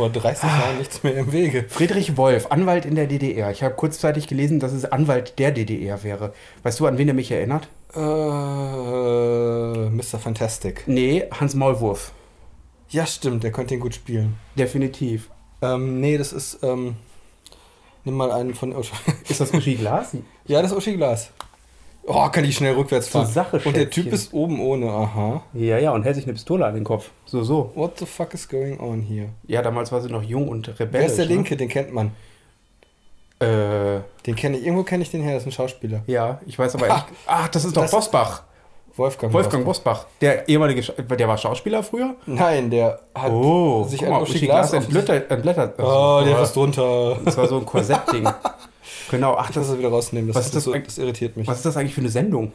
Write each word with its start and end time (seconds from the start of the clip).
vor 0.00 0.08
30 0.08 0.44
Ah. 0.44 0.60
Jahren 0.60 0.78
nichts 0.78 1.02
mehr 1.02 1.14
im 1.14 1.30
Wege. 1.30 1.66
Friedrich 1.68 2.16
Wolf, 2.16 2.46
Anwalt 2.50 2.86
in 2.86 2.94
der 2.94 3.06
DDR. 3.06 3.50
Ich 3.50 3.62
habe 3.62 3.74
kurzzeitig 3.74 4.26
gelesen, 4.28 4.58
dass 4.58 4.72
es 4.72 4.86
Anwalt 4.86 5.38
der 5.38 5.50
DDR 5.52 6.02
wäre. 6.02 6.32
Weißt 6.62 6.80
du, 6.80 6.86
an 6.86 6.96
wen 6.96 7.08
er 7.08 7.12
mich 7.14 7.30
erinnert? 7.30 7.68
Äh, 7.94 7.98
Mr. 9.90 10.18
Fantastic. 10.18 10.84
Nee, 10.86 11.24
Hans 11.38 11.54
Maulwurf. 11.54 12.12
Ja, 12.88 13.04
stimmt, 13.04 13.44
der 13.44 13.52
könnte 13.52 13.74
ihn 13.74 13.80
gut 13.80 13.94
spielen. 13.94 14.36
Definitiv. 14.56 15.28
Ähm, 15.60 16.00
nee, 16.00 16.16
das 16.16 16.32
ist, 16.32 16.60
ähm, 16.62 16.96
nimm 18.04 18.14
mal 18.16 18.32
einen 18.32 18.54
von 18.54 18.74
Uschi. 18.74 18.94
Ist 19.28 19.40
das 19.42 19.52
Uschi 19.52 19.74
Glas? 19.74 20.16
ja, 20.46 20.62
das 20.62 20.70
ist 20.72 20.78
Uschi 20.78 20.96
Glas. 20.96 21.30
Oh, 22.12 22.28
kann 22.30 22.44
ich 22.44 22.56
schnell 22.56 22.74
rückwärts 22.74 23.10
Zur 23.10 23.22
fahren. 23.22 23.32
Sache, 23.32 23.60
Und 23.64 23.76
der. 23.76 23.88
Typ 23.90 24.12
ist 24.12 24.32
oben 24.34 24.60
ohne, 24.60 24.90
aha. 24.90 25.42
Ja, 25.54 25.78
ja, 25.78 25.92
und 25.92 26.02
hält 26.04 26.16
sich 26.16 26.24
eine 26.24 26.32
Pistole 26.34 26.66
an 26.66 26.74
den 26.74 26.84
Kopf. 26.84 27.10
So, 27.26 27.42
so. 27.44 27.70
What 27.74 27.98
the 27.98 28.06
fuck 28.06 28.34
is 28.34 28.48
going 28.48 28.80
on 28.80 29.00
here? 29.02 29.28
Ja, 29.46 29.62
damals 29.62 29.92
war 29.92 30.00
sie 30.00 30.08
noch 30.10 30.22
jung 30.22 30.48
und 30.48 30.68
rebellisch. 30.68 30.92
Wer 30.92 31.06
ist 31.06 31.18
der 31.18 31.26
ne? 31.26 31.32
Linke? 31.34 31.56
Den 31.56 31.68
kennt 31.68 31.92
man. 31.94 32.12
Äh, 33.38 34.00
Den 34.26 34.36
kenne 34.36 34.58
ich, 34.58 34.64
irgendwo 34.66 34.82
kenne 34.84 35.02
ich 35.02 35.10
den 35.10 35.22
her, 35.22 35.32
das 35.34 35.44
ist 35.44 35.46
ein 35.48 35.52
Schauspieler. 35.52 36.02
ja, 36.06 36.40
ich 36.46 36.58
weiß 36.58 36.74
aber 36.74 36.88
nicht. 36.88 37.04
Ach, 37.26 37.48
das 37.48 37.64
ist 37.64 37.76
doch 37.76 37.82
Das- 37.82 37.90
Bosbach. 37.90 38.42
Wolfgang. 38.96 39.32
Wolfgang 39.32 39.64
Bosbach. 39.64 39.98
Bosbach. 40.00 40.10
Der 40.20 40.48
ehemalige, 40.48 40.80
Scha- 40.82 41.00
der 41.16 41.28
war 41.28 41.38
Schauspieler 41.38 41.82
früher? 41.82 42.16
Nein, 42.26 42.70
der 42.70 43.00
hat 43.14 43.30
Oh, 43.32 43.84
sich 43.84 44.00
guck 44.00 44.08
ein 44.08 44.12
mal, 44.14 44.22
Uschi 44.22 44.32
Uschi 44.34 44.46
Glas 44.46 44.72
entblättert. 44.72 45.30
entblättert. 45.30 45.78
Oh, 45.80 46.20
der 46.24 46.42
ist 46.42 46.54
drunter. 46.56 47.16
Das 47.24 47.36
war 47.38 47.46
so 47.46 47.58
ein 47.58 47.64
Korsettding. 47.64 48.28
genau, 49.10 49.34
ach, 49.38 49.50
das, 49.50 49.68
das 49.68 49.78
wieder 49.78 49.88
rausnehmen. 49.90 50.28
Das, 50.28 50.36
Was 50.36 50.46
ist 50.46 50.54
das 50.56 50.64
so, 50.64 50.72
das 50.72 50.98
irritiert 50.98 51.36
mich. 51.36 51.46
was 51.46 51.58
ist 51.58 51.66
das 51.66 51.76
eigentlich 51.76 51.94
für 51.94 52.00
eine 52.00 52.10
Sendung? 52.10 52.52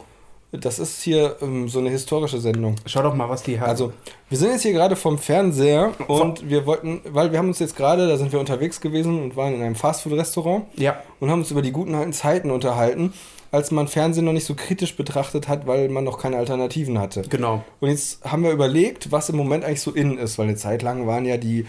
Das 0.52 0.78
ist 0.78 1.02
hier 1.02 1.36
ähm, 1.42 1.68
so 1.68 1.80
eine 1.80 1.90
historische 1.90 2.38
Sendung. 2.40 2.76
Schau 2.86 3.02
doch 3.02 3.14
mal, 3.14 3.28
was 3.28 3.42
die 3.42 3.58
hat. 3.58 3.68
Also, 3.68 3.92
wir 4.28 4.38
sind 4.38 4.52
jetzt 4.52 4.62
hier 4.62 4.72
gerade 4.72 4.94
vom 4.94 5.18
Fernseher 5.18 5.92
und 6.06 6.48
wir 6.48 6.66
wollten, 6.66 7.00
weil 7.10 7.32
wir 7.32 7.38
haben 7.38 7.48
uns 7.48 7.58
jetzt 7.58 7.76
gerade, 7.76 8.06
da 8.08 8.16
sind 8.16 8.32
wir 8.32 8.38
unterwegs 8.38 8.80
gewesen 8.80 9.20
und 9.22 9.36
waren 9.36 9.54
in 9.54 9.62
einem 9.62 9.74
Fastfood-Restaurant 9.74 10.66
ja, 10.76 11.02
und 11.18 11.30
haben 11.30 11.40
uns 11.40 11.50
über 11.50 11.62
die 11.62 11.72
guten 11.72 11.94
alten 11.96 12.12
Zeiten 12.12 12.52
unterhalten, 12.52 13.12
als 13.50 13.72
man 13.72 13.88
Fernsehen 13.88 14.24
noch 14.24 14.32
nicht 14.32 14.46
so 14.46 14.54
kritisch 14.54 14.96
betrachtet 14.96 15.48
hat, 15.48 15.66
weil 15.66 15.88
man 15.88 16.04
noch 16.04 16.18
keine 16.18 16.36
Alternativen 16.36 16.98
hatte. 16.98 17.22
genau. 17.22 17.64
Und 17.80 17.90
jetzt 17.90 18.24
haben 18.24 18.44
wir 18.44 18.52
überlegt, 18.52 19.10
was 19.10 19.28
im 19.28 19.36
Moment 19.36 19.64
eigentlich 19.64 19.82
so 19.82 19.90
in 19.90 20.16
ist, 20.16 20.38
weil 20.38 20.46
eine 20.46 20.56
Zeit 20.56 20.82
lang 20.82 21.08
waren 21.08 21.24
ja 21.26 21.38
die, 21.38 21.66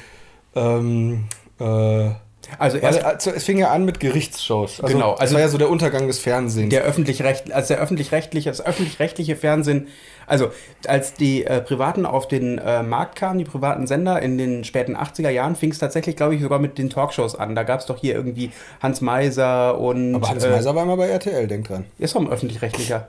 ähm, 0.56 1.26
äh, 1.60 2.10
Also 2.59 2.78
erst 2.78 3.03
also 3.03 3.31
es 3.31 3.44
fing 3.44 3.58
ja 3.58 3.72
an 3.72 3.86
mit 3.86 4.00
Gerichtsshows. 4.00 4.81
Also, 4.81 4.94
Genau, 4.94 5.12
das 5.12 5.22
also- 5.22 5.34
war 5.36 5.42
ja 5.42 5.48
so 5.50 5.58
der 5.58 5.70
Untergang 5.70 6.08
des 6.08 6.20
Fernsehens. 6.20 6.70
der 6.70 6.84
öffentlich-recht, 6.84 7.52
als 7.52 7.67
der 7.67 7.78
öffentlich-rechtliche, 7.80 8.50
das 8.50 8.66
öffentlich-rechtliche 8.66 9.36
Fernsehen, 9.36 9.88
also 10.26 10.50
als 10.88 11.14
die 11.14 11.45
äh, 11.45 11.62
Privaten 11.62 12.06
auf 12.06 12.28
den 12.28 12.58
äh, 12.58 12.84
Markt 12.84 13.16
kamen, 13.16 13.39
die 13.39 13.45
privaten 13.45 13.88
Sender 13.88 14.22
in 14.22 14.38
den 14.38 14.64
späten 14.64 14.95
80er 14.95 15.30
Jahren, 15.30 15.56
fing 15.56 15.72
es 15.72 15.80
tatsächlich, 15.80 16.16
glaube 16.16 16.36
ich, 16.36 16.42
sogar 16.42 16.59
mit 16.59 16.78
den 16.78 16.89
Talkshows 16.89 17.36
an. 17.36 17.56
Da 17.56 17.64
gab 17.64 17.80
es 17.80 17.86
doch 17.86 18.00
hier 18.00 18.16
irgendwie 18.16 18.52
Hans 18.82 19.02
Meiser 19.02 19.78
und 19.80 20.16
Aber 20.16 20.30
Hans 20.30 20.44
äh, 20.44 20.50
Meiser 20.50 20.76
war 20.76 20.84
immer 20.84 20.98
bei 20.98 21.08
RTL, 21.08 21.48
denk 21.48 21.67
dran. 21.67 21.86
ist 21.98 22.16
doch 22.16 22.22
ein 22.22 22.30
öffentlich-rechtlicher. 22.30 23.08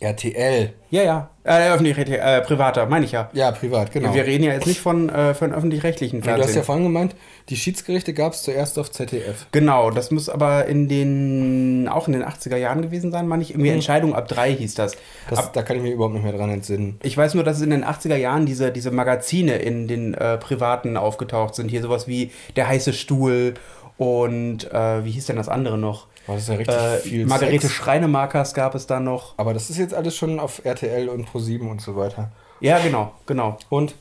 RTL. 0.00 0.72
Ja, 0.90 1.02
ja. 1.02 1.30
Äh, 1.44 1.70
öffentlich-rechtlicher, 1.70 2.38
äh, 2.38 2.40
privater, 2.42 2.86
meine 2.86 3.04
ich 3.04 3.12
ja. 3.12 3.30
Ja, 3.32 3.50
privat, 3.50 3.90
genau. 3.90 4.14
Wir 4.14 4.26
reden 4.26 4.44
ja 4.44 4.52
jetzt 4.52 4.66
nicht 4.66 4.80
von, 4.80 5.08
äh, 5.08 5.34
von 5.34 5.52
öffentlich-rechtlichen 5.52 6.18
Und 6.18 6.26
du 6.26 6.30
hast 6.30 6.38
Fernsehen. 6.38 6.56
ja 6.56 6.62
vorhin 6.62 6.84
gemeint, 6.84 7.16
die 7.48 7.56
Schiedsgerichte 7.56 8.14
gab 8.14 8.32
es 8.34 8.42
zuerst 8.42 8.78
auf 8.78 8.90
ZDF. 8.90 9.46
Genau, 9.52 9.90
das 9.90 10.10
muss 10.10 10.28
aber 10.28 10.66
in 10.66 10.88
den, 10.88 11.88
auch 11.88 12.06
in 12.06 12.12
den 12.12 12.24
80er 12.24 12.56
Jahren 12.56 12.82
gewesen 12.82 13.10
sein, 13.10 13.26
meine 13.26 13.42
ich. 13.42 13.50
Irgendwie 13.50 13.70
Entscheidung 13.70 14.14
ab 14.14 14.28
drei 14.28 14.54
hieß 14.54 14.74
das. 14.74 14.96
Das, 15.30 15.38
Ab, 15.38 15.52
da 15.52 15.62
kann 15.62 15.76
ich 15.76 15.82
mich 15.82 15.92
überhaupt 15.92 16.14
nicht 16.14 16.24
mehr 16.24 16.32
dran 16.32 16.50
entsinnen. 16.50 16.98
ich 17.02 17.16
weiß 17.16 17.34
nur, 17.34 17.44
dass 17.44 17.56
es 17.56 17.62
in 17.62 17.70
den 17.70 17.84
80er 17.84 18.16
Jahren 18.16 18.46
diese, 18.46 18.70
diese 18.70 18.90
Magazine 18.90 19.56
in 19.56 19.88
den 19.88 20.14
äh, 20.14 20.36
Privaten 20.38 20.96
aufgetaucht 20.96 21.54
sind. 21.54 21.68
Hier 21.68 21.82
sowas 21.82 22.06
wie 22.06 22.30
Der 22.56 22.68
heiße 22.68 22.92
Stuhl 22.92 23.54
und 23.96 24.70
äh, 24.72 25.04
wie 25.04 25.10
hieß 25.10 25.26
denn 25.26 25.36
das 25.36 25.48
andere 25.48 25.76
noch? 25.78 26.06
War 26.28 26.36
das 26.36 26.46
ja 26.46 26.54
richtig 26.54 26.74
Äh, 26.76 26.98
viel 26.98 27.26
Margarete 27.26 27.62
Sex. 27.62 27.72
Schreinemarkers 27.72 28.54
gab 28.54 28.74
es 28.74 28.86
da 28.86 29.00
noch. 29.00 29.34
Aber 29.38 29.54
das 29.54 29.70
ist 29.70 29.78
jetzt 29.78 29.94
alles 29.94 30.14
schon 30.14 30.38
auf 30.38 30.64
RTL 30.64 31.08
und 31.08 31.26
Pro7 31.28 31.68
und 31.68 31.80
so 31.80 31.96
weiter. 31.96 32.30
Ja, 32.60 32.78
genau, 32.78 33.12
genau. 33.26 33.56
Und, 33.70 33.94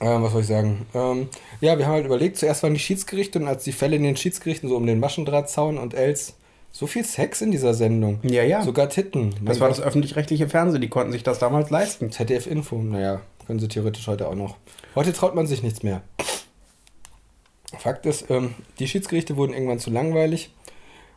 ähm, 0.00 0.22
was 0.22 0.32
soll 0.32 0.42
ich 0.42 0.46
sagen? 0.48 0.86
Ähm, 0.94 1.28
ja, 1.60 1.78
wir 1.78 1.86
haben 1.86 1.94
halt 1.94 2.06
überlegt, 2.06 2.36
zuerst 2.36 2.62
waren 2.62 2.74
die 2.74 2.80
Schiedsgerichte 2.80 3.38
und 3.38 3.48
als 3.48 3.64
die 3.64 3.72
Fälle 3.72 3.96
in 3.96 4.02
den 4.02 4.16
Schiedsgerichten 4.16 4.68
so 4.68 4.76
um 4.76 4.86
den 4.86 5.00
Maschendrahtzaun 5.00 5.78
und 5.78 5.94
Els, 5.94 6.34
so 6.70 6.86
viel 6.86 7.04
Sex 7.04 7.40
in 7.40 7.50
dieser 7.50 7.74
Sendung. 7.74 8.18
Ja, 8.22 8.42
ja. 8.42 8.62
Sogar 8.62 8.88
Titten. 8.88 9.34
Das 9.44 9.60
war 9.60 9.68
das 9.68 9.80
öffentlich-rechtliche 9.80 10.48
Fernsehen, 10.48 10.80
die 10.80 10.88
konnten 10.88 11.12
sich 11.12 11.22
das 11.22 11.38
damals 11.38 11.70
leisten. 11.70 12.10
ZDF 12.10 12.46
Info, 12.46 12.76
naja, 12.76 13.20
können 13.46 13.58
sie 13.60 13.68
theoretisch 13.68 14.06
heute 14.06 14.28
auch 14.28 14.34
noch. 14.34 14.56
Heute 14.94 15.12
traut 15.12 15.34
man 15.34 15.46
sich 15.46 15.62
nichts 15.62 15.82
mehr. 15.82 16.02
Fakt 17.78 18.06
ist, 18.06 18.30
ähm, 18.30 18.54
die 18.78 18.88
Schiedsgerichte 18.88 19.36
wurden 19.36 19.52
irgendwann 19.52 19.78
zu 19.78 19.90
langweilig. 19.90 20.50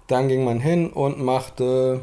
Dann 0.07 0.27
ging 0.27 0.43
man 0.43 0.59
hin 0.59 0.89
und 0.91 1.19
machte 1.19 2.01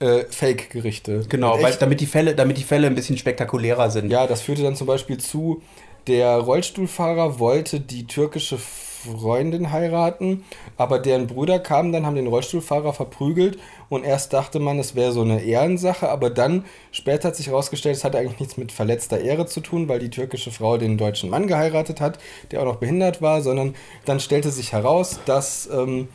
äh, 0.00 0.24
Fake-Gerichte. 0.28 1.24
Genau, 1.28 1.60
weil, 1.60 1.74
damit, 1.74 2.00
die 2.00 2.06
Fälle, 2.06 2.34
damit 2.34 2.58
die 2.58 2.64
Fälle 2.64 2.86
ein 2.86 2.94
bisschen 2.94 3.18
spektakulärer 3.18 3.90
sind. 3.90 4.10
Ja, 4.10 4.26
das 4.26 4.42
führte 4.42 4.62
dann 4.62 4.76
zum 4.76 4.86
Beispiel 4.86 5.18
zu, 5.18 5.62
der 6.06 6.38
Rollstuhlfahrer 6.38 7.38
wollte 7.38 7.80
die 7.80 8.06
türkische 8.06 8.58
Freundin 9.02 9.72
heiraten, 9.72 10.44
aber 10.76 10.98
deren 10.98 11.26
Brüder 11.26 11.58
kamen 11.58 11.92
dann, 11.92 12.06
haben 12.06 12.16
den 12.16 12.26
Rollstuhlfahrer 12.26 12.92
verprügelt. 12.92 13.58
Und 13.88 14.04
erst 14.04 14.32
dachte 14.32 14.58
man, 14.58 14.78
es 14.78 14.94
wäre 14.94 15.12
so 15.12 15.22
eine 15.22 15.40
Ehrensache, 15.40 16.10
aber 16.10 16.28
dann 16.28 16.64
später 16.92 17.28
hat 17.28 17.36
sich 17.36 17.46
herausgestellt, 17.46 17.96
es 17.96 18.04
hatte 18.04 18.18
eigentlich 18.18 18.38
nichts 18.38 18.56
mit 18.58 18.70
verletzter 18.70 19.20
Ehre 19.20 19.46
zu 19.46 19.60
tun, 19.60 19.88
weil 19.88 19.98
die 19.98 20.10
türkische 20.10 20.50
Frau 20.50 20.76
den 20.76 20.98
deutschen 20.98 21.30
Mann 21.30 21.46
geheiratet 21.46 22.00
hat, 22.00 22.18
der 22.50 22.60
auch 22.60 22.66
noch 22.66 22.76
behindert 22.76 23.22
war, 23.22 23.40
sondern 23.40 23.74
dann 24.04 24.20
stellte 24.20 24.50
sich 24.50 24.72
heraus, 24.72 25.20
dass 25.24 25.68
ähm, 25.72 26.08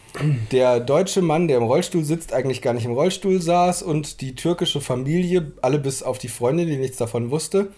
der 0.51 0.79
deutsche 0.79 1.21
Mann, 1.21 1.47
der 1.47 1.57
im 1.57 1.63
Rollstuhl 1.63 2.03
sitzt, 2.03 2.33
eigentlich 2.33 2.61
gar 2.61 2.73
nicht 2.73 2.85
im 2.85 2.93
Rollstuhl 2.93 3.41
saß. 3.41 3.81
Und 3.81 4.21
die 4.21 4.35
türkische 4.35 4.81
Familie, 4.81 5.53
alle 5.61 5.79
bis 5.79 6.03
auf 6.03 6.17
die 6.19 6.27
Freundin, 6.27 6.67
die 6.67 6.77
nichts 6.77 6.97
davon 6.97 7.31
wusste, 7.31 7.71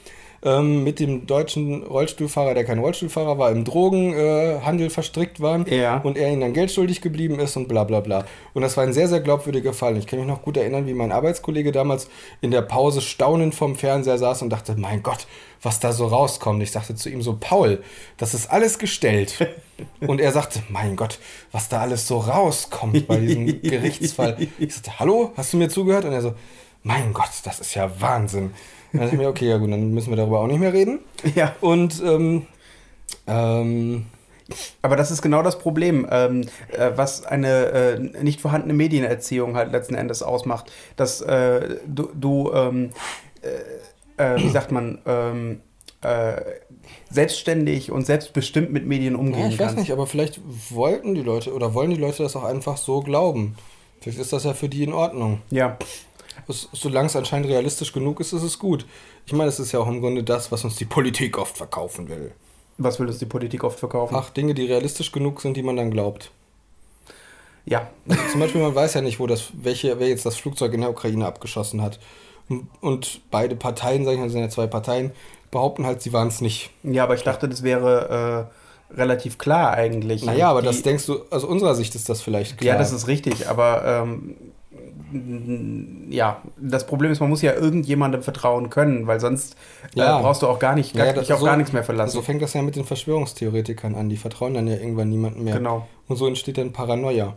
ähm, 0.45 0.83
mit 0.83 0.99
dem 0.99 1.25
deutschen 1.27 1.83
Rollstuhlfahrer, 1.83 2.53
der 2.53 2.63
kein 2.63 2.79
Rollstuhlfahrer 2.79 3.37
war, 3.37 3.51
im 3.51 3.65
Drogenhandel 3.65 4.87
äh, 4.87 4.89
verstrickt 4.89 5.41
waren 5.41 5.65
Ja. 5.67 5.97
und 5.97 6.17
er 6.17 6.31
ihnen 6.31 6.41
dann 6.41 6.53
Geld 6.53 6.71
schuldig 6.71 7.01
geblieben 7.01 7.39
ist 7.39 7.57
und 7.57 7.67
bla 7.67 7.83
bla 7.83 7.99
bla. 7.99 8.23
Und 8.53 8.61
das 8.61 8.77
war 8.77 8.83
ein 8.83 8.93
sehr, 8.93 9.07
sehr 9.07 9.19
glaubwürdiger 9.21 9.73
Fall. 9.73 9.97
Ich 9.97 10.07
kann 10.07 10.19
mich 10.19 10.27
noch 10.27 10.43
gut 10.43 10.55
erinnern, 10.55 10.85
wie 10.87 10.93
mein 10.93 11.11
Arbeitskollege 11.11 11.71
damals 11.71 12.07
in 12.41 12.51
der 12.51 12.61
Pause 12.61 13.01
staunend 13.01 13.55
vom 13.55 13.75
Fernseher 13.75 14.17
saß 14.19 14.43
und 14.43 14.51
dachte, 14.51 14.75
mein 14.77 15.01
Gott, 15.03 15.27
was 15.63 15.79
da 15.79 15.91
so 15.91 16.05
rauskommt. 16.05 16.61
Ich 16.61 16.71
sagte 16.71 16.93
zu 16.95 17.09
ihm 17.09 17.23
so, 17.23 17.35
Paul, 17.39 17.81
das 18.17 18.33
ist 18.35 18.51
alles 18.51 18.77
gestellt. 18.79 19.49
Und 19.99 20.21
er 20.21 20.31
sagte, 20.31 20.61
mein 20.69 20.95
Gott, 20.95 21.19
was 21.51 21.67
da 21.67 21.81
alles 21.81 22.07
so 22.07 22.19
rauskommt 22.19 23.07
bei 23.07 23.17
diesem 23.17 23.45
Gerichtsfall. 23.61 24.37
Ich 24.57 24.73
sagte, 24.75 24.99
hallo, 24.99 25.31
hast 25.35 25.51
du 25.51 25.57
mir 25.57 25.67
zugehört? 25.67 26.05
Und 26.05 26.13
er 26.13 26.21
so, 26.21 26.33
mein 26.83 27.11
Gott, 27.13 27.31
das 27.43 27.59
ist 27.59 27.73
ja 27.75 27.89
Wahnsinn. 27.99 28.51
Dann 28.95 29.03
dachte 29.03 29.15
ich 29.15 29.21
mir, 29.21 29.29
okay, 29.29 29.49
ja 29.49 29.57
gut, 29.57 29.71
dann 29.71 29.93
müssen 29.93 30.09
wir 30.09 30.17
darüber 30.17 30.39
auch 30.41 30.47
nicht 30.47 30.59
mehr 30.59 30.73
reden. 30.73 30.99
Ja. 31.35 31.55
Und 31.61 32.01
ähm, 32.05 32.45
ähm, 33.27 34.05
Aber 34.81 34.95
das 34.95 35.11
ist 35.11 35.21
genau 35.21 35.41
das 35.41 35.59
Problem, 35.59 36.07
ähm, 36.09 36.41
äh, 36.71 36.91
was 36.95 37.25
eine 37.25 37.65
äh, 37.65 37.99
nicht 38.23 38.41
vorhandene 38.41 38.73
Medienerziehung 38.73 39.55
halt 39.55 39.71
letzten 39.71 39.95
Endes 39.95 40.21
ausmacht. 40.23 40.71
Dass 40.95 41.21
äh, 41.21 41.77
du, 41.87 42.09
du 42.13 42.51
ähm, 42.53 42.91
äh, 43.41 43.49
äh, 44.17 44.37
wie 44.37 44.49
sagt 44.49 44.71
man, 44.71 44.99
ähm, 45.05 45.61
äh, 46.01 46.41
selbstständig 47.09 47.91
und 47.91 48.05
selbstbestimmt 48.05 48.71
mit 48.71 48.85
Medien 48.85 49.15
umgehen 49.15 49.41
ja, 49.41 49.47
ich 49.47 49.59
weiß 49.59 49.67
kannst. 49.67 49.79
nicht, 49.79 49.91
aber 49.91 50.07
vielleicht 50.07 50.39
wollten 50.69 51.15
die 51.15 51.21
Leute 51.21 51.53
oder 51.53 51.73
wollen 51.73 51.89
die 51.89 51.95
Leute 51.97 52.23
das 52.23 52.35
auch 52.35 52.43
einfach 52.43 52.77
so 52.77 53.01
glauben. 53.01 53.55
Vielleicht 54.01 54.19
ist 54.19 54.33
das 54.33 54.43
ja 54.43 54.53
für 54.53 54.69
die 54.69 54.83
in 54.83 54.93
Ordnung. 54.93 55.41
Ja, 55.49 55.77
Es, 56.47 56.69
solange 56.73 57.07
es 57.07 57.15
anscheinend 57.15 57.47
realistisch 57.49 57.91
genug 57.93 58.19
ist, 58.19 58.33
ist 58.33 58.43
es 58.43 58.59
gut. 58.59 58.85
Ich 59.25 59.33
meine, 59.33 59.49
es 59.49 59.59
ist 59.59 59.71
ja 59.71 59.79
auch 59.79 59.87
im 59.87 60.01
Grunde 60.01 60.23
das, 60.23 60.51
was 60.51 60.63
uns 60.63 60.75
die 60.75 60.85
Politik 60.85 61.37
oft 61.37 61.57
verkaufen 61.57 62.07
will. 62.09 62.31
was 62.77 62.99
will 62.99 63.07
uns 63.07 63.17
die 63.19 63.25
Politik 63.25 63.63
oft 63.63 63.79
verkaufen? 63.79 64.15
Ach, 64.15 64.29
Dinge, 64.29 64.53
die 64.53 64.65
realistisch 64.65 65.11
genug 65.11 65.41
sind, 65.41 65.55
die 65.57 65.63
man 65.63 65.75
dann 65.77 65.91
glaubt. 65.91 66.31
Ja, 67.65 67.89
Zum 68.31 68.39
Beispiel, 68.39 68.61
man 68.61 68.75
weiß 68.75 68.93
ja 68.93 69.01
nicht, 69.01 69.19
wo 69.19 69.27
das, 69.27 69.45
welche, 69.53 69.99
wer 69.99 70.07
jetzt 70.09 70.25
das 70.25 70.35
Flugzeug 70.35 70.73
in 70.73 70.81
der 70.81 70.89
Ukraine 70.91 71.25
abgeschossen 71.25 71.81
hat. 71.81 71.99
Und, 72.47 72.67
und 72.81 73.21
beide 73.31 73.55
Parteien, 73.55 74.05
sag 74.05 74.13
ich 74.13 74.19
mal, 74.19 74.29
sind 74.29 74.41
ja 74.41 74.49
zwei 74.49 74.67
Parteien, 74.67 75.11
behaupten 75.49 75.85
halt, 75.87 76.01
sie 76.03 76.13
waren 76.13 76.27
es 76.27 76.41
nicht. 76.41 76.69
ja, 76.83 77.03
aber 77.03 77.15
ich 77.15 77.23
dachte, 77.23 77.49
das 77.49 77.63
wäre 77.63 78.49
äh, 78.91 78.95
relativ 78.95 79.39
klar 79.39 79.71
eigentlich. 79.73 80.23
Naja, 80.23 80.49
aber 80.51 80.61
Die- 80.61 80.67
das 80.67 80.83
denkst 80.83 81.07
du, 81.07 81.21
aus 81.31 81.43
unserer 81.43 81.73
Sicht 81.73 81.95
ist 81.95 82.07
das 82.07 82.21
vielleicht 82.21 82.59
klar. 82.59 82.73
Ja, 82.73 82.77
das 82.77 82.91
ist 82.91 83.07
richtig, 83.07 83.47
aber 83.49 83.83
ähm, 84.03 84.35
ja, 86.09 86.41
das 86.57 86.85
Problem 86.87 87.11
ist, 87.11 87.19
man 87.19 87.29
muss 87.29 87.41
ja 87.41 87.53
irgendjemandem 87.53 88.21
vertrauen 88.23 88.69
können, 88.69 89.07
weil 89.07 89.19
sonst 89.19 89.55
Ja. 89.93 90.19
äh, 90.19 90.21
brauchst 90.21 90.41
du 90.41 90.47
auch 90.47 90.59
gar 90.59 90.75
nicht, 90.75 90.95
Ja, 90.95 91.05
gar, 91.05 91.13
das- 91.13 91.25
dich 91.25 91.33
auf 91.33 91.39
so- 91.39 91.45
gar 91.45 91.57
nichts 91.57 91.73
mehr 91.73 91.83
verlassen. 91.83 92.11
So 92.13 92.21
fängt 92.21 92.41
das 92.41 92.53
ja 92.53 92.61
mit 92.61 92.75
den 92.75 92.85
Verschwörungstheoretikern 92.85 93.95
an. 93.95 94.09
Die 94.09 94.17
vertrauen 94.17 94.53
dann 94.53 94.67
ja 94.67 94.75
irgendwann 94.75 95.09
niemandem 95.09 95.43
mehr. 95.43 95.55
Genau. 95.57 95.87
Und 96.07 96.15
so 96.17 96.27
entsteht 96.27 96.57
dann 96.57 96.71
Paranoia. 96.73 97.35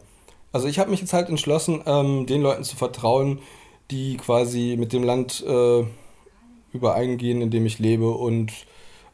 Also 0.53 0.67
ich 0.69 0.79
habe 0.79 0.91
mich 0.91 1.01
jetzt 1.01 1.13
halt 1.13 1.29
entschlossen, 1.29 1.83
ähm, 1.87 2.27
den 2.27 2.41
Leuten 2.43 2.65
zu 2.65 2.77
vertrauen, 2.77 3.39
die 3.91 4.17
quasi 4.17 4.77
mit 4.79 4.93
dem 4.93 5.03
Land 5.03 5.45
äh, 5.47 5.85
übereingehen, 6.73 7.41
in 7.43 7.51
dem 7.51 7.67
ich 7.67 7.79
lebe. 7.79 8.11
Und 8.11 8.53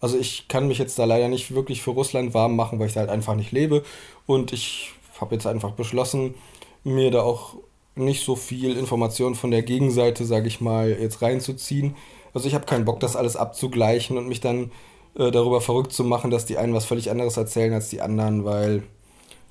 also 0.00 0.18
ich 0.18 0.48
kann 0.48 0.68
mich 0.68 0.78
jetzt 0.78 0.98
da 0.98 1.04
leider 1.04 1.28
nicht 1.28 1.54
wirklich 1.54 1.82
für 1.82 1.90
Russland 1.90 2.34
warm 2.34 2.56
machen, 2.56 2.78
weil 2.78 2.86
ich 2.88 2.94
da 2.94 3.00
halt 3.00 3.10
einfach 3.10 3.34
nicht 3.34 3.52
lebe. 3.52 3.82
Und 4.26 4.52
ich 4.52 4.92
habe 5.20 5.34
jetzt 5.34 5.46
einfach 5.46 5.72
beschlossen, 5.72 6.34
mir 6.82 7.10
da 7.10 7.22
auch 7.22 7.56
nicht 7.96 8.24
so 8.24 8.36
viel 8.36 8.76
Information 8.76 9.34
von 9.34 9.50
der 9.50 9.62
Gegenseite, 9.62 10.24
sage 10.24 10.48
ich 10.48 10.60
mal, 10.60 10.90
jetzt 10.90 11.22
reinzuziehen. 11.22 11.96
Also 12.32 12.48
ich 12.48 12.54
habe 12.54 12.66
keinen 12.66 12.84
Bock, 12.84 13.00
das 13.00 13.14
alles 13.16 13.36
abzugleichen 13.36 14.18
und 14.18 14.26
mich 14.28 14.40
dann 14.40 14.72
äh, 15.16 15.30
darüber 15.30 15.60
verrückt 15.60 15.92
zu 15.92 16.02
machen, 16.04 16.30
dass 16.30 16.44
die 16.46 16.58
einen 16.58 16.74
was 16.74 16.84
völlig 16.84 17.10
anderes 17.10 17.36
erzählen 17.36 17.72
als 17.72 17.88
die 17.90 18.00
anderen, 18.00 18.44
weil 18.44 18.82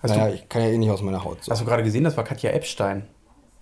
Hast 0.01 0.12
naja, 0.12 0.28
du- 0.28 0.36
ich 0.36 0.50
kann 0.50 0.62
ja 0.62 0.68
eh 0.69 0.78
nicht 0.78 0.92
aus 0.92 1.01
meiner 1.01 1.24
Haut. 1.24 1.44
So. 1.44 1.51
Hast 1.51 1.62
du 1.62 1.66
gerade 1.66 1.84
gesehen, 1.84 2.04
das 2.04 2.18
war 2.18 2.25
Katja 2.25 2.51
Epstein. 2.51 3.07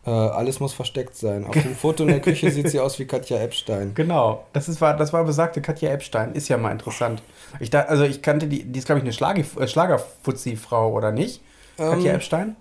Äh, 0.04 0.10
alles 0.10 0.60
muss 0.60 0.74
versteckt 0.74 1.16
sein. 1.16 1.45
Auf 1.45 1.54
dem 1.54 1.75
Foto 1.75 2.01
in 2.01 2.10
der 2.10 2.22
Küche 2.22 2.50
sieht 2.51 2.69
sie 2.69 2.80
aus 2.80 2.98
wie 2.98 3.06
Katja 3.06 3.38
Epstein. 3.39 3.94
Genau, 3.94 4.44
das, 4.51 4.68
ist, 4.68 4.81
war, 4.81 4.98
das 4.98 5.13
war 5.13 5.24
besagte 5.24 5.62
Katja 5.62 5.92
Epstein. 5.92 6.33
Ist 6.33 6.48
ja 6.50 6.57
mal 6.57 6.72
interessant. 6.72 7.22
Ich 7.60 7.69
da, 7.69 7.81
also 7.81 8.04
ich 8.06 8.24
kannte 8.24 8.48
die, 8.48 8.63
die 8.63 8.80
ist 8.80 8.86
glaube 8.86 8.98
ich 8.98 9.04
eine 9.04 9.13
Schlagi, 9.13 9.45
äh, 9.60 9.68
Schlagerfuzzi-Frau, 9.68 10.92
oder 10.92 11.12
nicht? 11.12 11.42
Katja 11.78 12.10
Ähm, 12.12 12.16
Epstein? 12.16 12.56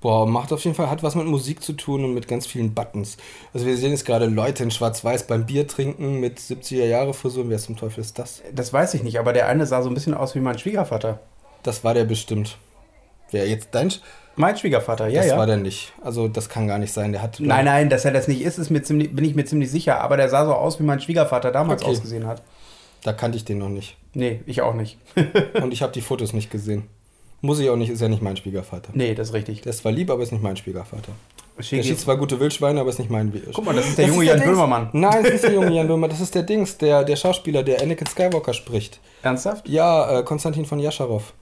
Boah, 0.00 0.26
macht 0.26 0.52
auf 0.52 0.62
jeden 0.62 0.76
Fall, 0.76 0.90
hat 0.90 1.02
was 1.02 1.14
mit 1.14 1.26
Musik 1.26 1.62
zu 1.62 1.72
tun 1.72 2.04
und 2.04 2.12
mit 2.14 2.28
ganz 2.28 2.46
vielen 2.46 2.74
Buttons. 2.74 3.16
Also 3.54 3.66
wir 3.66 3.76
sehen 3.76 3.90
jetzt 3.92 4.04
gerade 4.04 4.26
Leute 4.26 4.62
in 4.62 4.70
Schwarz-Weiß 4.70 5.26
beim 5.26 5.46
Bier 5.46 5.66
trinken 5.66 6.20
mit 6.20 6.38
70er-Jahre-Frisuren. 6.38 7.48
Wer 7.50 7.58
zum 7.58 7.76
Teufel 7.76 8.00
ist 8.00 8.18
das? 8.18 8.42
Das 8.54 8.72
weiß 8.72 8.94
ich 8.94 9.02
nicht, 9.02 9.18
aber 9.18 9.32
der 9.32 9.48
eine 9.48 9.66
sah 9.66 9.82
so 9.82 9.88
ein 9.88 9.94
bisschen 9.94 10.14
aus 10.14 10.34
wie 10.34 10.40
mein 10.40 10.58
Schwiegervater. 10.58 11.20
Das 11.62 11.82
war 11.82 11.94
der 11.94 12.04
bestimmt. 12.04 12.58
Wer 13.30 13.48
jetzt 13.48 13.68
dein? 13.72 13.90
Sch- 13.90 14.00
Mein 14.36 14.56
Schwiegervater, 14.56 15.08
ja, 15.08 15.22
das 15.22 15.30
ja. 15.30 15.38
war 15.38 15.46
der 15.46 15.56
nicht. 15.56 15.92
Also 16.04 16.28
das 16.28 16.48
kann 16.50 16.68
gar 16.68 16.78
nicht 16.78 16.92
sein. 16.92 17.12
Der 17.12 17.22
hat. 17.22 17.40
Nein, 17.40 17.64
nein, 17.64 17.88
dass 17.90 18.04
er 18.04 18.12
das 18.12 18.28
nicht 18.28 18.42
ist, 18.42 18.58
ist 18.58 18.70
mir 18.70 18.82
ziemlich, 18.82 19.14
bin 19.16 19.24
ich 19.24 19.34
mir 19.34 19.46
ziemlich 19.46 19.70
sicher. 19.70 20.00
Aber 20.02 20.16
der 20.18 20.28
sah 20.28 20.44
so 20.44 20.52
aus, 20.54 20.78
wie 20.78 20.84
mein 20.84 21.00
Schwiegervater 21.00 21.50
damals 21.50 21.82
Okay. 21.82 21.90
ausgesehen 21.90 22.26
hat. 22.26 22.42
Da 23.02 23.12
kannte 23.12 23.36
ich 23.38 23.44
den 23.44 23.58
noch 23.58 23.68
nicht. 23.70 23.96
Nee, 24.14 24.40
ich 24.46 24.60
auch 24.62 24.74
nicht. 24.74 24.98
Und 25.60 25.72
ich 25.72 25.82
habe 25.82 25.92
die 25.92 26.00
Fotos 26.02 26.32
nicht 26.34 26.50
gesehen. 26.50 26.86
Muss 27.40 27.60
ich 27.60 27.68
auch 27.68 27.76
nicht, 27.76 27.90
ist 27.90 28.00
ja 28.00 28.08
nicht 28.08 28.22
mein 28.22 28.36
Schwiegervater. 28.36 28.90
nee, 28.94 29.14
das 29.14 29.28
ist 29.28 29.34
richtig. 29.34 29.62
Der 29.62 29.70
ist 29.70 29.78
zwar 29.78 29.92
lieb, 29.92 30.10
aber 30.10 30.22
ist 30.22 30.32
nicht 30.32 30.42
mein 30.42 30.56
Schwiegervater. 30.56 31.12
Der 31.56 31.62
Schick 31.62 31.84
schießt 31.84 32.00
zwar 32.00 32.16
gute 32.18 32.38
Wildschweine, 32.38 32.80
aber 32.80 32.90
ist 32.90 32.98
nicht 32.98 33.10
mein. 33.10 33.32
Guck 33.52 33.64
mal, 33.64 33.74
das 33.74 33.86
ist 33.88 33.96
der 33.98 34.08
junge 34.08 34.24
Jan 34.24 34.36
Dings. 34.38 34.50
Böhmermann. 34.50 34.90
Nein, 34.92 35.22
das 35.22 35.34
ist 35.34 35.44
der 35.44 35.54
junge 35.54 35.72
Jan 35.74 35.86
Böhmermann. 35.86 36.10
Das 36.10 36.20
ist 36.20 36.34
der 36.34 36.42
Dings, 36.42 36.76
der, 36.76 37.04
der 37.04 37.16
Schauspieler, 37.16 37.62
der 37.62 37.80
Anakin 37.80 38.06
Skywalker 38.06 38.52
spricht. 38.52 39.00
Ernsthaft? 39.22 39.68
Ja, 39.68 40.18
äh, 40.18 40.22
Konstantin 40.22 40.66
von 40.66 40.78
Jascharow. 40.78 41.32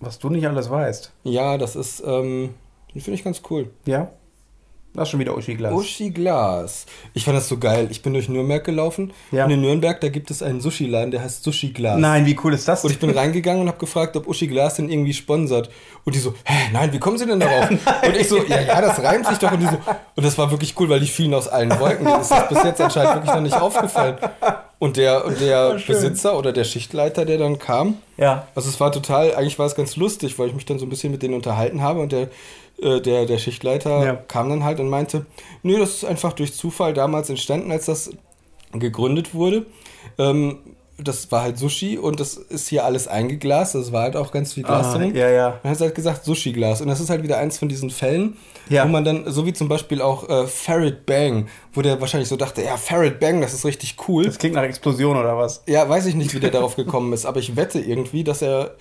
Was 0.00 0.18
du 0.18 0.28
nicht 0.28 0.46
alles 0.46 0.70
weißt. 0.70 1.12
Ja, 1.24 1.58
das 1.58 1.74
ist, 1.76 2.02
ähm, 2.06 2.54
den 2.94 3.00
finde 3.00 3.18
ich 3.18 3.24
ganz 3.24 3.42
cool. 3.50 3.70
Ja? 3.86 4.10
Das 4.94 5.08
ist 5.08 5.10
schon 5.10 5.18
wieder 5.18 5.36
Uschi 5.36 5.54
Glas. 5.56 5.72
Uschi 5.72 6.10
Glas. 6.10 6.86
Ich 7.14 7.24
fand 7.24 7.36
das 7.36 7.48
so 7.48 7.58
geil. 7.58 7.88
Ich 7.90 8.00
bin 8.02 8.12
durch 8.12 8.28
Nürnberg 8.28 8.62
gelaufen. 8.62 9.12
Ja. 9.32 9.44
Und 9.44 9.50
in 9.50 9.60
Nürnberg, 9.60 10.00
da 10.00 10.08
gibt 10.08 10.30
es 10.30 10.40
einen 10.40 10.60
Sushi-Laden, 10.60 11.10
der 11.10 11.20
heißt 11.20 11.42
Sushi 11.42 11.70
Glas. 11.70 11.98
Nein, 11.98 12.26
wie 12.26 12.38
cool 12.44 12.54
ist 12.54 12.68
das? 12.68 12.84
Und 12.84 12.92
ich 12.92 13.00
bin 13.00 13.10
reingegangen 13.10 13.62
und 13.62 13.66
habe 13.68 13.78
gefragt, 13.78 14.16
ob 14.16 14.28
Uschi 14.28 14.46
Glas 14.46 14.76
den 14.76 14.88
irgendwie 14.88 15.12
sponsert. 15.12 15.68
Und 16.04 16.14
die 16.14 16.20
so, 16.20 16.34
hä, 16.44 16.70
nein, 16.72 16.92
wie 16.92 17.00
kommen 17.00 17.18
Sie 17.18 17.26
denn 17.26 17.40
darauf? 17.40 17.70
und 18.06 18.16
ich 18.16 18.28
so, 18.28 18.38
ja, 18.44 18.60
ja, 18.60 18.80
das 18.80 19.02
reimt 19.02 19.26
sich 19.26 19.38
doch. 19.38 19.50
Und 19.50 19.60
die 19.60 19.66
so, 19.66 19.78
und 20.14 20.24
das 20.24 20.38
war 20.38 20.52
wirklich 20.52 20.78
cool, 20.78 20.88
weil 20.88 21.00
die 21.00 21.08
fielen 21.08 21.34
aus 21.34 21.48
allen 21.48 21.76
Wolken. 21.80 22.06
Denen 22.06 22.20
ist 22.20 22.30
das 22.30 22.48
bis 22.48 22.62
jetzt 22.62 22.80
anscheinend 22.80 23.14
wirklich 23.14 23.34
noch 23.34 23.42
nicht 23.42 23.60
aufgefallen. 23.60 24.16
Und 24.78 24.96
der, 24.96 25.24
und 25.24 25.40
der. 25.40 25.76
Besitzer 25.86 26.38
oder 26.38 26.52
der 26.52 26.64
Schichtleiter, 26.64 27.24
der 27.24 27.38
dann 27.38 27.58
kam, 27.58 27.96
Ja. 28.16 28.46
also 28.54 28.68
es 28.68 28.78
war 28.80 28.92
total, 28.92 29.34
eigentlich 29.34 29.58
war 29.58 29.66
es 29.66 29.74
ganz 29.74 29.96
lustig, 29.96 30.38
weil 30.38 30.48
ich 30.48 30.54
mich 30.54 30.66
dann 30.66 30.78
so 30.78 30.86
ein 30.86 30.90
bisschen 30.90 31.10
mit 31.10 31.22
denen 31.22 31.34
unterhalten 31.34 31.80
habe 31.80 32.00
und 32.00 32.12
der, 32.12 32.28
äh, 32.80 33.00
der, 33.00 33.26
der 33.26 33.38
Schichtleiter 33.38 34.04
Ja. 34.04 34.14
kam 34.14 34.48
dann 34.50 34.64
halt 34.64 34.80
und 34.80 34.88
meinte, 34.88 35.26
nö, 35.62 35.78
das 35.78 35.90
ist 35.96 36.04
einfach 36.04 36.32
durch 36.32 36.54
Zufall 36.54 36.94
damals 36.94 37.30
entstanden, 37.30 37.70
als 37.72 37.86
das 37.86 38.10
gegründet 38.72 39.34
wurde. 39.34 39.66
Ähm, 40.18 40.58
das 40.96 41.32
war 41.32 41.42
halt 41.42 41.58
Sushi 41.58 41.98
und 41.98 42.20
das 42.20 42.34
ist 42.36 42.68
hier 42.68 42.84
alles 42.84 43.08
eingeglast, 43.08 43.74
das 43.74 43.90
war 43.90 44.02
halt 44.02 44.14
auch 44.14 44.30
ganz 44.30 44.52
viel 44.52 44.62
Glas 44.62 44.94
Ah, 44.94 44.98
drin. 44.98 45.12
ja, 45.16 45.28
ja. 45.28 45.58
Dann 45.60 45.72
hat 45.72 45.80
halt 45.80 45.94
gesagt 45.96 46.24
Sushi-Glas. 46.24 46.80
Und 46.82 46.86
das 46.86 47.00
ist 47.00 47.10
halt 47.10 47.24
wieder 47.24 47.38
eins 47.38 47.58
von 47.58 47.68
diesen 47.68 47.90
Fällen, 47.90 48.36
Ja. 48.68 48.84
wo 48.84 48.88
man 48.88 49.04
dann, 49.04 49.24
so 49.26 49.44
wie 49.44 49.52
zum 49.52 49.68
Beispiel 49.68 50.00
auch 50.00 50.28
äh, 50.28 50.46
Ferret 50.46 51.04
Bang, 51.04 51.48
wo 51.72 51.82
der 51.82 52.00
wahrscheinlich 52.00 52.28
so 52.28 52.36
dachte, 52.36 52.62
ja, 52.62 52.76
Ferret 52.76 53.18
Bang, 53.18 53.40
das 53.40 53.52
ist 53.54 53.64
richtig 53.64 53.96
cool. 54.06 54.24
Das 54.26 54.38
klingt 54.38 54.54
nach 54.54 54.62
Explosion 54.62 55.16
oder 55.16 55.36
was? 55.36 55.64
Ja, 55.66 55.88
weiß 55.88 56.06
ich 56.06 56.14
nicht, 56.14 56.32
wie 56.32 56.38
der 56.38 56.50
darauf 56.52 56.76
gekommen 56.76 57.12
ist, 57.12 57.26
aber 57.26 57.40
ich 57.40 57.56
wette 57.56 57.80
irgendwie, 57.80 58.22
dass 58.22 58.40
er 58.40 58.76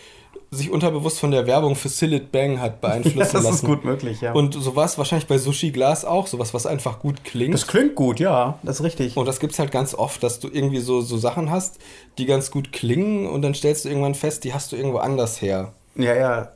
sich 0.52 0.70
unterbewusst 0.72 1.20
von 1.20 1.32
der 1.32 1.48
Werbung 1.48 1.76
für 1.76 1.90
Sillet 1.90 2.32
Bang 2.32 2.60
hat 2.60 2.80
beeinflussen 2.82 3.20
das 3.34 3.34
lassen. 3.34 3.54
ist 3.56 3.66
gut 3.66 3.84
möglich, 3.86 4.22
ja. 4.22 4.34
Und 4.34 4.54
so 4.54 4.76
war 4.76 4.86
es 4.86 4.98
wahrscheinlich 4.98 5.28
bei 5.28 5.38
Sushi 5.38 5.72
Glas 5.72 6.06
auch, 6.06 6.28
sowas, 6.28 6.54
was 6.54 6.66
einfach 6.66 7.00
gut 7.00 7.24
klingt. 7.24 7.54
das 7.54 7.68
klingt 7.68 7.96
gut, 7.96 8.20
ja. 8.20 8.60
Das 8.64 8.80
ist 8.80 8.86
richtig. 8.86 9.18
und 9.18 9.28
das 9.28 9.40
gibt's 9.40 9.60
halt 9.60 9.72
ganz 9.72 9.96
oft, 9.96 10.22
dass 10.24 10.40
du 10.40 10.50
irgendwie 10.52 10.80
so, 10.80 11.02
so 11.02 11.18
Sachen 11.18 11.50
hast, 11.50 11.80
die 12.18 12.26
ganz 12.26 12.52
gut 12.52 12.72
klingen 12.72 13.28
und 13.28 13.42
dann 13.42 13.54
stellst 13.56 13.86
du 13.86 13.90
irgendwann 13.90 14.16
fest, 14.16 14.44
die 14.44 14.54
hast 14.54 14.72
du 14.72 14.76
irgendwo 14.76 14.98
anders 15.00 15.42
her. 15.42 15.74
Ja, 15.96 16.16
ja. 16.16 16.52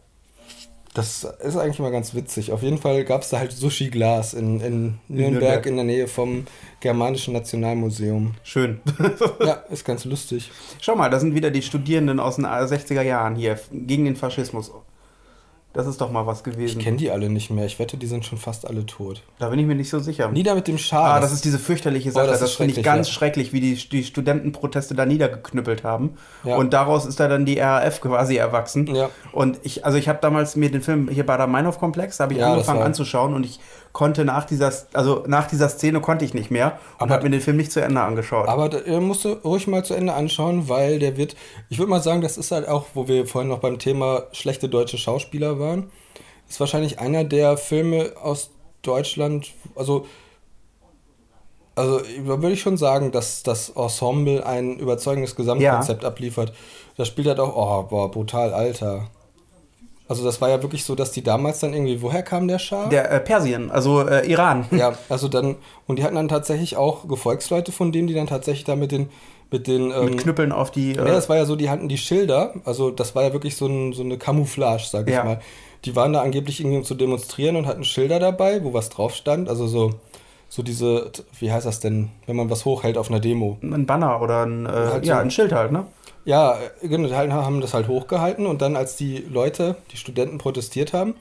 Das 0.97 1.23
ist 1.23 1.55
eigentlich 1.55 1.77
immer 1.77 1.91
ganz 1.91 2.15
witzig. 2.15 2.51
Auf 2.51 2.63
jeden 2.63 2.79
Fall 2.79 3.03
gab's 3.03 3.29
da 3.29 3.38
halt 3.38 3.51
Sushi 3.51 3.89
Glas 3.89 4.33
in, 4.33 4.59
in 4.61 4.99
Nürnberg, 5.07 5.31
Nürnberg. 5.31 5.65
in 5.67 5.75
der 5.75 5.85
Nähe 5.85 6.07
vom 6.07 6.47
Germanischen 6.79 7.33
Nationalmuseum. 7.33 8.33
Schön. 8.44 8.81
Ja, 9.45 9.53
ist 9.69 9.85
ganz 9.85 10.05
lustig. 10.05 10.51
Schau 10.81 10.95
mal, 10.95 11.09
da 11.09 11.19
sind 11.19 11.35
wieder 11.35 11.51
die 11.51 11.61
Studierenden 11.61 12.19
aus 12.19 12.38
den 12.38 12.45
60er 12.45 13.01
Jahren 13.01 13.35
hier 13.35 13.59
gegen 13.71 14.05
den 14.05 14.15
Faschismus. 14.15 14.71
Das 15.74 15.86
ist 15.86 16.02
doch 16.02 16.10
mal 16.12 16.25
was 16.25 16.40
Ich 16.40 16.44
gewesen. 16.46 16.81
kenne 16.81 16.98
die 16.98 17.12
alle 17.12 17.30
nicht 17.30 17.52
mehr. 17.52 17.66
Ich 17.66 17.78
wette, 17.78 17.98
die 17.98 18.08
sind 18.08 18.25
schon 18.25 18.40
fast 18.40 18.66
alle 18.68 18.86
tot. 18.88 19.22
Da 19.38 19.50
bin 19.50 19.60
ich 19.60 19.66
mir 19.68 19.75
nicht 19.75 19.92
so 19.92 20.00
sicher. 20.00 20.28
Nieder 20.30 20.56
mit 20.56 20.68
dem 20.68 20.80
Schal. 20.80 21.18
Ah, 21.18 21.19
das 21.19 21.31
ist 21.31 21.46
diese 21.46 21.60
fürchterliche 21.60 22.10
Oh, 22.10 22.14
Sache. 22.14 22.28
das 22.28 22.40
das 22.40 22.52
ist 22.52 22.56
finde 22.56 22.74
ich 22.74 22.84
ganz 22.84 23.08
ja. 23.08 23.14
schrecklich, 23.14 23.54
wie 23.54 23.60
die, 23.60 23.75
die 23.75 24.04
Studentenproteste 24.04 24.96
da 24.96 25.06
niedergeknüppelt 25.06 25.84
haben. 25.84 26.16
Ja. 26.44 26.56
Und 26.56 26.74
daraus 26.74 27.06
ist 27.06 27.19
da 27.19 27.28
dann 27.28 27.46
die 27.46 27.60
RAF 27.60 28.02
quasi 28.02 28.38
erwachsen. 28.38 28.88
Ja. 28.96 29.10
Und 29.34 29.60
ich, 29.64 29.86
also 29.86 30.00
ich 30.00 30.10
habe 30.10 30.18
damals 30.19 30.56
mir 30.56 30.72
den 30.72 30.81
Film 30.81 31.10
hier 31.10 31.25
bei 31.25 31.38
der 31.38 31.46
Meinhof-Komplex, 31.48 32.19
habe 32.19 32.34
ich 32.34 32.40
das 32.40 32.50
angefangen 32.50 32.80
war- 32.80 32.86
anzuschauen 32.88 33.36
und 33.36 33.46
ich 33.46 33.60
konnte 33.97 34.25
nach 34.25 34.45
dieser, 34.45 34.71
also 34.94 35.23
nach 35.25 35.47
dieser 35.47 35.69
Szene 35.69 36.01
konnte 36.01 36.23
ich 36.23 36.35
nicht 36.35 36.51
mehr 36.51 36.77
und 36.99 37.05
Aber- 37.05 37.15
habe 37.15 37.23
mir 37.23 37.31
den 37.31 37.41
Film 37.41 37.57
nicht 37.57 37.71
zu 37.71 37.79
Ende 37.81 37.99
angeschaut. 37.99 38.47
Aber 38.47 38.85
äh, 38.85 38.99
musst 38.99 39.25
du 39.25 39.29
ruhig 39.44 39.65
mal 39.65 39.83
zu 39.83 39.95
Ende 39.95 40.13
anschauen, 40.13 40.69
weil 40.69 40.99
der 40.99 41.18
wird, 41.18 41.35
ich 41.69 41.80
würde 41.80 41.89
mal 41.89 41.99
sagen, 42.04 42.21
das 42.21 42.37
ist 42.37 42.51
halt 42.51 42.68
auch, 42.68 42.85
wo 42.94 43.07
wir 43.07 43.25
vorhin 43.25 43.49
noch 43.49 43.57
beim 43.57 43.80
Thema 43.80 44.25
schlechte 44.33 44.69
deutsche 44.69 44.99
Schauspieler 44.99 45.57
waren, 45.57 45.89
ist 46.47 46.59
wahrscheinlich 46.59 46.99
einer 46.99 47.23
der 47.23 47.57
Filme 47.57 48.11
aus 48.21 48.51
Deutschland, 48.83 49.47
also, 49.75 50.06
also 51.73 51.97
da 51.99 52.39
würde 52.44 52.51
ich 52.51 52.61
schon 52.61 52.77
sagen, 52.77 53.11
dass 53.11 53.42
das 53.42 53.69
Ensemble 53.69 54.45
ein 54.45 54.77
überzeugendes 54.77 55.35
Gesamtkonzept 55.35 56.06
abliefert. 56.06 56.54
Das 56.97 57.07
spielt 57.07 57.27
halt 57.27 57.39
auch, 57.39 57.56
oh, 57.56 57.87
boah, 57.89 58.11
brutal, 58.11 58.54
Alter. 58.54 59.09
Also 60.09 60.23
das 60.23 60.40
war 60.40 60.49
ja 60.49 60.61
wirklich 60.61 60.83
so, 60.85 60.95
dass 60.95 61.11
die 61.11 61.21
damals 61.23 61.59
dann 61.59 61.73
irgendwie, 61.73 62.02
woher 62.02 62.23
kam 62.23 62.47
der 62.47 62.59
Schah? 62.59 62.87
Der 62.90 63.11
äh, 63.11 63.19
Persien, 63.19 63.69
also 63.71 64.07
äh, 64.07 64.26
Iran. 64.31 64.66
Ja, 64.71 64.94
also 65.09 65.28
dann, 65.28 65.56
und 65.85 65.99
die 65.99 66.04
hatten 66.04 66.16
dann 66.16 66.30
tatsächlich 66.30 66.78
auch 66.78 67.07
Gefolgsleute 67.07 67.71
von 67.71 67.92
denen, 67.92 68.07
die 68.07 68.14
dann 68.14 68.28
tatsächlich 68.28 68.64
da 68.64 68.76
mit 68.78 68.92
den, 68.94 69.09
mit 69.52 69.68
den, 69.68 69.92
ähm, 69.92 70.06
Mit 70.06 70.18
Knüppeln 70.19 70.52
auf 70.54 70.71
die. 70.71 70.94
ja, 70.94 71.04
Äh, 71.04 71.11
das 71.11 71.28
war 71.28 71.35
ja 71.35 71.45
so, 71.45 71.56
die 71.57 71.69
hatten 71.69 71.90
die 71.90 71.97
Schilder, 71.97 72.54
also 72.64 72.90
das 72.90 73.16
war 73.16 73.23
ja 73.23 73.33
wirklich 73.33 73.56
so, 73.57 73.68
ein, 73.68 73.92
so 73.94 74.02
eine 74.04 74.18
Camouflage, 74.18 74.83
sag 74.90 75.07
ich 75.07 75.14
Ja. 75.16 75.23
mal. 75.26 75.40
Die 75.85 75.95
waren 75.95 76.11
da 76.14 76.21
angeblich 76.21 76.59
irgendwie 76.59 76.78
um 76.78 76.83
zu 76.83 76.95
demonstrieren 76.95 77.56
und 77.56 77.68
hatten 77.68 77.83
Schilder 77.83 78.19
dabei, 78.19 78.64
wo 78.64 78.73
was 78.73 78.90
drauf 78.90 79.14
stand, 79.14 79.47
also 79.49 79.68
so, 79.68 79.92
so 80.49 80.64
diese, 80.64 81.11
wie 81.40 81.52
heißt 81.52 81.66
das 81.66 81.80
denn, 81.81 82.09
wenn 82.26 82.35
man 82.37 82.49
was 82.49 82.64
hochhält 82.66 82.97
auf 82.97 83.09
einer 83.09 83.19
Demo? 83.19 83.57
ein 83.61 83.85
Banner 83.85 84.21
oder 84.21 84.45
ein, 84.45 84.66
äh, 84.66 84.69
Halt 84.69 85.06
so- 85.06 85.11
ja, 85.11 85.19
ein 85.19 85.31
Schild 85.31 85.52
halt, 85.52 85.71
ne? 85.73 85.85
Ja, 86.28 86.57
äh, 86.81 86.88
genau, 86.90 87.07
die 87.07 87.16
haben 87.16 87.62
das 87.62 87.74
halt 87.74 87.88
hochgehalten 87.88 88.46
und 88.46 88.62
dann, 88.62 88.76
als 88.76 88.98
die 88.98 89.19
Leute, 89.19 89.78
die 89.92 89.98
Studenten 89.98 90.38
protestiert 90.38 90.92
haben, 90.92 91.16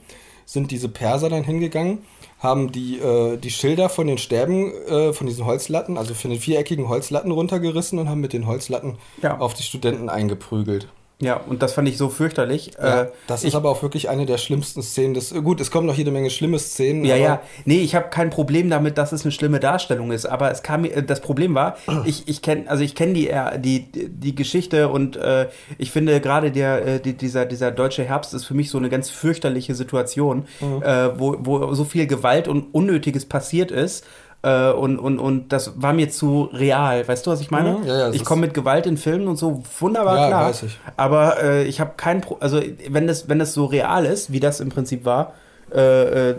sind 0.45 0.69
diese 0.69 0.89
Perser 0.89 1.29
dann 1.29 1.43
hingegangen, 1.45 1.99
haben 2.39 2.73
die, 2.73 2.99
äh, 2.99 3.37
die 3.37 3.49
Schilder 3.49 3.87
von 3.87 4.07
den 4.07 4.17
Stäben, 4.17 4.73
äh, 4.87 5.13
von 5.13 5.25
diesen 5.25 5.45
Holzlatten, 5.45 5.97
also 5.97 6.13
von 6.13 6.29
den 6.31 6.41
viereckigen 6.41 6.89
Holzlatten 6.89 7.31
runtergerissen 7.31 7.99
und 7.99 8.09
haben 8.09 8.19
mit 8.19 8.33
den 8.33 8.47
Holzlatten 8.47 8.97
Ja. 9.21 9.37
auf 9.39 9.53
die 9.53 9.63
Studenten 9.63 10.09
eingeprügelt. 10.09 10.89
Ja, 11.19 11.37
und 11.37 11.63
das 11.63 11.73
fand 11.73 11.89
ich 11.89 11.97
so 11.97 12.09
fürchterlich. 12.09 12.73
Ja, 12.77 13.01
äh, 13.03 13.07
das 13.25 13.41
ich, 13.41 13.47
ist 13.49 13.55
aber 13.55 13.71
auch 13.71 13.81
wirklich 13.81 14.07
eine 14.07 14.27
der 14.27 14.37
schlimmsten 14.37 14.83
Szenen. 14.83 15.15
Des, 15.15 15.33
gut, 15.33 15.59
es 15.59 15.71
kommen 15.71 15.87
noch 15.87 15.95
jede 15.95 16.11
Menge 16.11 16.29
schlimme 16.29 16.59
Szenen. 16.59 17.03
Ja, 17.05 17.15
ja. 17.15 17.41
Nee, 17.65 17.79
ich 17.79 17.95
habe 17.95 18.09
kein 18.09 18.29
Problem 18.29 18.69
damit, 18.69 18.99
dass 18.99 19.13
es 19.13 19.23
eine 19.23 19.31
schlimme 19.31 19.59
Darstellung 19.59 20.11
ist. 20.11 20.27
Aber 20.27 20.51
es 20.51 20.61
kam 20.61 20.81
mir, 20.81 20.95
äh, 20.95 21.01
das 21.03 21.21
Problem 21.21 21.55
war, 21.55 21.77
ich, 22.05 22.27
ich 22.27 22.43
kenne, 22.43 22.69
also 22.69 22.83
ich 22.83 22.93
kenne 22.93 23.13
die, 23.13 23.29
äh, 23.29 23.59
die, 23.59 23.87
die 23.91 24.35
Geschichte 24.35 24.89
und 24.89 25.15
äh, 25.15 25.47
ich 25.79 25.89
finde 25.89 26.21
gerade 26.21 26.51
der, 26.51 26.85
äh, 26.85 26.99
die, 26.99 27.13
dieser, 27.13 27.47
dieser 27.47 27.71
deutsche 27.71 28.03
Herbst 28.03 28.35
ist 28.35 28.45
für 28.45 28.53
mich 28.53 28.69
so 28.69 28.77
eine 28.77 28.89
ganz 28.89 29.09
fürchterliche 29.09 29.73
Situation, 29.73 30.45
Mhm. 30.61 30.83
äh, 30.83 31.19
wo, 31.19 31.35
wo 31.39 31.73
so 31.73 31.83
viel 31.83 32.05
Gewalt 32.05 32.47
und 32.47 32.73
Unnötiges 32.73 33.25
passiert 33.25 33.71
ist. 33.71 34.05
Äh, 34.43 34.71
und, 34.71 34.99
und, 34.99 35.19
und 35.19 35.51
das 35.51 35.81
war 35.81 35.93
mir 35.93 36.09
zu 36.09 36.43
real. 36.53 37.07
Weißt 37.07 37.25
du, 37.25 37.31
was 37.31 37.41
ich 37.41 37.49
meine? 37.51 37.79
Mhm, 37.79 37.87
ja, 37.87 37.97
ja, 37.97 38.09
ich 38.11 38.23
komme 38.23 38.41
mit 38.41 38.53
Gewalt 38.53 38.85
in 38.85 38.97
Filmen 38.97 39.27
und 39.27 39.35
so 39.37 39.63
wunderbar 39.79 40.15
Ja, 40.17 40.27
klar. 40.27 40.45
weiß 40.49 40.63
ich. 40.63 40.77
Aber 40.95 41.41
äh, 41.43 41.63
ich 41.63 41.79
habe 41.79 41.93
kein 41.97 42.21
Pro 42.21 42.37
also 42.39 42.61
wenn 42.89 43.07
das, 43.07 43.27
wenn 43.29 43.39
das 43.39 43.53
so 43.53 43.65
real 43.65 44.05
ist, 44.05 44.31
wie 44.31 44.39
das 44.39 44.59
im 44.59 44.69
Prinzip 44.69 45.05
war, 45.05 45.33
äh, 45.73 46.29
äh, 46.29 46.35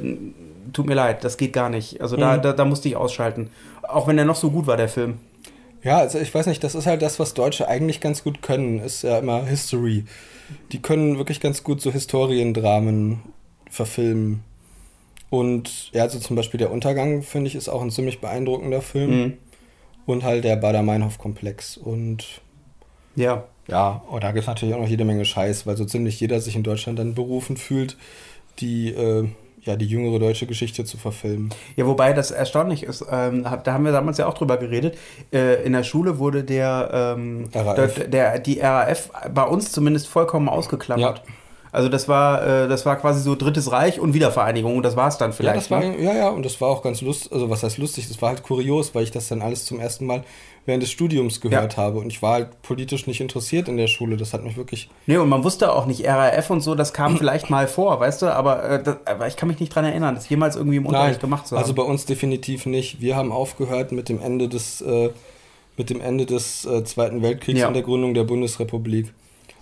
tut 0.72 0.86
mir 0.86 0.94
leid, 0.94 1.24
das 1.24 1.36
geht 1.36 1.52
gar 1.52 1.68
nicht. 1.70 2.00
Also 2.00 2.16
da, 2.16 2.36
Mhm. 2.36 2.42
da, 2.42 2.52
da 2.52 2.64
musste 2.64 2.88
ich 2.88 2.96
ausschalten. 2.96 3.50
Auch 3.82 4.06
wenn 4.06 4.16
der 4.16 4.24
noch 4.26 4.36
so 4.36 4.50
gut 4.50 4.66
war, 4.66 4.76
der 4.76 4.88
Film. 4.88 5.18
Ja, 5.82 5.98
also 5.98 6.18
ich 6.18 6.34
weiß 6.34 6.46
nicht, 6.46 6.62
das 6.64 6.74
ist 6.74 6.86
halt 6.86 7.02
das, 7.02 7.18
was 7.18 7.34
Deutsche 7.34 7.68
eigentlich 7.68 8.00
ganz 8.00 8.22
gut 8.24 8.42
können, 8.42 8.80
ist 8.80 9.02
ja 9.02 9.18
immer 9.18 9.44
History. 9.44 10.04
Die 10.72 10.80
können 10.82 11.18
wirklich 11.18 11.40
ganz 11.40 11.62
gut 11.62 11.80
so 11.80 11.90
Historiendramen 11.92 13.20
verfilmen. 13.70 14.42
Und 15.30 15.92
ja, 15.92 16.02
also 16.02 16.18
zum 16.18 16.36
Beispiel 16.36 16.58
der 16.58 16.72
Untergang, 16.72 17.22
finde 17.22 17.48
ich, 17.48 17.54
ist 17.54 17.68
auch 17.68 17.82
ein 17.82 17.90
ziemlich 17.90 18.20
beeindruckender 18.20 18.80
Film. 18.80 19.10
Mhm. 19.10 19.32
Und 20.06 20.24
halt 20.24 20.44
der 20.44 20.56
Bader-Meinhof-Komplex. 20.56 21.76
Und 21.76 22.40
Ja. 23.14 23.44
ja, 23.66 24.02
und 24.08 24.24
da 24.24 24.28
gibt 24.32 24.42
es 24.42 24.46
natürlich 24.46 24.74
auch 24.74 24.80
noch 24.80 24.88
jede 24.88 25.04
Menge 25.04 25.24
Scheiß, 25.26 25.66
weil 25.66 25.76
so 25.76 25.84
ziemlich 25.84 26.18
jeder 26.18 26.40
sich 26.40 26.56
in 26.56 26.62
Deutschland 26.62 26.98
dann 26.98 27.14
berufen 27.14 27.58
fühlt, 27.58 27.98
die, 28.58 28.88
äh, 28.88 29.28
ja, 29.62 29.76
die 29.76 29.84
jüngere 29.86 30.18
deutsche 30.18 30.46
Geschichte 30.46 30.84
zu 30.86 30.96
verfilmen. 30.96 31.50
Ja, 31.76 31.84
wobei 31.86 32.14
das 32.14 32.30
erstaunlich 32.30 32.84
ist, 32.84 33.04
ähm, 33.10 33.42
da 33.42 33.72
haben 33.74 33.84
wir 33.84 33.92
damals 33.92 34.16
ja 34.16 34.26
auch 34.26 34.34
drüber 34.34 34.56
geredet. 34.56 34.96
Äh, 35.30 35.62
in 35.64 35.74
der 35.74 35.82
Schule 35.82 36.18
wurde 36.18 36.42
der, 36.42 37.16
ähm, 37.18 37.50
der, 37.52 37.88
der 37.88 38.38
die 38.38 38.60
RAF 38.60 39.10
bei 39.34 39.42
uns 39.42 39.72
zumindest 39.72 40.08
vollkommen 40.08 40.48
ausgeklammert. 40.48 41.18
Ja. 41.18 41.24
Also 41.72 41.88
das 41.88 42.08
war, 42.08 42.46
äh, 42.46 42.68
das 42.68 42.86
war 42.86 42.96
quasi 42.96 43.20
so 43.20 43.34
Drittes 43.34 43.70
Reich 43.70 44.00
und 44.00 44.14
Wiedervereinigung 44.14 44.76
und 44.76 44.82
das 44.82 44.96
war 44.96 45.08
es 45.08 45.18
dann 45.18 45.30
Ja, 45.30 45.36
vielleicht. 45.36 45.56
das 45.56 45.70
war, 45.70 45.80
ne? 45.80 46.02
ja, 46.02 46.14
ja, 46.14 46.28
und 46.30 46.44
das 46.44 46.60
war 46.60 46.68
auch 46.68 46.82
ganz 46.82 47.00
lustig, 47.00 47.32
also 47.32 47.50
was 47.50 47.62
heißt 47.62 47.78
lustig, 47.78 48.08
das 48.08 48.20
war 48.22 48.30
halt 48.30 48.42
kurios, 48.42 48.94
weil 48.94 49.02
ich 49.04 49.10
das 49.10 49.28
dann 49.28 49.42
alles 49.42 49.64
zum 49.66 49.78
ersten 49.80 50.06
Mal 50.06 50.24
während 50.66 50.82
des 50.82 50.90
Studiums 50.90 51.40
gehört 51.40 51.78
habe 51.78 51.98
und 51.98 52.08
ich 52.12 52.20
war 52.20 52.32
halt 52.34 52.60
politisch 52.62 53.06
nicht 53.06 53.22
interessiert 53.22 53.68
in 53.68 53.78
der 53.78 53.86
Schule, 53.86 54.18
das 54.18 54.34
hat 54.34 54.44
mich 54.44 54.56
wirklich, 54.58 54.90
Nee, 55.06 55.16
und 55.16 55.28
man 55.30 55.42
wusste 55.42 55.72
auch 55.72 55.86
nicht, 55.86 56.06
RAF 56.06 56.50
und 56.50 56.60
so, 56.60 56.74
das 56.74 56.92
kam 56.92 57.16
vielleicht 57.16 57.48
mal 57.48 57.66
vor, 57.66 57.98
weißt 58.00 58.20
du, 58.22 58.26
aber, 58.26 58.62
äh, 58.68 58.82
das, 58.82 58.96
aber 59.06 59.26
ich 59.28 59.36
kann 59.36 59.48
mich 59.48 59.60
nicht 59.60 59.74
dran 59.74 59.86
erinnern, 59.86 60.14
das 60.14 60.28
jemals 60.28 60.56
irgendwie 60.56 60.76
im 60.76 60.84
Unterricht 60.86 61.20
gemacht 61.20 61.46
zu 61.46 61.56
haben. 61.56 61.62
also 61.62 61.72
bei 61.74 61.82
uns 61.82 62.04
definitiv 62.04 62.66
nicht, 62.66 63.00
wir 63.00 63.16
haben 63.16 63.32
aufgehört 63.32 63.92
mit 63.92 64.08
dem 64.10 64.20
Ende 64.20 64.48
des, 64.48 64.82
äh, 64.82 65.08
mit 65.78 65.88
dem 65.90 66.00
Ende 66.02 66.26
des 66.26 66.66
äh, 66.66 66.84
Zweiten 66.84 67.22
Weltkriegs 67.22 67.60
Ja. 67.60 67.68
und 67.68 67.74
der 67.74 67.82
Gründung 67.82 68.12
der 68.12 68.24
Bundesrepublik, 68.24 69.12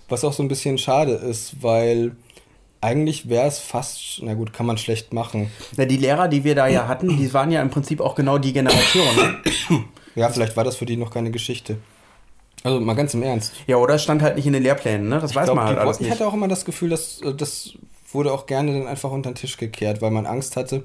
was 0.09 0.23
auch 0.23 0.33
so 0.33 0.43
ein 0.43 0.47
bisschen 0.47 0.77
schade 0.77 1.13
ist, 1.13 1.61
weil 1.61 2.15
eigentlich 2.81 3.27
wäre 3.29 3.47
es 3.47 3.59
fast, 3.59 4.19
na 4.21 4.33
gut, 4.35 4.53
kann 4.53 4.65
man 4.65 4.77
schlecht 4.77 5.11
machen. 5.13 5.51
Ja, 5.77 5.85
die 5.85 5.97
Lehrer, 5.97 6.27
die 6.27 6.43
wir 6.43 6.55
da 6.55 6.67
ja 6.67 6.87
hatten, 6.87 7.17
die 7.17 7.33
waren 7.33 7.51
ja 7.51 7.61
im 7.61 7.69
Prinzip 7.69 7.99
auch 8.01 8.15
genau 8.15 8.37
die 8.37 8.53
Generation. 8.53 9.07
Ne? 9.15 9.83
Ja, 10.15 10.29
vielleicht 10.29 10.55
war 10.57 10.63
das 10.63 10.75
für 10.77 10.85
die 10.85 10.97
noch 10.97 11.11
keine 11.11 11.31
Geschichte. 11.31 11.77
Also 12.63 12.79
mal 12.79 12.95
ganz 12.95 13.13
im 13.13 13.21
Ernst. 13.23 13.53
Ja, 13.67 13.77
oder 13.77 13.95
es 13.95 14.03
stand 14.03 14.21
halt 14.21 14.35
nicht 14.35 14.47
in 14.47 14.53
den 14.53 14.63
Lehrplänen, 14.63 15.09
ne? 15.09 15.19
Das 15.19 15.35
weiß 15.35 15.45
glaub, 15.45 15.55
man 15.57 15.65
halt 15.67 15.77
alles 15.77 15.87
wollten- 15.87 16.03
Ich 16.03 16.09
nicht. 16.09 16.19
hatte 16.19 16.27
auch 16.27 16.33
immer 16.33 16.47
das 16.47 16.65
Gefühl, 16.65 16.89
dass 16.89 17.21
äh, 17.21 17.33
das 17.33 17.73
wurde 18.11 18.31
auch 18.33 18.45
gerne 18.47 18.73
dann 18.73 18.87
einfach 18.87 19.11
unter 19.11 19.29
den 19.31 19.35
Tisch 19.35 19.57
gekehrt, 19.57 20.01
weil 20.01 20.11
man 20.11 20.25
Angst 20.25 20.55
hatte, 20.55 20.83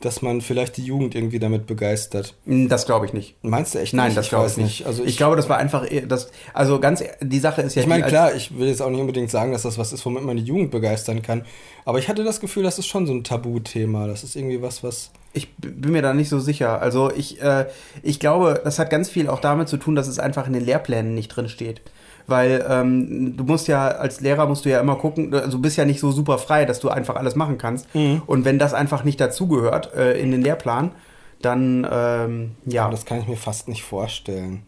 dass 0.00 0.22
man 0.22 0.40
vielleicht 0.40 0.76
die 0.76 0.84
Jugend 0.84 1.14
irgendwie 1.14 1.38
damit 1.38 1.66
begeistert. 1.66 2.34
Hm, 2.44 2.68
Das 2.68 2.86
glaube 2.86 3.06
ich 3.06 3.12
nicht. 3.12 3.34
Meinst 3.42 3.74
du 3.74 3.78
echt 3.78 3.94
Nein, 3.94 4.08
nicht? 4.08 4.18
das 4.18 4.28
glaube 4.28 4.46
ich 4.46 4.56
nicht. 4.56 4.86
Also 4.86 5.02
ich, 5.02 5.10
ich, 5.10 5.16
glaube, 5.16 5.36
das 5.36 5.48
war 5.48 5.58
einfach, 5.58 5.86
das, 6.06 6.30
also 6.54 6.78
ganz, 6.78 7.02
die 7.20 7.38
Sache 7.40 7.62
ist 7.62 7.74
ja, 7.74 7.82
ich 7.82 7.88
meine, 7.88 8.04
klar, 8.04 8.34
ich 8.34 8.56
will 8.56 8.68
jetzt 8.68 8.80
auch 8.80 8.90
nicht 8.90 9.00
unbedingt 9.00 9.30
sagen, 9.30 9.52
dass 9.52 9.62
das 9.62 9.76
was 9.76 9.92
ist, 9.92 10.06
womit 10.06 10.22
man 10.22 10.36
die 10.36 10.44
Jugend 10.44 10.70
begeistern 10.70 11.22
kann. 11.22 11.44
Aber 11.84 11.98
ich 11.98 12.08
hatte 12.08 12.22
das 12.22 12.40
Gefühl, 12.40 12.62
das 12.62 12.78
ist 12.78 12.86
schon 12.86 13.06
so 13.06 13.12
ein 13.12 13.24
Tabuthema. 13.24 14.06
Das 14.06 14.22
ist 14.22 14.36
irgendwie 14.36 14.62
was, 14.62 14.84
was. 14.84 15.10
Ich 15.32 15.54
bin 15.56 15.92
mir 15.92 16.02
da 16.02 16.14
nicht 16.14 16.28
so 16.28 16.38
sicher. 16.38 16.80
Also 16.80 17.10
ich, 17.12 17.40
äh, 17.42 17.66
ich 18.02 18.20
glaube, 18.20 18.60
das 18.62 18.78
hat 18.78 18.90
ganz 18.90 19.08
viel 19.08 19.28
auch 19.28 19.40
damit 19.40 19.68
zu 19.68 19.78
tun, 19.78 19.94
dass 19.94 20.06
es 20.06 20.18
einfach 20.18 20.46
in 20.46 20.52
den 20.52 20.64
Lehrplänen 20.64 21.14
nicht 21.14 21.28
drin 21.28 21.48
steht. 21.48 21.80
Weil 22.28 22.64
ähm, 22.68 23.38
du 23.38 23.44
musst 23.44 23.68
ja, 23.68 23.88
als 23.88 24.20
Lehrer 24.20 24.46
musst 24.46 24.66
du 24.66 24.68
ja 24.68 24.80
immer 24.80 24.96
gucken, 24.96 25.32
also 25.34 25.56
du 25.56 25.62
bist 25.62 25.78
ja 25.78 25.86
nicht 25.86 25.98
so 25.98 26.12
super 26.12 26.36
frei, 26.36 26.66
dass 26.66 26.78
du 26.78 26.90
einfach 26.90 27.16
alles 27.16 27.34
machen 27.34 27.56
kannst. 27.56 27.92
Mhm. 27.94 28.20
Und 28.26 28.44
wenn 28.44 28.58
das 28.58 28.74
einfach 28.74 29.02
nicht 29.02 29.18
dazugehört 29.18 29.94
äh, 29.94 30.20
in 30.20 30.30
den 30.30 30.42
Lehrplan, 30.42 30.92
dann 31.40 31.88
ähm, 31.90 32.56
ja. 32.66 32.90
Das 32.90 33.06
kann 33.06 33.20
ich 33.20 33.26
mir 33.26 33.36
fast 33.36 33.68
nicht 33.68 33.82
vorstellen. 33.82 34.62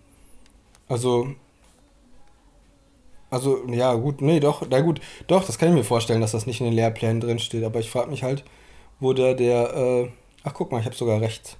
Also. 0.88 1.28
Also, 3.28 3.62
ja, 3.68 3.94
gut, 3.94 4.22
nee, 4.22 4.40
doch, 4.40 4.66
na 4.68 4.80
gut, 4.80 5.00
doch, 5.28 5.44
das 5.44 5.56
kann 5.56 5.68
ich 5.68 5.74
mir 5.76 5.84
vorstellen, 5.84 6.20
dass 6.20 6.32
das 6.32 6.46
nicht 6.46 6.60
in 6.60 6.66
den 6.66 6.74
Lehrplänen 6.74 7.20
drin 7.20 7.38
steht, 7.38 7.62
aber 7.62 7.78
ich 7.78 7.88
frage 7.88 8.10
mich 8.10 8.24
halt, 8.24 8.42
wo 8.98 9.12
da 9.12 9.34
der, 9.34 9.72
äh, 9.72 10.08
ach 10.42 10.52
guck 10.52 10.72
mal, 10.72 10.80
ich 10.80 10.86
habe 10.86 10.96
sogar 10.96 11.20
recht. 11.20 11.56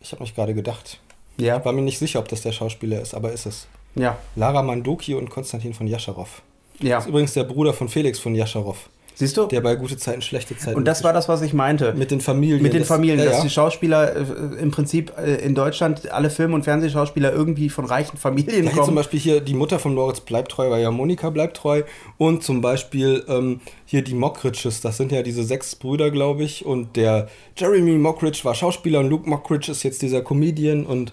Ich 0.00 0.12
habe 0.12 0.22
mich 0.22 0.34
gerade 0.34 0.54
gedacht. 0.54 1.00
ja, 1.36 1.62
War 1.62 1.72
mir 1.72 1.82
nicht 1.82 1.98
sicher, 1.98 2.20
ob 2.20 2.28
das 2.28 2.40
der 2.40 2.52
Schauspieler 2.52 3.02
ist, 3.02 3.12
aber 3.12 3.32
ist 3.32 3.44
es. 3.44 3.66
Ja, 3.94 4.16
Lara 4.36 4.62
Mandoki 4.62 5.14
und 5.14 5.30
Konstantin 5.30 5.74
von 5.74 5.86
Jascharow. 5.86 6.42
ja. 6.80 6.96
Das 6.96 7.04
ist 7.04 7.08
übrigens 7.10 7.32
der 7.34 7.44
Bruder 7.44 7.72
von 7.72 7.88
Felix 7.88 8.18
von 8.18 8.34
Jascharow, 8.34 8.76
Siehst 9.16 9.36
du? 9.36 9.46
der 9.46 9.60
bei 9.60 9.76
gute 9.76 9.96
Zeiten, 9.96 10.22
schlechte 10.22 10.58
Zeiten. 10.58 10.76
Und 10.76 10.86
das 10.86 11.04
war 11.04 11.12
das, 11.12 11.28
was 11.28 11.40
ich 11.42 11.52
meinte. 11.52 11.94
mit 11.94 12.10
den 12.10 12.20
Familien. 12.20 12.60
Mit 12.60 12.72
den 12.72 12.80
das- 12.80 12.88
Familien, 12.88 13.20
ja, 13.20 13.26
dass 13.26 13.42
die 13.42 13.50
Schauspieler 13.50 14.16
äh, 14.16 14.20
im 14.60 14.72
Prinzip 14.72 15.12
äh, 15.16 15.36
in 15.36 15.54
Deutschland, 15.54 16.10
alle 16.10 16.30
Film- 16.30 16.52
und 16.52 16.64
Fernsehschauspieler 16.64 17.32
irgendwie 17.32 17.68
von 17.68 17.84
reichen 17.84 18.16
Familien 18.18 18.64
Ja, 18.64 18.70
hier 18.70 18.70
zum 18.72 18.80
kommen. 18.86 18.96
Beispiel 18.96 19.20
hier 19.20 19.40
die 19.40 19.54
Mutter 19.54 19.78
von 19.78 19.94
Moritz 19.94 20.18
bleibt 20.18 20.50
treu, 20.50 20.68
war 20.68 20.78
ja 20.80 20.90
Monika 20.90 21.30
bleibt 21.30 21.56
treu. 21.56 21.82
Und 22.18 22.42
zum 22.42 22.60
Beispiel 22.60 23.22
ähm, 23.28 23.60
hier 23.86 24.02
die 24.02 24.14
Mockridges, 24.14 24.80
das 24.80 24.96
sind 24.96 25.12
ja 25.12 25.22
diese 25.22 25.44
sechs 25.44 25.76
Brüder, 25.76 26.10
glaube 26.10 26.42
ich. 26.42 26.66
Und 26.66 26.96
der 26.96 27.28
Jeremy 27.56 27.92
Mockridge 27.92 28.40
war 28.42 28.56
Schauspieler 28.56 28.98
und 28.98 29.10
Luke 29.10 29.30
Mockridge 29.30 29.70
ist 29.70 29.84
jetzt 29.84 30.02
dieser 30.02 30.22
Comedian. 30.22 30.84
Und 30.84 31.12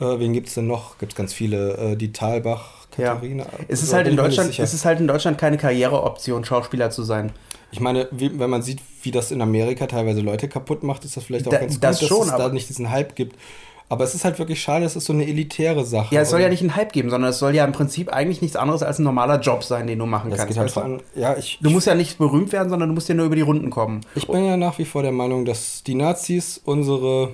äh, 0.00 0.18
wen 0.18 0.32
gibt 0.32 0.48
es 0.48 0.54
denn 0.54 0.66
noch? 0.66 0.98
Gibt 0.98 1.12
es 1.12 1.16
ganz 1.16 1.32
viele. 1.32 1.76
Äh, 1.92 1.96
die 1.96 2.12
Talbach, 2.12 2.86
Ja. 2.96 3.14
Katharina. 3.14 3.46
Es 3.68 3.82
ist 3.82 3.92
halt 3.92 4.08
in 4.08 4.16
Deutschland, 4.16 4.58
es 4.58 4.74
ist 4.74 4.84
halt 4.84 5.00
in 5.00 5.06
Deutschland 5.06 5.38
keine 5.38 5.56
Karriereoption, 5.58 6.44
Schauspieler 6.44 6.90
zu 6.90 7.02
sein. 7.02 7.32
Ich 7.72 7.80
meine, 7.80 8.08
wie, 8.10 8.36
wenn 8.38 8.50
man 8.50 8.62
sieht, 8.62 8.80
wie 9.02 9.12
das 9.12 9.30
in 9.30 9.40
Amerika 9.40 9.86
teilweise 9.86 10.20
Leute 10.20 10.48
kaputt 10.48 10.82
macht, 10.82 11.04
ist 11.04 11.16
das 11.16 11.24
vielleicht 11.24 11.46
auch 11.46 11.52
Da- 11.52 11.60
ganz 11.60 11.74
gut, 11.74 11.84
das 11.84 12.00
dass 12.00 12.08
schon, 12.08 12.28
es 12.28 12.34
da 12.36 12.48
nicht 12.48 12.68
diesen 12.68 12.90
Hype 12.90 13.14
gibt. 13.14 13.36
Aber 13.88 14.04
es 14.04 14.14
ist 14.14 14.24
halt 14.24 14.38
wirklich 14.38 14.60
schade, 14.62 14.84
es 14.84 14.94
ist 14.94 15.06
so 15.06 15.12
eine 15.12 15.26
elitäre 15.26 15.84
Sache. 15.84 16.14
Ja, 16.14 16.20
es 16.20 16.30
soll 16.30 16.40
ja 16.40 16.48
nicht 16.48 16.60
einen 16.60 16.76
Hype 16.76 16.92
geben, 16.92 17.10
sondern 17.10 17.30
es 17.30 17.40
soll 17.40 17.56
ja 17.56 17.64
im 17.64 17.72
Prinzip 17.72 18.08
eigentlich 18.12 18.40
nichts 18.40 18.56
anderes 18.56 18.84
als 18.84 19.00
ein 19.00 19.02
normaler 19.02 19.40
Job 19.40 19.64
sein, 19.64 19.88
den 19.88 19.98
du 19.98 20.06
machen 20.06 20.30
Das 20.30 20.38
kannst. 20.38 20.54
geht 20.54 20.58
halt 20.60 20.76
allem, 20.76 21.00
ja, 21.16 21.36
ich, 21.36 21.58
du 21.60 21.70
musst 21.70 21.88
ja 21.88 21.96
nicht 21.96 22.16
berühmt 22.16 22.52
werden, 22.52 22.68
sondern 22.70 22.88
du 22.88 22.94
musst 22.94 23.08
ja 23.08 23.16
nur 23.16 23.26
über 23.26 23.34
die 23.34 23.42
Runden 23.42 23.68
kommen. 23.70 24.02
Ich 24.14 24.28
bin 24.28 24.44
ja 24.44 24.56
nach 24.56 24.78
wie 24.78 24.84
vor 24.84 25.02
der 25.02 25.10
Meinung, 25.10 25.44
dass 25.44 25.82
die 25.82 25.96
Nazis 25.96 26.60
unsere 26.64 27.30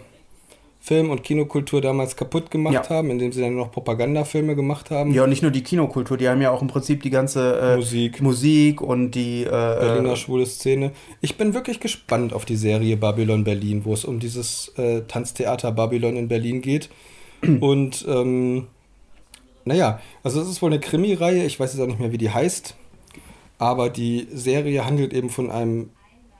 Film- 0.86 1.10
und 1.10 1.24
Kinokultur 1.24 1.80
damals 1.80 2.14
kaputt 2.14 2.48
gemacht 2.52 2.72
Ja. 2.74 2.88
haben, 2.88 3.10
indem 3.10 3.32
sie 3.32 3.40
dann 3.40 3.56
noch 3.56 3.72
Propagandafilme 3.72 4.54
gemacht 4.54 4.92
haben. 4.92 5.12
Ja, 5.12 5.24
und 5.24 5.30
nicht 5.30 5.42
nur 5.42 5.50
die 5.50 5.64
Kinokultur, 5.64 6.16
die 6.16 6.28
haben 6.28 6.40
ja 6.40 6.52
auch 6.52 6.62
im 6.62 6.68
Prinzip 6.68 7.02
die 7.02 7.10
ganze 7.10 7.58
äh, 7.58 7.76
Musik. 7.76 8.22
Musik 8.22 8.80
und 8.80 9.10
die 9.10 9.42
äh, 9.42 9.50
Berliner 9.50 10.12
äh, 10.12 10.16
schwule 10.16 10.46
Szene. 10.46 10.92
Ich 11.20 11.36
bin 11.36 11.54
wirklich 11.54 11.80
gespannt 11.80 12.32
auf 12.32 12.44
die 12.44 12.54
Serie 12.54 12.96
Babylon 12.96 13.42
Berlin, 13.42 13.84
wo 13.84 13.94
es 13.94 14.04
um 14.04 14.20
dieses 14.20 14.68
äh, 14.78 15.00
Tanztheater 15.08 15.72
Babylon 15.72 16.14
in 16.16 16.28
Berlin 16.28 16.60
geht. 16.62 16.88
Und 17.60 18.04
ähm, 18.08 18.68
naja, 19.64 19.98
also 20.22 20.40
es 20.40 20.48
ist 20.48 20.62
wohl 20.62 20.70
eine 20.70 20.78
Krimi-Reihe, 20.78 21.44
ich 21.46 21.58
weiß 21.58 21.72
jetzt 21.72 21.82
auch 21.82 21.88
nicht 21.88 21.98
mehr, 21.98 22.12
wie 22.12 22.18
die 22.18 22.30
heißt. 22.30 22.76
Aber 23.58 23.90
die 23.90 24.28
Serie 24.32 24.86
handelt 24.86 25.12
eben 25.12 25.30
von 25.30 25.50
einem, 25.50 25.90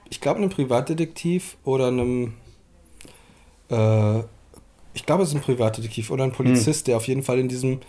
ich 0.09 0.21
glaube, 0.21 0.39
einem 0.39 0.51
Privatdetektiv 0.51 1.57
oder 1.65 1.89
einem, 1.89 2.35
äh, 3.71 4.21
ich 4.97 5.07
glaube, 5.07 5.23
es 5.23 5.29
ist 5.29 5.35
ein 5.37 5.43
Privatdetektiv 5.43 6.11
oder 6.11 6.25
ein 6.25 6.33
Polizist, 6.33 6.87
der 6.89 6.97
auf 6.97 7.07
jeden 7.07 7.23
Fall 7.23 7.39
in 7.39 7.49
diesem, 7.49 7.81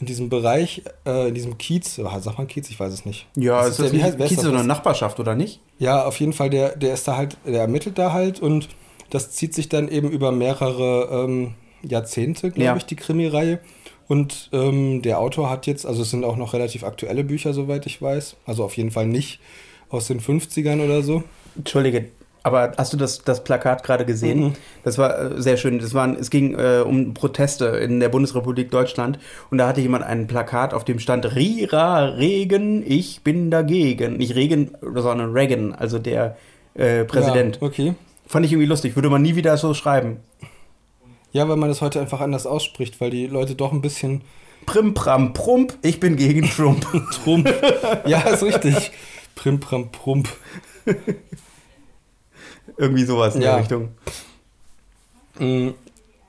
in 0.00 0.06
diesem 0.06 0.28
Bereich, 0.28 0.82
äh, 1.06 1.28
in 1.28 1.34
diesem 1.34 1.56
Kiez, 1.58 1.98
oder 1.98 2.18
sagt 2.20 2.38
man 2.38 2.48
Kiez, 2.48 2.68
ich 2.70 2.80
weiß 2.80 2.92
es 2.92 3.04
nicht. 3.04 3.26
ja, 3.36 3.58
Das 3.58 3.66
es 3.66 3.70
ist 3.72 3.78
der- 3.78 3.86
ist 3.86 3.92
wie 3.92 4.02
heißt- 4.02 4.24
ist 4.24 4.28
Kiez 4.40 4.44
eine 4.44 4.64
Nachbarschaft, 4.64 5.20
oder 5.20 5.34
nicht? 5.34 5.60
Ja, 5.78 6.04
auf 6.06 6.18
jeden 6.18 6.32
Fall, 6.32 6.50
der, 6.50 6.74
der 6.76 6.94
ist 6.94 7.06
da 7.06 7.16
halt, 7.16 7.36
der 7.46 7.60
ermittelt 7.60 7.98
da 7.98 8.12
halt 8.12 8.40
und 8.40 8.68
das 9.10 9.30
zieht 9.30 9.54
sich 9.54 9.68
dann 9.68 9.88
eben 9.88 10.10
über 10.10 10.32
mehrere 10.32 11.24
ähm, 11.24 11.54
Jahrzehnte, 11.82 12.50
glaube 12.50 12.64
Ja. 12.64 12.76
ich, 12.76 12.84
die 12.86 12.96
Krimireihe. 12.96 13.60
Und 14.08 14.50
ähm, 14.52 15.02
der 15.02 15.18
Autor 15.18 15.50
hat 15.50 15.66
jetzt, 15.66 15.84
also 15.84 16.02
es 16.02 16.10
sind 16.10 16.24
auch 16.24 16.36
noch 16.36 16.52
relativ 16.52 16.84
aktuelle 16.84 17.24
Bücher, 17.24 17.52
soweit 17.52 17.86
ich 17.86 18.00
weiß. 18.00 18.36
Also 18.46 18.64
auf 18.64 18.76
jeden 18.76 18.90
Fall 18.90 19.06
nicht 19.06 19.40
aus 19.90 20.06
den 20.08 20.20
50ern 20.20 20.84
oder 20.84 21.02
so. 21.02 21.22
Entschuldige, 21.56 22.06
aber 22.46 22.74
hast 22.78 22.92
du 22.92 22.96
das, 22.96 23.24
das 23.24 23.42
Plakat 23.42 23.82
gerade 23.82 24.04
gesehen? 24.04 24.38
Mhm. 24.38 24.52
Das 24.84 24.98
war 24.98 25.18
äh, 25.18 25.42
sehr 25.42 25.56
schön. 25.56 25.80
Das 25.80 25.94
waren, 25.94 26.14
es 26.14 26.30
ging 26.30 26.54
äh, 26.54 26.84
um 26.86 27.12
Proteste 27.12 27.66
in 27.66 27.98
der 27.98 28.08
Bundesrepublik 28.08 28.70
Deutschland 28.70 29.18
und 29.50 29.58
da 29.58 29.66
hatte 29.66 29.80
jemand 29.80 30.04
ein 30.04 30.28
Plakat, 30.28 30.72
auf 30.72 30.84
dem 30.84 31.00
stand 31.00 31.34
Rira 31.34 32.04
Regen, 32.04 32.84
ich 32.86 33.22
bin 33.22 33.50
dagegen. 33.50 34.18
Nicht 34.18 34.36
Regen, 34.36 34.70
sondern 34.80 35.32
Reagan, 35.32 35.74
also 35.74 35.98
der 35.98 36.36
äh, 36.74 37.04
Präsident. 37.04 37.58
Ja, 37.60 37.66
okay. 37.66 37.94
Fand 38.28 38.46
ich 38.46 38.52
irgendwie 38.52 38.68
lustig. 38.68 38.94
Würde 38.94 39.10
man 39.10 39.22
nie 39.22 39.34
wieder 39.34 39.56
so 39.56 39.74
schreiben. 39.74 40.18
Ja, 41.32 41.48
weil 41.48 41.56
man 41.56 41.68
das 41.68 41.82
heute 41.82 42.00
einfach 42.00 42.20
anders 42.20 42.46
ausspricht, 42.46 43.00
weil 43.00 43.10
die 43.10 43.26
Leute 43.26 43.56
doch 43.56 43.72
ein 43.72 43.80
bisschen 43.80 44.22
Prim, 44.66 44.94
pram, 44.94 45.32
prump, 45.32 45.76
ich 45.82 45.98
bin 45.98 46.14
gegen 46.14 46.48
Trump. 46.48 46.86
Trump. 47.24 47.52
ja, 48.06 48.20
ist 48.20 48.44
richtig. 48.44 48.92
Prim, 49.34 49.58
pram, 49.58 49.90
prump. 49.90 50.28
Irgendwie 52.76 53.04
sowas 53.04 53.34
in 53.34 53.42
Ja. 53.42 53.52
der 53.52 53.60
Richtung. 53.60 53.88
Mm, 55.38 55.70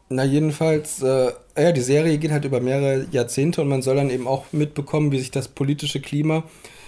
Na, 0.09 0.23
jedenfalls, 0.23 1.01
äh, 1.01 1.31
ja, 1.57 1.71
die 1.73 1.81
Serie 1.81 2.17
geht 2.17 2.31
halt 2.31 2.45
über 2.45 2.61
mehrere 2.61 3.07
Jahrzehnte 3.11 3.61
und 3.61 3.67
man 3.67 3.81
soll 3.81 3.97
dann 3.97 4.09
eben 4.09 4.25
auch 4.25 4.45
mitbekommen, 4.53 5.11
wie 5.11 5.19
sich 5.19 5.31
das 5.31 5.49
politische 5.49 5.99
Klima 5.99 6.43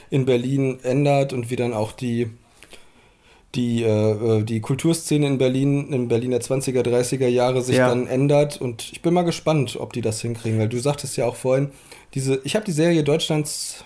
in 0.10 0.26
Berlin 0.26 0.80
ändert 0.84 1.34
und 1.34 1.50
wie 1.50 1.58
dann 1.58 1.74
auch 1.74 1.92
die, 1.92 2.30
die, 3.56 3.84
äh, 3.84 4.44
die 4.44 4.62
Kulturszene 4.62 5.28
in 5.28 5.38
Berlin, 5.38 5.92
in 5.92 6.08
Berlin 6.08 6.32
der 6.32 6.40
20er, 6.42 6.82
30er 6.82 7.28
Jahre 7.28 7.62
sich 7.62 7.76
Ja. 7.76 7.90
dann 7.90 8.08
ändert. 8.08 8.62
Und 8.62 8.90
ich 8.94 9.02
bin 9.02 9.14
mal 9.14 9.24
gespannt, 9.24 9.76
ob 9.78 9.92
die 9.92 10.02
das 10.02 10.22
hinkriegen, 10.22 10.58
weil 10.58 10.70
du 10.70 10.80
sagtest 10.80 11.18
ja 11.18 11.26
auch 11.26 11.36
vorhin, 11.36 11.72
diese, 12.14 12.40
ich 12.46 12.56
habe 12.56 12.64
die 12.66 12.72
Serie 12.72 13.04
Deutschlands, 13.04 13.84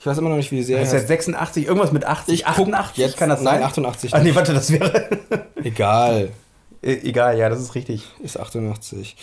ich 0.00 0.06
weiß 0.06 0.18
immer 0.18 0.28
noch 0.30 0.36
nicht, 0.36 0.50
wie 0.52 0.56
die 0.56 0.62
Serie 0.62 0.84
Das 0.84 0.92
ist 0.92 1.00
jetzt 1.00 1.08
86, 1.08 1.66
irgendwas 1.66 1.92
mit 1.92 2.04
80, 2.04 2.34
Ich 2.34 2.40
guck 2.44 2.52
88, 2.54 2.96
jetzt- 2.98 3.16
kann 3.16 3.28
das 3.28 3.42
nein, 3.42 3.54
sein? 3.60 3.62
88 3.64 4.14
Ah, 4.14 4.20
nee, 4.20 4.34
warte, 4.34 4.54
das 4.54 4.70
wäre. 4.72 5.18
Egal, 5.62 6.30
E- 6.82 6.92
Egal, 7.08 7.36
ja, 7.38 7.48
das 7.48 7.60
ist 7.60 7.74
richtig. 7.74 8.04
ist 8.22 8.38
88. 8.38 9.16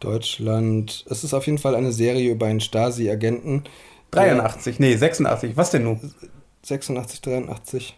Deutschland, 0.00 1.04
es 1.10 1.24
ist 1.24 1.34
auf 1.34 1.46
jeden 1.46 1.58
Fall 1.58 1.74
eine 1.74 1.92
Serie 1.92 2.30
über 2.30 2.46
einen 2.46 2.60
Stasi-Agenten. 2.60 3.64
der- 4.14 4.22
83, 4.34 4.78
nee, 4.78 4.94
86, 4.96 5.56
was 5.56 5.70
denn 5.70 5.84
nun? 5.84 6.12
86, 6.62 7.20
83. 7.22 7.96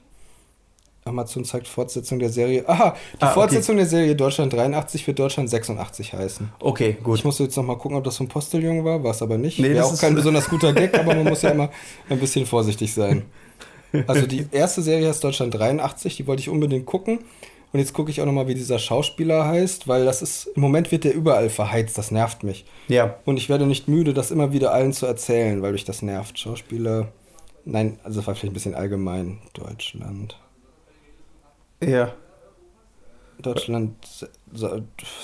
Amazon 1.09 1.45
zeigt 1.45 1.67
Fortsetzung 1.67 2.19
der 2.19 2.29
Serie. 2.31 2.69
Aha, 2.69 2.95
die 3.15 3.23
Ah, 3.23 3.27
okay. 3.27 3.35
Fortsetzung 3.35 3.77
der 3.77 3.87
Serie 3.87 4.15
Deutschland 4.15 4.53
83 4.53 5.07
wird 5.07 5.19
Deutschland 5.19 5.51
86 5.51 6.13
heißen. 6.13 6.51
Okay, 6.61 6.97
gut. 7.03 7.19
Ich 7.19 7.25
musste 7.25 7.43
jetzt 7.45 7.57
noch 7.57 7.65
mal 7.65 7.77
gucken, 7.77 7.97
ob 7.97 8.05
das 8.05 8.17
vom 8.17 8.29
Postillon 8.29 8.85
war, 8.85 9.03
war 9.03 9.11
es 9.13 9.23
aber 9.23 9.39
nicht. 9.39 9.59
Nee, 9.59 9.71
Wäre 9.71 9.85
auch 9.87 9.93
ist- 9.93 10.01
kein 10.01 10.15
besonders 10.15 10.49
guter 10.49 10.73
Gag, 10.73 10.97
aber 10.99 11.15
man 11.15 11.25
muss 11.25 11.43
ja 11.43 11.51
immer 11.51 11.71
ein 12.09 12.19
bisschen 12.21 12.47
vorsichtig 12.47 12.93
sein. 12.95 13.23
Also 14.07 14.27
die 14.27 14.47
erste 14.53 14.83
Serie 14.83 15.09
heißt 15.09 15.25
Deutschland 15.25 15.55
83, 15.55 16.17
die 16.17 16.27
wollte 16.27 16.41
ich 16.41 16.49
unbedingt 16.49 16.87
gucken. 16.87 17.21
Und 17.71 17.81
jetzt 17.81 17.93
gucke 17.93 18.11
ich 18.11 18.23
auch 18.23 18.25
noch 18.27 18.33
mal, 18.33 18.49
wie 18.49 18.55
dieser 18.55 18.79
Schauspieler 18.79 19.45
heißt, 19.47 19.89
weil 19.89 20.07
das 20.07 20.23
ist, 20.23 20.47
im 20.55 20.63
Moment 20.63 20.91
wird 20.91 21.05
der 21.05 21.13
überall 21.15 21.51
verheizt, 21.51 21.99
das 21.99 22.11
nervt 22.11 22.43
mich. 22.43 22.65
Ja, 22.89 23.17
Und 23.27 23.37
ich 23.37 23.51
werde 23.51 23.67
nicht 23.67 23.89
müde, 23.89 24.15
das 24.15 24.31
immer 24.31 24.53
wieder 24.55 24.73
allen 24.73 24.95
zu 24.95 25.05
erzählen, 25.05 25.61
weil 25.61 25.73
mich 25.73 25.85
das 25.85 26.01
nervt. 26.01 26.39
Schauspieler, 26.39 27.09
nein, 27.67 27.99
also 28.05 28.21
das 28.21 28.27
war 28.27 28.35
vielleicht 28.35 28.53
ein 28.53 28.55
bisschen 28.55 28.75
allgemein. 28.75 29.39
Deutschland. 29.53 30.39
Ja. 31.83 32.13
Deutschland 33.41 33.95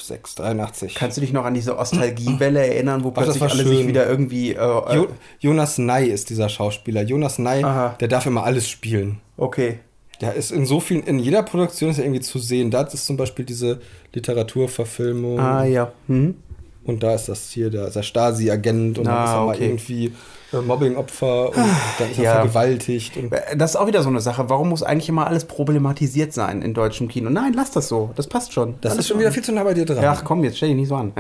683. 0.01 0.95
Kannst 0.95 1.17
du 1.17 1.21
dich 1.21 1.33
noch 1.33 1.45
an 1.45 1.55
diese 1.55 1.77
Ostalgiewelle 1.77 2.65
erinnern, 2.67 3.03
wo 3.03 3.09
Ach, 3.11 3.23
plötzlich 3.23 3.43
alle 3.43 3.65
sich 3.65 3.79
schön. 3.79 3.89
wieder 3.89 4.07
irgendwie. 4.09 4.53
Äh, 4.53 4.57
äh, 4.57 4.95
jo 4.97 5.09
Jonas 5.41 5.79
Ney 5.79 6.09
ist 6.09 6.31
dieser 6.31 6.49
Schauspieler. 6.49 7.03
Jonas 7.03 7.39
Ney, 7.39 7.65
Aha. 7.65 7.97
der 7.99 8.09
darf 8.09 8.27
immer 8.27 8.45
alles 8.45 8.69
spielen. 8.69 9.21
okay. 9.37 9.81
Der 10.21 10.35
ist 10.35 10.53
in 10.53 10.65
so 10.65 10.79
vielen, 10.79 11.03
in 11.03 11.19
jeder 11.19 11.43
Produktion 11.43 11.91
ist 11.91 11.99
er 11.99 12.05
irgendwie 12.05 12.21
zu 12.21 12.39
sehen. 12.39 12.71
Da 12.71 12.83
ist 12.83 13.05
zum 13.05 13.17
Beispiel 13.17 13.45
diese 13.45 13.81
Literaturverfilmung. 14.13 15.41
Ah, 15.41 15.65
ja. 15.65 15.93
Mhm. 16.07 16.37
Und 16.85 17.03
da 17.03 17.17
ist 17.17 17.29
das 17.29 17.51
hier 17.51 17.69
der, 17.69 17.91
der 17.91 18.03
Stasi-Agent 18.05 18.99
und 18.99 19.05
dann 19.09 19.13
Ah, 19.17 19.25
ist 19.25 19.31
er 19.33 19.45
mal 19.47 19.55
okay. 19.57 19.65
irgendwie 19.67 20.05
äh, 20.07 20.11
Mobbing-Opfer 20.63 21.49
und 21.51 21.57
dann 21.99 22.11
ist 22.11 22.19
er 22.19 22.25
Ja. 22.25 22.33
vergewaltigt. 22.37 23.17
Und 23.17 23.33
Das 23.57 23.71
ist 23.71 23.77
auch 23.77 23.87
wieder 23.87 24.03
so 24.03 24.09
eine 24.09 24.21
Sache. 24.21 24.49
Warum 24.49 24.69
muss 24.71 24.83
eigentlich 24.83 25.09
immer 25.09 25.27
alles 25.27 25.45
problematisiert 25.45 26.33
sein 26.33 26.63
in 26.63 26.75
deutschem 26.75 27.09
Kino? 27.09 27.31
Nein, 27.31 27.53
lass 27.55 27.71
das 27.71 27.89
so. 27.89 28.11
Das 28.17 28.27
passt 28.27 28.53
schon. 28.53 28.75
das 28.81 28.93
Alles 28.93 29.05
ist 29.05 29.09
schon 29.09 29.19
wieder 29.19 29.33
viel 29.33 29.43
zu 29.45 29.53
nah 29.53 29.65
bei 29.65 29.75
dir 29.75 29.85
dran. 29.85 30.03
Ja, 30.03 30.13
ach 30.13 30.25
komm, 30.25 30.45
jetzt 30.45 30.57
stell 30.57 30.69
dich 30.71 30.77
nicht 30.79 30.89
so 30.89 30.97
an. 30.97 31.13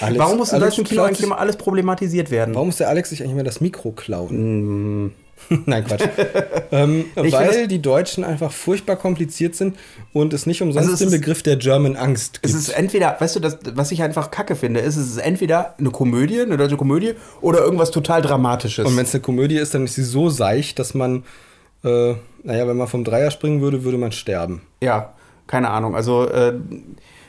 Alex- 0.00 0.18
Warum 0.18 0.38
muss 0.38 0.50
in 0.50 0.56
Alex 0.56 0.68
deutschem 0.76 0.84
Kino 0.84 1.02
eigentlich 1.02 1.22
immer 1.22 1.38
alles 1.38 1.56
problematisiert 1.56 2.30
werden? 2.30 2.54
Warum 2.54 2.68
muss 2.68 2.76
der 2.78 2.88
Alex 2.88 3.10
sich 3.10 3.20
eigentlich 3.20 3.32
immer 3.32 3.44
das 3.44 3.60
Mikro 3.60 3.92
klauen? 3.92 5.04
Mm, 5.06 5.12
Nein, 5.66 5.84
Quatsch. 5.84 6.02
ähm, 6.72 7.06
weil 7.14 7.68
die 7.68 7.80
Deutschen 7.80 8.24
einfach 8.24 8.52
furchtbar 8.52 8.96
kompliziert 8.96 9.54
sind 9.54 9.76
und 10.12 10.32
es 10.32 10.46
nicht 10.46 10.62
umsonst 10.62 10.88
Also 10.88 11.04
es 11.04 11.10
den 11.10 11.20
Begriff 11.20 11.42
der 11.42 11.56
German 11.56 11.96
Angst 11.96 12.40
Es 12.42 12.52
gibt. 12.52 12.62
ist 12.62 12.68
entweder, 12.70 13.16
weißt 13.18 13.36
du, 13.36 13.40
das, 13.40 13.58
was 13.74 13.92
ich 13.92 14.02
einfach 14.02 14.30
kacke 14.30 14.56
finde, 14.56 14.80
ist, 14.80 14.96
es 14.96 15.08
ist 15.08 15.18
entweder 15.18 15.74
eine 15.78 15.90
Komödie, 15.90 16.40
eine 16.40 16.56
deutsche 16.56 16.76
Komödie, 16.76 17.14
oder 17.40 17.60
irgendwas 17.60 17.90
total 17.90 18.22
Dramatisches. 18.22 18.86
und 18.86 18.96
wenn 18.96 19.04
es 19.04 19.14
eine 19.14 19.22
Komödie 19.22 19.56
ist, 19.56 19.74
dann 19.74 19.84
ist 19.84 19.94
sie 19.94 20.04
so 20.04 20.28
seicht, 20.28 20.78
dass 20.78 20.94
man, 20.94 21.24
äh, 21.84 22.14
naja, 22.42 22.66
wenn 22.66 22.76
man 22.76 22.88
vom 22.88 23.04
Dreier 23.04 23.30
springen 23.30 23.60
würde, 23.60 23.84
würde 23.84 23.98
man 23.98 24.12
sterben. 24.12 24.62
Ja, 24.82 25.14
keine 25.46 25.70
Ahnung. 25.70 25.94
Also 25.94 26.28
äh, 26.28 26.54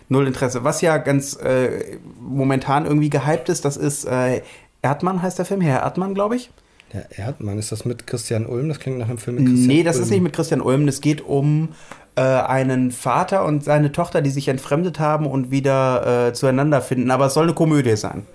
null 0.09 0.27
Interesse. 0.27 0.63
Was 0.63 0.81
ja 0.81 0.97
ganz 0.97 1.35
äh, 1.35 1.97
momentan 2.19 2.85
irgendwie 2.85 3.09
gehypt 3.09 3.49
ist, 3.49 3.65
das 3.65 3.77
ist 3.77 4.05
äh, 4.05 4.41
Erdmann 4.81 5.21
heißt 5.21 5.39
der 5.39 5.45
Film, 5.45 5.61
Herr 5.61 5.81
Erdmann, 5.81 6.13
glaube 6.13 6.35
ich. 6.35 6.51
Der 6.93 7.07
Erdmann, 7.17 7.57
ist 7.57 7.71
das 7.71 7.85
mit 7.85 8.05
Christian 8.05 8.45
Ulm? 8.45 8.69
Das 8.69 8.79
klingt 8.79 8.99
nach 8.99 9.09
einem 9.09 9.17
Film 9.17 9.37
mit 9.37 9.45
Christian 9.47 9.67
Nee, 9.67 9.83
das 9.83 9.95
Ulm. 9.95 10.03
ist 10.03 10.09
nicht 10.11 10.21
mit 10.21 10.33
Christian 10.33 10.61
Ulm. 10.61 10.87
Es 10.87 11.01
geht 11.01 11.21
um 11.21 11.69
äh, 12.15 12.21
einen 12.21 12.91
Vater 12.91 13.45
und 13.45 13.63
seine 13.63 13.91
Tochter, 13.91 14.21
die 14.21 14.29
sich 14.29 14.47
entfremdet 14.47 14.99
haben 14.99 15.25
und 15.25 15.49
wieder 15.49 16.27
äh, 16.27 16.33
zueinander 16.33 16.81
finden. 16.81 17.09
Aber 17.09 17.25
es 17.25 17.33
soll 17.33 17.45
eine 17.45 17.53
Komödie 17.55 17.95
sein. 17.95 18.27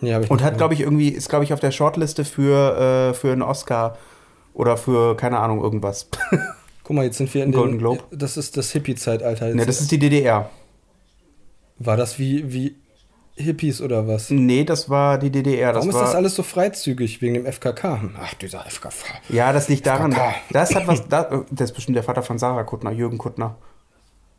Ja, 0.00 0.18
Und 0.28 0.42
hat, 0.42 0.58
glaube 0.58 0.74
ich, 0.74 0.80
irgendwie, 0.80 1.08
ist, 1.08 1.28
glaube 1.28 1.44
ich, 1.44 1.52
auf 1.52 1.60
der 1.60 1.70
Shortliste 1.70 2.24
für, 2.24 3.10
äh, 3.10 3.14
für 3.14 3.32
einen 3.32 3.42
Oscar 3.42 3.96
oder 4.54 4.76
für, 4.76 5.16
keine 5.16 5.38
Ahnung, 5.38 5.60
irgendwas. 5.60 6.08
Guck 6.84 6.96
mal, 6.96 7.04
jetzt 7.04 7.18
sind 7.18 7.32
wir 7.34 7.44
in 7.44 7.52
Golden 7.52 7.74
dem, 7.74 7.78
Globe. 7.78 8.02
Das 8.10 8.36
ist 8.36 8.56
das 8.56 8.70
Hippie-Zeitalter. 8.72 9.54
ne, 9.54 9.66
das 9.66 9.80
ist 9.80 9.90
die 9.90 9.98
DDR. 9.98 10.50
War 11.78 11.96
das 11.96 12.18
wie, 12.18 12.52
wie 12.52 12.76
Hippies 13.38 13.80
oder 13.80 14.06
was? 14.08 14.30
Nee, 14.30 14.64
das 14.64 14.90
war 14.90 15.18
die 15.18 15.30
DDR. 15.30 15.72
Das 15.72 15.82
Warum 15.86 15.94
war, 15.94 16.02
ist 16.02 16.08
das 16.08 16.14
alles 16.16 16.34
so 16.34 16.42
freizügig 16.42 17.22
wegen 17.22 17.34
dem 17.34 17.46
FKK? 17.46 18.00
Ach, 18.20 18.34
dieser 18.34 18.64
FKK. 18.66 18.92
Ja, 19.28 19.52
das 19.52 19.68
liegt 19.68 19.86
daran, 19.86 20.12
FKK. 20.12 20.34
das 20.50 20.74
hat 20.74 20.86
was, 20.86 21.06
das, 21.08 21.26
das 21.50 21.70
ist 21.70 21.76
bestimmt 21.76 21.96
der 21.96 22.02
Vater 22.04 22.22
von 22.22 22.38
Sarah 22.38 22.64
Kuttner, 22.64 22.90
Jürgen 22.92 23.18
Kuttner. 23.18 23.56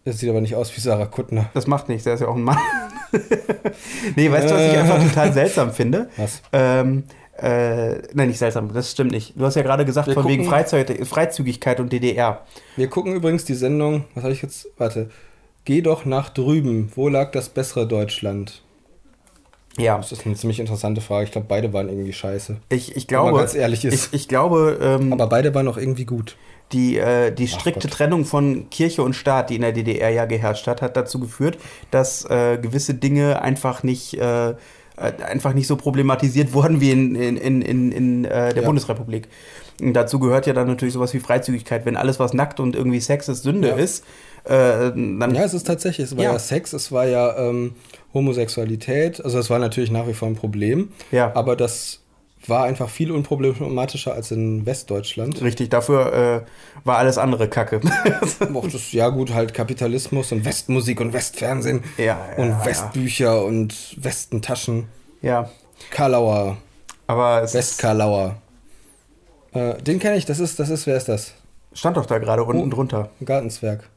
Das 0.05 0.19
sieht 0.19 0.29
aber 0.29 0.41
nicht 0.41 0.55
aus 0.55 0.75
wie 0.75 0.81
Sarah 0.81 1.05
Kuttner. 1.05 1.49
Das 1.53 1.67
macht 1.67 1.89
nichts, 1.89 2.03
der 2.03 2.13
ist 2.15 2.19
ja 2.21 2.27
auch 2.27 2.35
ein 2.35 2.43
Mann. 2.43 2.57
nee, 4.15 4.31
weißt 4.31 4.49
du, 4.49 4.55
was 4.55 4.71
ich 4.71 4.77
einfach 4.77 5.03
total 5.03 5.33
seltsam 5.33 5.73
finde? 5.73 6.09
Was? 6.17 6.41
Ähm, 6.53 7.03
äh, 7.41 7.95
nein, 8.13 8.27
nicht 8.27 8.37
seltsam, 8.37 8.73
das 8.73 8.91
stimmt 8.91 9.11
nicht. 9.11 9.33
Du 9.39 9.45
hast 9.45 9.55
ja 9.55 9.61
gerade 9.61 9.85
gesagt, 9.85 10.07
Wir 10.07 10.13
von 10.13 10.27
wegen 10.27 10.43
gucken- 10.43 10.49
Freizeit, 10.49 11.07
Freizügigkeit 11.07 11.79
und 11.79 11.91
DDR. 11.93 12.45
Wir 12.75 12.87
gucken 12.89 13.13
übrigens 13.15 13.45
die 13.45 13.53
Sendung, 13.55 14.05
was 14.15 14.23
habe 14.23 14.33
ich 14.33 14.41
jetzt? 14.41 14.67
Warte. 14.77 15.09
Geh 15.65 15.81
doch 15.81 16.05
nach 16.05 16.29
drüben. 16.29 16.91
Wo 16.95 17.09
lag 17.09 17.31
das 17.31 17.49
bessere 17.49 17.85
Deutschland? 17.87 18.63
Ja, 19.77 19.97
Das 19.97 20.11
ist 20.11 20.25
eine 20.25 20.35
ziemlich 20.35 20.59
interessante 20.59 20.99
Frage. 21.01 21.25
Ich 21.25 21.31
glaube, 21.31 21.47
beide 21.47 21.71
waren 21.73 21.87
irgendwie 21.89 22.11
scheiße. 22.13 22.57
ich, 22.69 22.95
ich 22.97 23.09
Wenn 23.09 23.17
man 23.17 23.25
glaube, 23.27 23.39
ganz 23.39 23.53
ehrlich 23.55 23.85
ist. 23.85 24.07
ich, 24.07 24.21
ich 24.21 24.27
glaube, 24.27 24.77
ähm, 24.81 25.13
Aber 25.13 25.27
beide 25.27 25.53
waren 25.55 25.67
auch 25.67 25.77
irgendwie 25.77 26.05
gut. 26.05 26.35
die, 26.73 26.97
äh, 26.97 27.31
die 27.31 27.47
strikte 27.47 27.87
Gott. 27.87 27.97
Trennung 27.97 28.25
von 28.25 28.69
Kirche 28.69 29.03
und 29.03 29.13
Staat, 29.13 29.49
die 29.49 29.55
in 29.55 29.61
der 29.61 29.71
DDR 29.71 30.09
ja 30.09 30.25
geherrscht 30.25 30.67
hat, 30.67 30.81
hat 30.81 30.97
dazu 30.97 31.19
geführt, 31.19 31.57
dass 31.91 32.25
äh, 32.25 32.57
gewisse 32.61 32.93
Dinge 32.93 33.41
einfach 33.41 33.83
nicht, 33.83 34.15
äh, 34.15 34.49
äh, 34.49 34.55
einfach 35.25 35.53
nicht 35.53 35.67
so 35.67 35.77
problematisiert 35.77 36.51
wurden 36.53 36.81
wie 36.81 36.91
in, 36.91 37.15
in, 37.15 37.37
in, 37.37 37.61
in, 37.61 37.91
in 37.91 38.25
äh, 38.25 38.53
der 38.53 38.63
Ja. 38.63 38.67
Bundesrepublik. 38.67 39.27
Und 39.81 39.93
dazu 39.93 40.19
gehört 40.19 40.45
ja 40.45 40.51
dann 40.53 40.67
natürlich 40.67 40.93
sowas 40.93 41.13
wie 41.13 41.19
Freizügigkeit. 41.21 41.85
Wenn 41.85 41.95
alles, 41.95 42.19
was 42.19 42.33
nackt 42.33 42.59
und 42.59 42.75
irgendwie 42.75 42.99
Sex 42.99 43.29
ist, 43.29 43.43
Sünde 43.43 43.69
Ja. 43.69 43.75
ist, 43.75 44.03
äh, 44.43 44.51
dann 44.91 45.33
Ja, 45.33 45.43
es 45.43 45.53
ist 45.53 45.65
tatsächlich, 45.67 46.07
es 46.07 46.17
war 46.17 46.23
ja, 46.25 46.33
Ja. 46.33 46.39
Sex, 46.39 46.73
es 46.73 46.91
war 46.91 47.05
ja 47.05 47.37
ähm, 47.37 47.75
Homosexualität. 48.13 49.23
Also 49.23 49.39
es 49.39 49.49
war 49.49 49.59
natürlich 49.59 49.91
nach 49.91 50.07
wie 50.07 50.13
vor 50.13 50.27
ein 50.27 50.35
Problem. 50.35 50.89
Ja. 51.11 51.31
Aber 51.35 51.55
das 51.55 51.99
war 52.47 52.63
einfach 52.63 52.89
viel 52.89 53.11
unproblematischer 53.11 54.13
als 54.13 54.31
in 54.31 54.65
Westdeutschland. 54.65 55.41
richtig, 55.41 55.69
dafür 55.69 56.13
äh, 56.45 56.87
war 56.87 56.97
alles 56.97 57.17
andere 57.17 57.49
Kacke. 57.49 57.81
Das, 58.71 58.91
ja 58.93 59.09
gut, 59.09 59.33
halt 59.33 59.53
Kapitalismus 59.53 60.31
und 60.31 60.45
Westmusik 60.45 61.01
und 61.01 61.11
Westfernsehen 61.13 61.83
Ja, 61.97 62.17
ja, 62.37 62.43
und. 62.43 62.65
Westbücher 62.65 63.43
und 63.43 63.95
Westentaschen. 64.03 64.85
ja, 65.21 65.49
Karlauer, 65.91 66.57
aber 67.07 67.41
es 67.43 67.53
Westkarlauer. 67.53 68.37
Äh, 69.53 69.75
den 69.81 69.99
kenne 69.99 70.15
ich, 70.17 70.25
das 70.25 70.39
ist, 70.39 70.59
das 70.59 70.69
ist, 70.69 70.87
wer 70.87 70.95
ist 70.97 71.09
das? 71.09 71.33
stand 71.73 71.97
doch 71.97 72.05
da 72.05 72.17
gerade 72.19 72.43
unten 72.43 72.71
Oh. 72.71 72.75
drunter. 72.75 73.09
Ein 73.21 73.25
Gartenzwerg. 73.25 73.87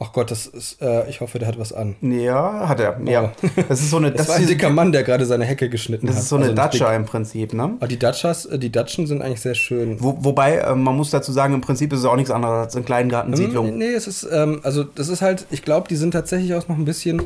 Ach 0.00 0.12
Gott, 0.12 0.30
das 0.30 0.46
ist, 0.46 0.80
äh, 0.80 1.10
ich 1.10 1.20
hoffe, 1.20 1.40
der 1.40 1.48
hat 1.48 1.58
was 1.58 1.72
an. 1.72 1.96
Ja, 2.02 2.68
hat 2.68 2.78
er. 2.78 3.00
Ja. 3.04 3.32
Das 3.68 3.80
ist 3.80 3.90
so 3.90 3.96
eine, 3.96 4.12
Das, 4.12 4.26
das, 4.26 4.28
war 4.28 4.36
ein 4.36 4.46
dicker 4.46 4.70
Mann, 4.70 4.92
der 4.92 5.02
gerade 5.02 5.26
seine 5.26 5.44
Hecke 5.44 5.68
geschnitten 5.68 6.06
das 6.06 6.16
hat. 6.16 6.22
ist 6.22 6.28
so 6.28 6.36
eine 6.36 6.44
Also 6.44 6.54
Datscha 6.54 6.94
im 6.94 7.04
Prinzip, 7.04 7.52
ne? 7.52 7.74
Aber 7.78 7.88
die 7.88 7.98
Datschas, 7.98 8.46
äh, 8.46 8.60
die 8.60 8.70
Datschen 8.70 9.08
sind 9.08 9.22
eigentlich 9.22 9.40
sehr 9.40 9.56
schön. 9.56 9.96
Wo, 10.00 10.16
wobei, 10.20 10.58
äh, 10.58 10.74
man 10.76 10.96
muss 10.96 11.10
dazu 11.10 11.32
sagen, 11.32 11.52
im 11.54 11.62
Prinzip 11.62 11.92
ist 11.92 11.98
es 12.00 12.04
auch 12.04 12.14
nichts 12.14 12.30
anderes 12.30 12.66
als 12.66 12.76
eine 12.76 12.84
Kleingartensiedlung. 12.84 13.70
Hm, 13.70 13.78
Nee, 13.78 13.92
es 13.92 14.06
ist, 14.06 14.28
ähm, 14.32 14.60
also 14.62 14.84
das 14.84 15.08
ist 15.08 15.20
halt, 15.20 15.46
ich 15.50 15.62
glaube, 15.62 15.88
die 15.88 15.96
sind 15.96 16.12
tatsächlich 16.12 16.54
auch 16.54 16.68
noch 16.68 16.76
ein 16.78 16.84
bisschen, 16.84 17.22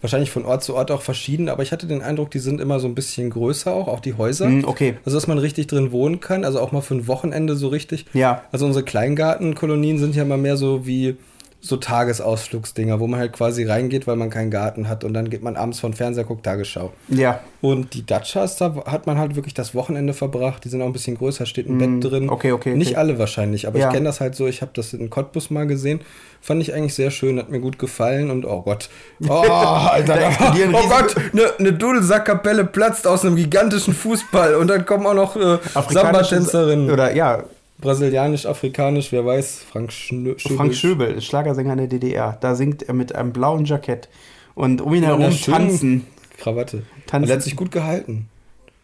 wahrscheinlich 0.00 0.30
von 0.30 0.46
Ort 0.46 0.62
zu 0.64 0.74
Ort 0.76 0.90
auch 0.90 1.02
verschieden, 1.02 1.50
aber 1.50 1.62
ich 1.62 1.72
hatte 1.72 1.86
den 1.86 2.00
Eindruck, 2.00 2.30
die 2.30 2.38
sind 2.38 2.58
immer 2.58 2.80
so 2.80 2.86
ein 2.88 2.94
bisschen 2.94 3.28
größer 3.28 3.70
auch, 3.70 3.86
auch 3.86 4.00
die 4.00 4.14
Häuser. 4.14 4.46
Hm, 4.46 4.64
okay. 4.66 4.94
Also, 5.04 5.18
dass 5.18 5.26
man 5.26 5.36
richtig 5.36 5.66
drin 5.66 5.92
wohnen 5.92 6.20
kann, 6.20 6.46
also 6.46 6.58
auch 6.60 6.72
mal 6.72 6.80
für 6.80 6.94
ein 6.94 7.06
Wochenende 7.06 7.54
so 7.54 7.68
richtig. 7.68 8.06
Ja. 8.14 8.42
Also 8.50 8.64
unsere 8.64 8.82
Kleingartenkolonien 8.84 9.98
sind 9.98 10.14
ja 10.16 10.22
immer 10.22 10.38
mehr 10.38 10.56
so 10.56 10.86
wie 10.86 11.16
so 11.64 11.78
Tagesausflugsdinger, 11.78 13.00
wo 13.00 13.06
man 13.06 13.18
halt 13.20 13.32
quasi 13.32 13.64
reingeht, 13.64 14.06
weil 14.06 14.16
man 14.16 14.28
keinen 14.28 14.50
Garten 14.50 14.88
hat 14.88 15.02
und 15.02 15.14
dann 15.14 15.30
geht 15.30 15.42
man 15.42 15.56
abends 15.56 15.80
von 15.80 15.94
Fernseher, 15.94 16.24
guckt 16.24 16.44
Tagesschau. 16.44 16.92
Ja. 17.08 17.40
Und 17.62 17.94
die 17.94 18.04
Datschas, 18.04 18.56
da 18.56 18.74
hat 18.84 19.06
man 19.06 19.18
halt 19.18 19.34
wirklich 19.34 19.54
das 19.54 19.74
Wochenende 19.74 20.12
verbracht. 20.12 20.64
Die 20.64 20.68
sind 20.68 20.82
auch 20.82 20.86
ein 20.86 20.92
bisschen 20.92 21.16
größer, 21.16 21.46
steht 21.46 21.68
ein 21.68 21.78
Bett 21.78 22.12
drin. 22.12 22.26
Mm, 22.26 22.28
okay, 22.28 22.52
okay, 22.52 22.74
Nicht 22.74 22.92
okay. 22.92 22.96
alle 22.98 23.18
wahrscheinlich, 23.18 23.66
aber 23.66 23.78
Ja. 23.78 23.88
ich 23.88 23.94
kenne 23.94 24.04
das 24.04 24.20
halt 24.20 24.34
so. 24.34 24.46
Ich 24.46 24.60
habe 24.60 24.72
das 24.74 24.92
in 24.92 25.08
Cottbus 25.08 25.50
mal 25.50 25.66
gesehen. 25.66 26.00
Fand 26.42 26.60
ich 26.60 26.74
eigentlich 26.74 26.92
sehr 26.94 27.10
schön, 27.10 27.38
hat 27.38 27.48
mir 27.50 27.60
gut 27.60 27.78
gefallen 27.78 28.30
und 28.30 28.44
oh 28.44 28.60
Gott. 28.60 28.90
Oh, 29.28 29.32
Alter, 29.32 30.16
Da 30.16 30.28
explodieren 30.28 30.74
oh 30.74 30.86
Gott, 30.88 31.16
eine 31.32 31.50
ne 31.58 31.72
Dudelsackkapelle 31.72 32.66
platzt 32.66 33.06
aus 33.06 33.24
einem 33.24 33.36
gigantischen 33.36 33.94
Fußball 33.94 34.54
und 34.56 34.68
dann 34.68 34.84
kommen 34.84 35.06
auch 35.06 35.14
noch 35.14 35.36
äh, 35.36 35.58
Samba-Tänzerinnen. 35.88 36.90
Oder 36.90 37.14
ja, 37.14 37.44
brasilianisch, 37.78 38.46
afrikanisch, 38.46 39.12
wer 39.12 39.24
weiß, 39.26 39.64
Frank 39.70 39.92
Schnö 39.92 40.34
Schöbel. 40.38 40.56
Frank 40.56 40.74
Schöbel, 40.74 41.20
Schlagersänger 41.20 41.72
in 41.72 41.78
der 41.78 41.86
DDR. 41.88 42.38
Da 42.40 42.54
singt 42.54 42.82
er 42.82 42.94
mit 42.94 43.14
einem 43.14 43.32
blauen 43.32 43.64
Jackett. 43.64 44.08
Und 44.54 44.80
um 44.80 44.94
ihn 44.94 45.02
Ja, 45.02 45.18
herum 45.18 45.36
tanzen. 45.36 46.06
Krawatte. 46.38 46.82
Tanzen. 47.06 47.30
Er 47.30 47.36
hat 47.36 47.42
sich 47.42 47.56
gut 47.56 47.70
gehalten. 47.70 48.28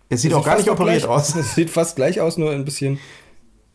Es 0.08 0.22
sieht 0.22 0.32
Er 0.32 0.38
auch 0.38 0.44
gar 0.44 0.56
nicht 0.56 0.68
operiert 0.68 1.02
gleich, 1.02 1.08
aus. 1.08 1.34
Es 1.36 1.54
sieht 1.54 1.70
fast 1.70 1.96
gleich 1.96 2.20
aus, 2.20 2.36
nur 2.36 2.50
ein 2.50 2.64
bisschen 2.64 2.98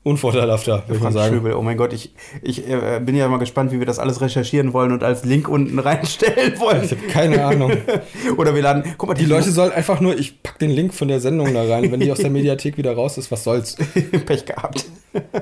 unvorteilhafter, 0.06 0.84
würde 0.86 0.94
ich 0.94 1.02
Frank 1.02 1.14
sagen. 1.16 1.34
Schöbel, 1.34 1.54
oh 1.54 1.64
mein 1.64 1.78
Gott, 1.78 1.92
ich, 1.92 2.14
ich 2.44 2.70
äh, 2.70 3.02
bin 3.04 3.16
ja 3.16 3.28
mal 3.28 3.38
gespannt, 3.38 3.72
wie 3.72 3.80
wir 3.80 3.88
das 3.88 3.98
alles 3.98 4.22
recherchieren 4.22 4.72
wollen 4.72 4.92
und 4.92 5.04
als 5.04 5.26
Link 5.26 5.50
unten 5.50 5.80
reinstellen 5.80 6.60
wollen. 6.60 6.84
Ich 6.84 6.92
habe 6.92 7.02
keine 7.08 7.44
Ahnung. 7.44 7.72
Oder 8.38 8.54
wir 8.54 8.62
laden, 8.62 8.84
guck 9.00 9.10
mal, 9.10 9.16
Die 9.16 9.26
Leute 9.26 9.50
sollen 9.50 9.72
einfach 9.72 10.02
nur, 10.02 10.18
ich 10.18 10.44
pack 10.44 10.60
den 10.60 10.70
Link 10.70 10.94
von 10.94 11.08
der 11.08 11.20
Sendung 11.20 11.52
da 11.56 11.64
rein. 11.64 11.92
Wenn 11.92 12.00
die 12.02 12.12
aus 12.12 12.20
der 12.20 12.30
Mediathek 12.30 12.78
wieder 12.78 12.94
raus 12.94 13.18
ist, 13.18 13.32
was 13.32 13.44
soll's. 13.44 13.76
Pech 14.28 14.46
gehabt. 14.46 14.86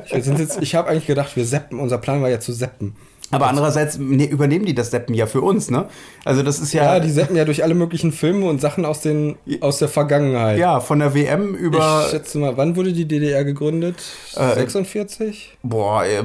Jetzt, 0.06 0.62
ich 0.62 0.76
habe 0.76 0.88
eigentlich 0.88 1.08
gedacht, 1.08 1.36
wir 1.36 1.46
seppen. 1.46 1.80
Unser 1.80 1.98
Plan 1.98 2.22
war 2.22 2.30
ja 2.30 2.40
zu 2.40 2.54
seppen. 2.54 2.96
Aber 3.32 3.48
andererseits 3.48 3.98
ne, 3.98 4.26
übernehmen 4.26 4.66
die 4.66 4.76
das 4.76 4.92
Deppen 4.92 5.16
ja 5.16 5.26
für 5.26 5.42
uns, 5.42 5.72
ne? 5.72 5.86
Also 6.24 6.44
das 6.44 6.60
ist 6.60 6.74
ja, 6.74 6.84
Ja, 6.84 7.00
die 7.00 7.10
seppen 7.10 7.36
ja 7.36 7.46
durch 7.46 7.64
alle 7.64 7.74
möglichen 7.74 8.12
Filme 8.12 8.46
und 8.46 8.62
Sachen 8.62 8.86
aus, 8.86 9.02
den, 9.02 9.36
aus 9.62 9.80
der 9.80 9.90
Vergangenheit. 9.90 10.60
ja 10.60 10.80
von 10.80 11.00
der 11.00 11.16
WM 11.16 11.56
über 11.56 12.04
Ich 12.06 12.12
schätze 12.12 12.38
mal, 12.38 12.58
wann 12.58 12.76
wurde 12.76 12.94
die 12.94 13.06
DDR 13.08 13.44
gegründet? 13.44 13.96
Äh, 14.36 14.54
46? 14.56 15.58
Boah, 15.64 16.04
äh, 16.06 16.24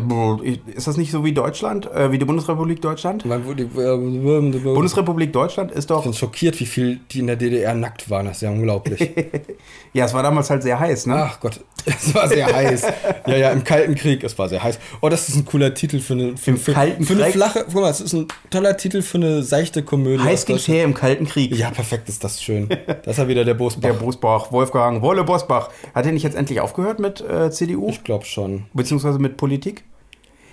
ist 0.74 0.86
das 0.86 0.96
nicht 0.96 1.10
so 1.10 1.24
wie 1.24 1.32
Deutschland, 1.32 1.90
äh, 1.90 2.12
wie 2.12 2.18
die 2.18 2.24
Bundesrepublik 2.24 2.82
Deutschland? 2.82 3.24
Wann 3.26 3.44
wurde 3.46 3.64
die, 3.64 3.80
äh, 3.80 4.56
ich 4.56 4.62
Bundesrepublik 4.62 5.32
Deutschland 5.32 5.72
ist 5.72 5.90
doch, 5.90 6.04
bin 6.04 6.12
schockiert, 6.12 6.60
wie 6.60 6.66
viel 6.66 7.00
die 7.10 7.20
in 7.20 7.26
der 7.26 7.36
DDR 7.36 7.74
nackt 7.74 8.10
waren. 8.10 8.26
Das 8.26 8.36
ist 8.36 8.42
ja 8.42 8.50
unglaublich. 8.50 9.10
ja, 9.92 10.04
es 10.04 10.14
war 10.14 10.22
damals 10.22 10.50
halt 10.50 10.62
sehr 10.62 10.78
heiß, 10.78 11.06
ne? 11.06 11.14
Ach 11.16 11.40
Gott, 11.40 11.60
es 11.86 12.14
war 12.14 12.28
sehr 12.28 12.46
heiß. 12.46 12.86
Ja, 13.26 13.36
ja, 13.36 13.50
im 13.50 13.62
Kalten 13.62 13.94
Krieg, 13.94 14.24
es 14.24 14.38
war 14.38 14.48
sehr 14.48 14.62
heiß. 14.62 14.78
Oh, 15.02 15.08
das 15.10 15.28
ist 15.28 15.36
ein 15.36 15.44
cooler 15.44 15.74
Titel 15.74 16.00
für 16.00 16.14
eine, 16.14 16.36
für, 16.36 16.52
Im 16.52 16.56
für, 16.56 16.72
Kalten 16.88 17.04
für 17.04 17.12
eine 17.14 17.22
Krieg? 17.24 17.32
flache, 17.34 17.64
guck 17.64 17.74
mal, 17.82 17.90
es 17.90 18.00
ist 18.00 18.12
ein 18.12 18.28
toller 18.50 18.76
Titel 18.76 19.02
für 19.02 19.18
eine 19.18 19.42
seichte 19.42 19.82
Komödie. 19.82 20.22
heiß 20.22 20.42
aus 20.42 20.46
Deutschland. 20.46 20.76
her 20.78 20.84
im 20.84 20.94
Kalten 20.94 21.26
Krieg. 21.26 21.54
Ja, 21.56 21.70
perfekt 21.70 22.08
ist 22.08 22.22
das 22.24 22.42
schön. 22.42 22.68
Das 22.86 23.14
ist 23.14 23.18
ja 23.18 23.28
wieder 23.28 23.44
der 23.44 23.54
Bosbach. 23.54 23.82
Der 23.82 23.92
Bosbach, 23.94 24.52
Wolfgang 24.52 25.02
Wolle 25.02 25.24
Bosbach. 25.24 25.70
Hat 25.94 26.06
er 26.06 26.12
nicht 26.12 26.22
jetzt 26.22 26.36
endlich 26.36 26.60
aufgehört 26.60 26.98
mit 26.98 27.20
äh, 27.20 27.50
CDU? 27.50 27.88
ich 27.88 28.04
glaube 28.04 28.24
schon. 28.24 28.66
Beziehungsweise 28.74 29.18
mit 29.18 29.36
Politik? 29.36 29.84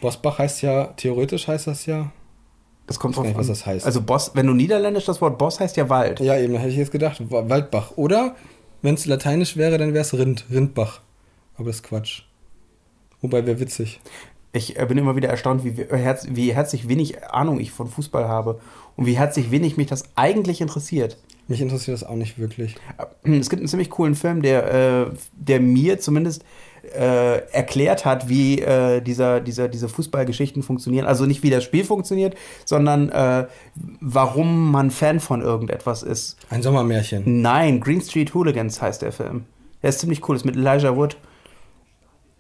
Bosbach 0.01 0.39
heißt 0.39 0.61
ja, 0.61 0.85
theoretisch 0.97 1.47
heißt 1.47 1.67
das 1.67 1.85
ja. 1.85 2.11
Das 2.87 2.99
kommt 2.99 3.13
Ich 3.15 3.17
weiß 3.17 3.23
drauf 3.23 3.27
nicht, 3.29 3.37
was 3.39 3.47
an. 3.47 3.53
das 3.53 3.65
heißt. 3.65 3.85
Also 3.85 4.01
Boss, 4.01 4.31
wenn 4.35 4.45
du 4.45 4.53
niederländisch 4.53 5.05
das 5.05 5.19
Wort 5.21 5.37
Boss 5.39 5.59
heißt 5.59 5.75
ja 5.77 5.89
Wald. 5.89 6.19
Ja, 6.19 6.37
eben, 6.37 6.53
da 6.53 6.59
hätte 6.59 6.69
ich 6.71 6.77
jetzt 6.77 6.91
gedacht, 6.91 7.19
Wa- 7.31 7.49
Waldbach. 7.49 7.93
Oder, 7.95 8.35
wenn 8.83 8.93
es 8.93 9.05
lateinisch 9.07 9.57
wäre, 9.57 9.77
dann 9.79 9.93
wäre 9.93 10.03
es 10.03 10.13
Rind, 10.13 10.45
Rindbach. 10.51 11.01
Aber 11.57 11.67
das 11.67 11.77
ist 11.77 11.83
Quatsch. 11.83 12.21
Wobei 13.21 13.45
wäre 13.47 13.59
witzig. 13.59 13.99
Ich 14.55 14.79
äh, 14.79 14.85
bin 14.85 14.97
immer 14.97 15.15
wieder 15.15 15.29
erstaunt, 15.29 15.65
wie, 15.65 15.73
herz, 15.73 16.27
wie 16.29 16.53
herzlich 16.53 16.87
wenig 16.87 17.23
Ahnung 17.25 17.59
ich 17.59 17.71
von 17.71 17.87
Fußball 17.87 18.27
habe 18.27 18.61
und 18.95 19.05
wie 19.05 19.17
herzlich 19.17 19.51
wenig 19.51 19.75
mich 19.75 19.87
das 19.87 20.05
eigentlich 20.15 20.61
interessiert. 20.61 21.17
Mich 21.47 21.61
interessiert 21.61 21.93
das 21.93 22.07
auch 22.07 22.15
nicht 22.15 22.39
wirklich. 22.39 22.75
Es 23.23 23.49
gibt 23.49 23.59
einen 23.59 23.67
ziemlich 23.67 23.89
coolen 23.89 24.15
Film, 24.15 24.41
der, 24.41 24.73
äh, 24.73 25.05
der 25.33 25.59
mir 25.59 25.99
zumindest 25.99 26.45
äh, 26.95 27.39
erklärt 27.51 28.05
hat, 28.05 28.29
wie 28.29 28.61
äh, 28.61 29.01
dieser, 29.01 29.41
dieser, 29.41 29.67
diese 29.67 29.89
Fußballgeschichten 29.89 30.63
funktionieren. 30.63 31.05
Also 31.05 31.25
nicht 31.25 31.43
wie 31.43 31.49
das 31.49 31.63
Spiel 31.63 31.83
funktioniert, 31.83 32.35
sondern 32.63 33.09
äh, 33.09 33.47
warum 33.99 34.71
man 34.71 34.89
Fan 34.89 35.19
von 35.19 35.41
irgendetwas 35.41 36.01
ist. 36.01 36.37
Ein 36.49 36.61
Sommermärchen. 36.61 37.41
Nein, 37.41 37.81
Green 37.81 38.01
Street 38.01 38.33
Hooligans 38.33 38.81
heißt 38.81 39.01
der 39.01 39.11
Film. 39.11 39.45
Der 39.81 39.89
ist 39.89 39.99
ziemlich 39.99 40.27
cool, 40.29 40.35
ist 40.35 40.45
mit 40.45 40.55
Elijah 40.55 40.95
Wood. 40.95 41.17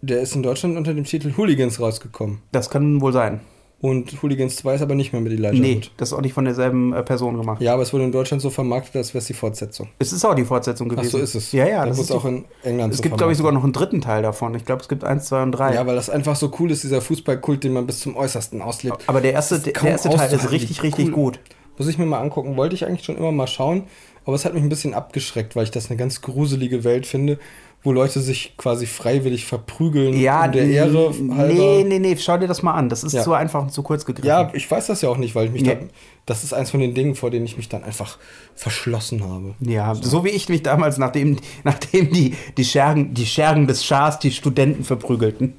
Der 0.07 0.21
ist 0.21 0.35
in 0.35 0.43
Deutschland 0.43 0.77
unter 0.77 0.93
dem 0.93 1.05
Titel 1.05 1.33
Hooligans 1.35 1.79
rausgekommen. 1.79 2.39
Das 2.51 2.69
kann 2.69 3.01
wohl 3.01 3.11
sein. 3.11 3.39
Und 3.81 4.21
Hooligans 4.21 4.55
2 4.57 4.75
ist 4.75 4.81
aber 4.81 4.95
nicht 4.95 5.13
mehr 5.13 5.21
mit 5.21 5.33
Elijah 5.33 5.59
nee, 5.59 5.75
Wood. 5.75 5.91
das 5.97 6.09
ist 6.09 6.13
auch 6.13 6.21
nicht 6.21 6.33
von 6.33 6.45
derselben 6.45 6.93
äh, 6.93 7.03
Person 7.03 7.37
gemacht. 7.37 7.61
Ja, 7.61 7.73
aber 7.73 7.83
es 7.83 7.91
wurde 7.91 8.05
in 8.05 8.11
Deutschland 8.11 8.41
so 8.41 8.49
vermarktet, 8.49 8.95
als 8.95 9.09
wäre 9.09 9.19
es 9.19 9.25
die 9.25 9.33
Fortsetzung. 9.33 9.89
Es 9.99 10.13
ist 10.13 10.23
auch 10.23 10.33
die 10.33 10.45
Fortsetzung 10.45 10.87
Ach 10.91 10.95
gewesen. 10.95 11.11
so 11.11 11.17
ist 11.17 11.35
es. 11.35 11.51
Ja, 11.51 11.67
ja. 11.67 11.79
Da 11.81 11.87
Das 11.87 11.99
ist 11.99 12.11
auch 12.11 12.25
in 12.25 12.45
England 12.63 12.93
es 12.93 12.97
so 12.97 13.03
gibt, 13.03 13.17
glaube 13.17 13.33
ich, 13.33 13.37
sogar 13.37 13.51
noch 13.51 13.63
einen 13.63 13.73
dritten 13.73 14.01
Teil 14.01 14.21
davon. 14.21 14.55
Ich 14.55 14.65
glaube, 14.65 14.81
es 14.81 14.87
gibt 14.87 15.03
eins, 15.03 15.25
zwei 15.25 15.43
und 15.43 15.51
drei. 15.51 15.73
Ja, 15.73 15.85
weil 15.85 15.95
das 15.95 16.09
einfach 16.09 16.35
so 16.35 16.51
cool 16.59 16.71
ist, 16.71 16.83
dieser 16.83 17.01
Fußballkult, 17.01 17.63
den 17.63 17.73
man 17.73 17.85
bis 17.85 17.99
zum 17.99 18.15
Äußersten 18.15 18.61
auslebt. 18.61 19.03
Aber 19.07 19.21
der 19.21 19.33
erste, 19.33 19.59
der 19.59 19.73
kaum 19.73 19.89
erste 19.89 20.09
Teil 20.09 20.31
ist 20.31 20.51
richtig, 20.51 20.81
richtig 20.81 21.07
cool. 21.07 21.13
gut. 21.13 21.39
Muss 21.77 21.87
ich 21.87 21.97
mir 21.97 22.05
mal 22.05 22.21
angucken. 22.21 22.55
Wollte 22.57 22.75
ich 22.75 22.85
eigentlich 22.85 23.05
schon 23.05 23.17
immer 23.17 23.31
mal 23.31 23.47
schauen, 23.47 23.83
aber 24.23 24.35
es 24.35 24.45
hat 24.45 24.53
mich 24.53 24.63
ein 24.63 24.69
bisschen 24.69 24.93
abgeschreckt, 24.93 25.55
weil 25.55 25.65
ich 25.65 25.71
das 25.71 25.89
eine 25.89 25.97
ganz 25.97 26.21
gruselige 26.21 26.83
Welt 26.83 27.05
finde, 27.05 27.37
wo 27.85 27.91
Leute 27.93 28.19
sich 28.19 28.57
quasi 28.57 28.85
freiwillig 28.87 29.45
verprügeln 29.45 30.13
Ja, 30.19 30.45
um 30.45 30.51
der 30.51 30.65
Ehre 30.67 31.13
halber. 31.37 31.53
Nee, 31.53 31.83
nee, 31.87 31.99
nee, 31.99 32.17
schau 32.19 32.37
dir 32.37 32.47
das 32.47 32.61
mal 32.63 32.73
an. 32.73 32.89
Das 32.89 33.03
ist 33.03 33.13
Ja. 33.13 33.23
zu 33.23 33.33
einfach 33.33 33.61
und 33.61 33.71
zu 33.71 33.83
kurz 33.83 34.05
gegriffen. 34.05 34.27
Ja, 34.27 34.51
ich 34.53 34.69
weiß 34.69 34.87
das 34.87 35.01
ja 35.01 35.09
auch 35.09 35.17
nicht, 35.17 35.35
weil 35.35 35.45
ich 35.45 35.51
mich 35.53 35.61
Nee. 35.61 35.75
da, 35.75 35.85
das 36.25 36.43
ist 36.43 36.53
eins 36.53 36.71
von 36.71 36.79
den 36.81 36.93
Dingen, 36.95 37.15
vor 37.15 37.29
denen 37.31 37.45
ich 37.45 37.55
mich 37.57 37.69
dann 37.69 37.83
einfach 37.83 38.17
verschlossen 38.55 39.23
habe. 39.23 39.53
Ja, 39.61 39.93
so 39.95 40.25
wie 40.25 40.29
ich 40.29 40.49
mich 40.49 40.63
damals, 40.63 40.97
nachdem, 40.97 41.37
nachdem 41.63 42.11
die, 42.11 42.33
die, 42.57 42.65
Schergen, 42.65 43.13
die 43.13 43.25
Schergen 43.25 43.67
des 43.67 43.85
Schars 43.85 44.19
die 44.19 44.31
Studenten 44.31 44.83
verprügelten. 44.83 45.53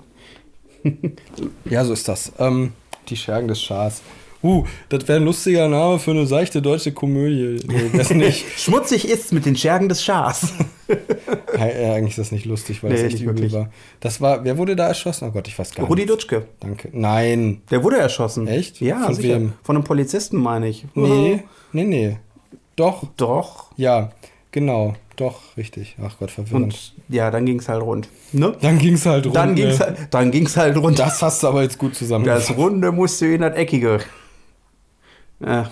Ja, 1.64 1.84
so 1.84 1.92
ist 1.92 2.08
das. 2.08 2.32
Ähm, 2.38 2.72
die 3.08 3.16
Schergen 3.16 3.48
des 3.48 3.62
Schars. 3.62 4.02
Uh, 4.42 4.64
das 4.88 5.08
wäre 5.08 5.18
ein 5.18 5.24
lustiger 5.24 5.68
Name 5.68 5.98
für 5.98 6.10
eine 6.12 6.26
seichte 6.26 6.60
deutsche 6.62 6.92
Komödie. 6.92 7.64
Nee, 7.66 7.90
das 7.96 8.10
nicht. 8.10 8.44
Schmutzig 8.58 9.08
ist's 9.08 9.32
mit 9.32 9.46
den 9.46 9.56
Schergen 9.56 9.88
des 9.88 10.02
Schars. 10.04 10.52
Ja, 11.58 11.94
eigentlich 11.94 12.10
ist 12.10 12.18
das 12.18 12.32
nicht 12.32 12.44
lustig, 12.44 12.82
weil 12.82 12.90
Nee, 12.90 12.96
das 12.96 13.04
nicht 13.04 13.14
echt 13.14 13.22
übel 13.22 13.36
wirklich. 13.36 13.52
war. 13.54 13.70
Das 14.00 14.20
war, 14.20 14.44
wer 14.44 14.58
wurde 14.58 14.76
da 14.76 14.88
erschossen? 14.88 15.26
Oh 15.28 15.30
Gott, 15.32 15.48
ich 15.48 15.58
weiß 15.58 15.74
gar 15.74 15.86
Rudi 15.86 16.02
nicht. 16.02 16.10
Dutschke. 16.10 16.46
Danke. 16.60 16.90
Nein. 16.92 17.62
Der 17.70 17.82
wurde 17.82 17.96
erschossen. 17.96 18.46
Echt? 18.46 18.80
Ja, 18.82 19.04
Von 19.06 19.14
sicher. 19.14 19.34
wem? 19.36 19.52
Von 19.62 19.76
einem 19.76 19.84
Polizisten, 19.84 20.36
meine 20.36 20.68
ich. 20.68 20.84
Nee, 20.94 21.42
nee, 21.72 21.84
nee. 21.84 22.18
Doch, 22.76 23.04
Doch. 23.16 23.70
ja, 23.78 24.10
genau. 24.52 24.94
Doch, 25.16 25.56
richtig. 25.56 25.96
Ach 26.04 26.14
Gott, 26.18 26.30
verwirrend. 26.30 26.64
Und 26.64 26.92
ja, 27.08 27.30
dann 27.30 27.46
ging's 27.46 27.68
halt 27.70 27.82
rund. 27.82 28.08
Ne? 28.32 28.54
dann 28.60 28.78
ging's 28.78 29.06
halt 29.06 29.24
rund. 29.24 29.34
Dann 29.34 29.54
ging's, 29.54 29.80
halt, 29.80 29.96
dann 30.10 30.30
ging's 30.30 30.56
halt 30.58 30.76
rund. 30.76 30.98
Das 30.98 31.22
hast 31.22 31.42
du 31.42 31.46
aber 31.48 31.62
jetzt 31.62 31.78
gut 31.78 31.92
Das 31.92 31.98
zusammengefasst. 32.00 32.54
Runde 32.58 32.92
musste 32.92 33.26
in 33.26 33.40
das 33.40 33.56
Eckige. 33.56 34.00
Äh, 35.44 35.64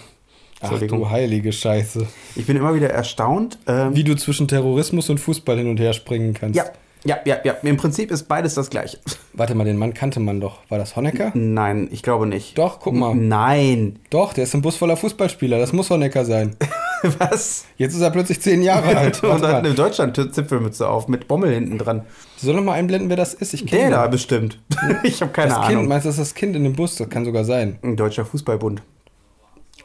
Ach 0.60 0.78
du 0.80 1.10
heilige 1.10 1.52
Scheiße. 1.52 2.06
Ich 2.36 2.46
bin 2.46 2.56
immer 2.56 2.74
wieder 2.74 2.88
erstaunt. 2.90 3.58
Ähm, 3.66 3.94
Wie 3.94 4.04
du 4.04 4.14
zwischen 4.16 4.48
Terrorismus 4.48 5.10
und 5.10 5.18
Fußball 5.18 5.58
hin 5.58 5.68
und 5.68 5.78
her 5.78 5.92
springen 5.92 6.32
kannst. 6.32 6.56
ja, 6.56 6.64
ja, 7.04 7.18
ja, 7.26 7.36
ja. 7.44 7.52
Im 7.62 7.76
Prinzip 7.76 8.10
ist 8.10 8.28
beides 8.28 8.54
das 8.54 8.70
gleiche. 8.70 8.98
Warte 9.34 9.54
mal, 9.54 9.64
den 9.64 9.76
Mann 9.76 9.92
kannte 9.92 10.20
man 10.20 10.40
doch. 10.40 10.60
War 10.70 10.78
das 10.78 10.96
Honecker? 10.96 11.32
Nein, 11.34 11.88
ich 11.92 12.02
glaube 12.02 12.26
nicht. 12.26 12.56
Doch, 12.56 12.80
guck 12.80 12.94
mal. 12.94 13.14
Nein. 13.14 13.98
Doch, 14.08 14.32
der 14.32 14.44
ist 14.44 14.54
ein 14.54 14.62
Bus 14.62 14.76
voller 14.76 14.96
Fußballspieler. 14.96 15.58
Das 15.58 15.74
muss 15.74 15.90
Honecker 15.90 16.24
sein. 16.24 16.56
Was? 17.18 17.66
Jetzt 17.76 17.94
ist 17.94 18.00
er 18.00 18.10
plötzlich 18.10 18.40
zehn 18.40 18.62
Jahre 18.62 18.96
alt. 18.96 19.22
Und 19.22 19.42
hat 19.42 19.56
eine 19.56 19.74
Deutschland-Zipfelmütze 19.74 20.88
auf 20.88 21.08
mit 21.08 21.28
Bommel 21.28 21.52
hinten 21.52 21.76
dran. 21.76 22.04
Soll 22.38 22.54
noch 22.54 22.62
mal 22.64 22.72
einblenden, 22.72 23.10
wer 23.10 23.16
das 23.18 23.34
ist? 23.34 23.52
Ich 23.52 23.66
Der 23.66 23.80
kenne 23.80 23.90
da 23.96 24.06
den. 24.06 24.12
bestimmt. 24.12 24.62
ich 25.02 25.20
habe 25.20 25.30
keine 25.32 25.48
Das 25.50 25.58
Ahnung. 25.58 25.76
Kind, 25.80 25.88
meinst 25.90 26.06
du, 26.06 26.08
das 26.08 26.16
ist 26.18 26.30
das 26.30 26.34
Kind 26.34 26.56
in 26.56 26.64
dem 26.64 26.72
Bus? 26.74 26.96
Das 26.96 27.10
kann 27.10 27.26
sogar 27.26 27.44
sein. 27.44 27.78
Ein 27.82 27.96
deutscher 27.96 28.24
Fußballbund. 28.24 28.82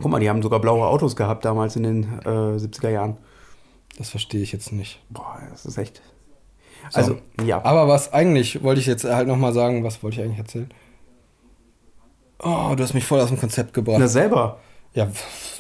Guck 0.01 0.11
mal, 0.11 0.19
die 0.19 0.29
haben 0.29 0.41
sogar 0.41 0.59
blaue 0.59 0.85
Autos 0.87 1.15
gehabt 1.15 1.43
damals 1.45 1.75
in 1.75 1.83
den 1.83 2.03
äh, 2.25 2.57
70er 2.57 2.89
Jahren. 2.89 3.17
Das 3.97 4.09
verstehe 4.09 4.41
ich 4.41 4.51
jetzt 4.51 4.71
nicht. 4.71 5.01
Boah, 5.09 5.39
das 5.51 5.65
ist 5.65 5.77
echt. 5.77 6.01
So. 6.89 6.97
Also, 6.97 7.17
ja. 7.43 7.63
Aber 7.65 7.87
was 7.87 8.13
eigentlich, 8.13 8.63
wollte 8.63 8.79
ich 8.79 8.87
jetzt 8.87 9.03
halt 9.03 9.27
noch 9.27 9.35
mal 9.37 9.51
sagen, 9.53 9.83
was 9.83 10.01
wollte 10.01 10.17
ich 10.17 10.23
eigentlich 10.25 10.39
erzählen? 10.39 10.69
Oh, 12.41 12.73
du 12.75 12.83
hast 12.83 12.93
mich 12.93 13.03
voll 13.05 13.19
aus 13.19 13.27
dem 13.27 13.37
Konzept 13.39 13.73
gebracht. 13.73 13.97
Na 13.99 14.07
selber. 14.07 14.59
ja, 14.93 15.09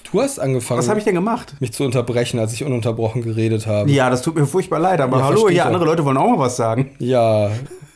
du 0.09 0.21
hast 0.21 0.39
angefangen, 0.39 0.79
Was 0.79 0.87
habe 0.87 0.99
ich 0.99 1.05
denn 1.05 1.15
gemacht? 1.15 1.55
mich 1.59 1.73
zu 1.73 1.83
unterbrechen, 1.83 2.39
als 2.39 2.53
ich 2.53 2.63
ununterbrochen 2.63 3.21
geredet 3.21 3.67
habe. 3.67 3.91
Ja, 3.91 4.09
das 4.09 4.21
tut 4.21 4.35
mir 4.35 4.45
furchtbar 4.45 4.79
leid, 4.79 5.01
aber 5.01 5.17
Ja, 5.19 5.25
hallo, 5.25 5.49
er. 5.49 5.65
andere 5.65 5.83
Leute 5.83 6.05
wollen 6.05 6.15
auch 6.17 6.29
mal 6.29 6.39
was 6.39 6.55
sagen. 6.55 6.95
Ja. 6.99 7.51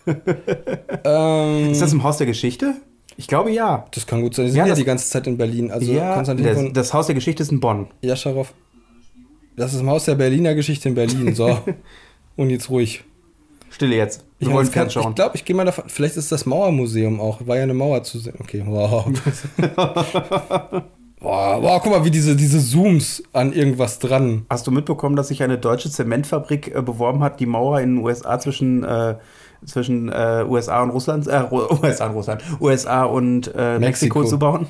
ähm, 1.06 1.72
Ist 1.72 1.82
das 1.82 1.94
im 1.94 2.04
Haus 2.04 2.18
der 2.18 2.28
Geschichte? 2.28 2.76
Ich 3.18 3.28
glaube 3.28 3.52
ja. 3.52 3.86
das 3.92 4.08
kann 4.08 4.22
gut 4.22 4.34
sein. 4.36 4.46
Die 4.46 4.52
sind 4.52 4.58
Ja, 4.60 4.66
ja, 4.66 4.70
das- 4.72 4.80
die 4.80 4.86
ganze 4.86 5.10
Zeit 5.10 5.28
in 5.28 5.38
Berlin. 5.38 5.72
Also 5.72 5.92
ja, 5.92 6.16
Konstantin 6.16 6.46
das, 6.46 6.56
von 6.56 6.74
das 6.74 6.94
Haus 6.94 7.06
der 7.08 7.16
Geschichte 7.16 7.44
ist 7.44 7.52
in 7.52 7.60
Bonn. 7.60 7.88
Jascharow. 8.02 8.54
Das 9.56 9.74
ist 9.74 9.82
im 9.82 9.90
Haus 9.90 10.06
der 10.06 10.16
Berliner 10.16 10.56
Geschichte 10.56 10.90
in 10.90 10.96
Berlin. 10.96 11.36
So. 11.36 11.60
Und 12.36 12.50
jetzt 12.50 12.70
ruhig. 12.70 13.04
Stille 13.70 13.96
jetzt. 13.96 14.24
Wir 14.40 14.48
Ich, 14.48 14.54
wollen 14.54 14.66
kann- 14.66 14.74
fernschauen. 14.90 15.10
ich 15.10 15.16
glaube, 15.16 15.36
ich 15.36 15.46
gehe 15.46 15.56
mal 15.56 15.66
davon. 15.66 15.86
Vielleicht 15.88 16.18
ist 16.18 16.32
das 16.32 16.46
Mauermuseum 16.46 17.20
auch. 17.20 17.46
War 17.48 17.58
ja 17.58 17.64
eine 17.64 17.74
Mauer 17.74 18.04
zu 18.04 18.20
sehen. 18.20 18.36
Okay, 18.40 18.64
wow. 18.66 19.06
boah, 21.20 21.62
boah, 21.62 21.80
guck 21.82 21.92
mal, 21.92 22.06
wie 22.06 22.12
diese, 22.12 22.36
diese 22.36 22.60
Zooms 22.64 23.24
an 23.34 23.54
irgendwas 23.54 24.00
dran. 24.00 24.46
Hast 24.50 24.68
du 24.68 24.72
mitbekommen, 24.72 25.16
dass 25.16 25.30
sich 25.30 25.42
eine 25.44 25.58
deutsche 25.58 25.90
Zementfabrik 25.90 26.74
äh, 26.76 26.82
beworben 26.82 27.22
hat, 27.24 27.40
die 27.40 27.46
Mauer 27.46 27.80
in 27.80 27.96
den 27.98 28.04
USA 28.04 28.40
zwischen, 28.40 28.84
äh, 28.84 29.16
zwischen 29.66 30.10
äh, 30.10 30.46
USA 30.48 30.84
und 30.84 30.92
Russland, 30.92 31.28
äh, 31.28 31.44
USA 31.52 32.08
und 32.08 32.14
Russland, 32.14 32.44
USA 32.60 33.04
und 33.04 33.48
äh, 33.56 33.80
Mexiko. 33.80 34.20
Mexiko. 34.20 34.24
zu 34.26 34.40
bauen? 34.40 34.68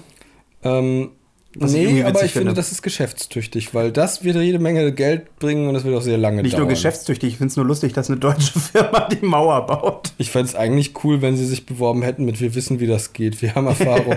Ähm, 0.64 1.12
Was 1.56 1.72
nee, 1.74 1.84
irgendwie 1.84 2.04
aber 2.04 2.24
ich 2.24 2.32
finde, 2.34 2.54
das 2.54 2.72
ist 2.72 2.82
geschäftstüchtig, 2.82 3.74
weil 3.74 3.92
das 3.92 4.24
wird 4.24 4.38
jede 4.38 4.60
Menge 4.60 4.92
Geld 4.92 5.38
bringen 5.40 5.68
und 5.68 5.74
das 5.74 5.84
wird 5.84 5.96
auch 5.96 6.02
sehr 6.02 6.18
lange 6.18 6.42
Nicht 6.42 6.54
dauern. 6.54 6.64
nur 6.64 6.70
geschäftstüchtig, 6.70 7.34
ich 7.34 7.38
finde 7.38 7.52
es 7.52 7.58
nur 7.58 7.66
lustig, 7.66 7.94
dass 7.94 8.10
eine 8.10 8.20
deutsche 8.20 8.60
Firma 8.72 9.08
die 9.10 9.26
Mauer 9.26 9.66
baut. 9.66 10.14
ich 10.18 10.32
fände 10.32 10.50
es 10.50 10.56
eigentlich 10.56 10.94
cool, 11.04 11.22
wenn 11.22 11.36
sie 11.36 11.46
sich 11.46 11.66
beworben 11.66 12.02
hätten 12.02 12.26
mit 12.26 12.40
Wir 12.40 12.56
wissen, 12.56 12.80
wie 12.80 12.88
das 12.88 13.14
geht. 13.14 13.42
Wir 13.42 13.56
haben 13.56 13.68
Erfahrung. 13.68 14.16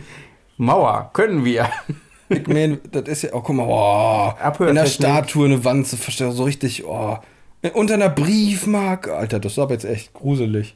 Mauer, 0.56 1.10
können 1.12 1.44
wir. 1.44 1.68
ich 2.28 2.46
meine, 2.46 2.78
das 2.92 3.08
ist 3.08 3.22
ja, 3.22 3.30
oh, 3.32 3.40
guck 3.40 3.56
mal, 3.56 3.66
oh, 3.66 4.64
in 4.64 4.74
der. 4.74 4.86
Statue 4.86 5.46
eine 5.46 5.64
verstehen, 5.96 6.32
so 6.32 6.44
richtig, 6.44 6.84
oh. 6.84 7.18
Unter 7.74 7.94
einer 7.94 8.08
Briefmarke. 8.08 9.14
Alter, 9.14 9.38
das 9.40 9.52
ist 9.52 9.58
aber 9.58 9.72
jetzt 9.74 9.84
echt 9.84 10.12
gruselig. 10.14 10.74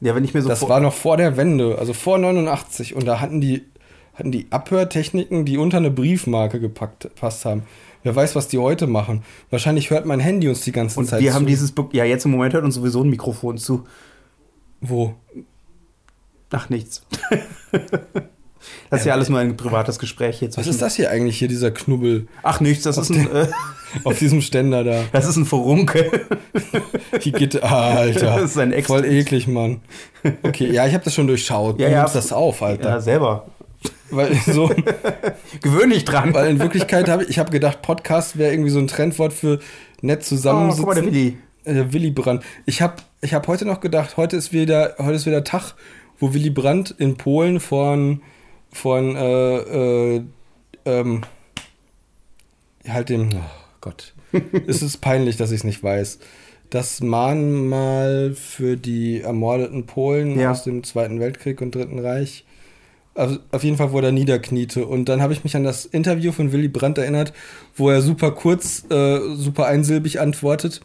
Ja, 0.00 0.14
wenn 0.14 0.24
ich 0.24 0.34
mir 0.34 0.42
so 0.42 0.48
Das 0.48 0.68
war 0.68 0.80
noch 0.80 0.92
vor 0.94 1.16
der 1.16 1.36
Wende, 1.36 1.78
also 1.78 1.92
vor 1.92 2.18
89. 2.18 2.94
Und 2.94 3.06
da 3.06 3.20
hatten 3.20 3.40
die, 3.40 3.64
hatten 4.14 4.30
die 4.30 4.46
Abhörtechniken, 4.50 5.44
die 5.44 5.58
unter 5.58 5.78
eine 5.78 5.90
Briefmarke 5.90 6.60
gepackt, 6.60 7.02
gepasst 7.04 7.44
haben. 7.44 7.62
Wer 8.02 8.14
weiß, 8.14 8.36
was 8.36 8.46
die 8.46 8.58
heute 8.58 8.86
machen. 8.86 9.24
Wahrscheinlich 9.50 9.90
hört 9.90 10.06
mein 10.06 10.20
Handy 10.20 10.48
uns 10.48 10.60
die 10.60 10.70
ganze 10.72 11.00
Und 11.00 11.06
Zeit 11.06 11.20
wir 11.22 11.30
zu. 11.30 11.34
haben 11.34 11.46
dieses, 11.46 11.72
Be- 11.72 11.88
ja, 11.92 12.04
jetzt 12.04 12.24
im 12.24 12.30
Moment 12.30 12.54
hört 12.54 12.64
uns 12.64 12.76
sowieso 12.76 13.02
ein 13.02 13.10
Mikrofon 13.10 13.58
zu. 13.58 13.84
Wo? 14.80 15.14
Ach, 16.50 16.68
nichts. 16.68 17.04
das 18.90 19.00
ist 19.00 19.06
ja 19.06 19.12
alles 19.14 19.28
nur 19.28 19.38
ein 19.38 19.56
privates 19.56 19.98
Gespräch 19.98 20.38
hier 20.38 20.48
Was 20.54 20.66
ist 20.66 20.82
das 20.82 20.96
hier 20.96 21.10
eigentlich, 21.10 21.38
hier 21.38 21.48
dieser 21.48 21.70
Knubbel 21.70 22.28
Ach, 22.42 22.60
nichts, 22.60 22.84
das 22.84 22.98
ist 22.98 23.10
ein, 23.10 23.30
äh, 23.34 23.48
auf 24.04 24.18
diesem 24.18 24.40
Ständer 24.40 24.84
da? 24.84 25.04
das 25.12 25.26
ist 25.26 25.36
ein 25.36 25.44
Furunkel. 25.44 26.10
Die 27.24 27.32
Gitte, 27.32 27.62
ah, 27.62 27.94
Alter. 27.94 28.36
Das 28.40 28.50
ist 28.50 28.58
ein 28.58 28.72
Extra- 28.72 28.98
Voll 28.98 29.04
eklig, 29.04 29.46
Mann. 29.48 29.80
Okay, 30.42 30.70
ja, 30.72 30.86
ich 30.86 30.94
habe 30.94 31.04
das 31.04 31.14
schon 31.14 31.26
durchschaut. 31.26 31.78
Ja, 31.78 31.86
du 31.86 31.92
ja. 31.92 31.98
nimmst 32.00 32.14
das 32.14 32.32
auf, 32.32 32.62
Alter. 32.62 32.90
Ja, 32.90 33.00
selber. 33.00 33.46
Weil, 34.10 34.34
so, 34.46 34.70
Gewöhn 35.62 35.90
dich 35.90 36.04
dran. 36.04 36.32
weil 36.34 36.50
in 36.50 36.58
Wirklichkeit 36.58 37.08
habe 37.08 37.24
ich, 37.24 37.30
ich 37.30 37.38
hab 37.38 37.50
gedacht, 37.50 37.82
Podcast 37.82 38.38
wäre 38.38 38.52
irgendwie 38.52 38.70
so 38.70 38.78
ein 38.78 38.86
Trendwort 38.86 39.32
für 39.32 39.58
nett 40.00 40.20
oh, 40.20 40.24
zusammensitzen. 40.24 40.84
guck 40.84 40.94
mal, 40.94 41.00
der 41.02 41.12
Willi. 41.12 41.36
Äh, 41.64 41.92
Willy 41.92 42.10
Brandt. 42.10 42.44
Ich 42.64 42.82
habe 42.82 42.96
ich 43.20 43.34
hab 43.34 43.48
heute 43.48 43.64
noch 43.64 43.80
gedacht, 43.80 44.16
heute 44.16 44.36
ist 44.36 44.52
wieder, 44.52 44.94
heute 44.98 45.14
ist 45.14 45.26
wieder 45.26 45.42
Tag, 45.42 45.74
wo 46.18 46.32
Willy 46.32 46.50
Brandt 46.50 46.94
in 46.98 47.16
Polen 47.16 47.60
von, 47.60 48.22
von 48.72 49.16
äh, 49.16 49.56
äh, 50.16 50.22
ähm, 50.84 51.22
halt 52.88 53.08
dem, 53.08 53.28
oh 53.34 53.40
Gott, 53.80 54.14
es 54.66 54.82
ist 54.82 54.98
peinlich, 55.00 55.36
dass 55.36 55.50
ich 55.50 55.58
es 55.60 55.64
nicht 55.64 55.82
weiß. 55.82 56.18
Das 56.70 57.00
Mahnmal 57.00 58.34
für 58.34 58.76
die 58.76 59.20
ermordeten 59.20 59.86
Polen 59.86 60.38
Ja. 60.38 60.50
aus 60.50 60.64
dem 60.64 60.82
Zweiten 60.84 61.20
Weltkrieg 61.20 61.60
und 61.60 61.74
Dritten 61.74 61.98
Reich. 62.00 62.44
Also 63.14 63.38
auf 63.50 63.64
jeden 63.64 63.76
Fall, 63.78 63.92
wo 63.92 64.00
er 64.00 64.12
niederkniete. 64.12 64.84
Und 64.84 65.08
dann 65.08 65.22
habe 65.22 65.32
ich 65.32 65.42
mich 65.42 65.56
an 65.56 65.64
das 65.64 65.86
Interview 65.86 66.32
von 66.32 66.52
Willy 66.52 66.68
Brandt 66.68 66.98
erinnert, 66.98 67.32
wo 67.74 67.88
er 67.88 68.02
super 68.02 68.32
kurz, 68.32 68.84
äh, 68.90 69.18
super 69.36 69.66
einsilbig 69.66 70.20
antwortet, 70.20 70.80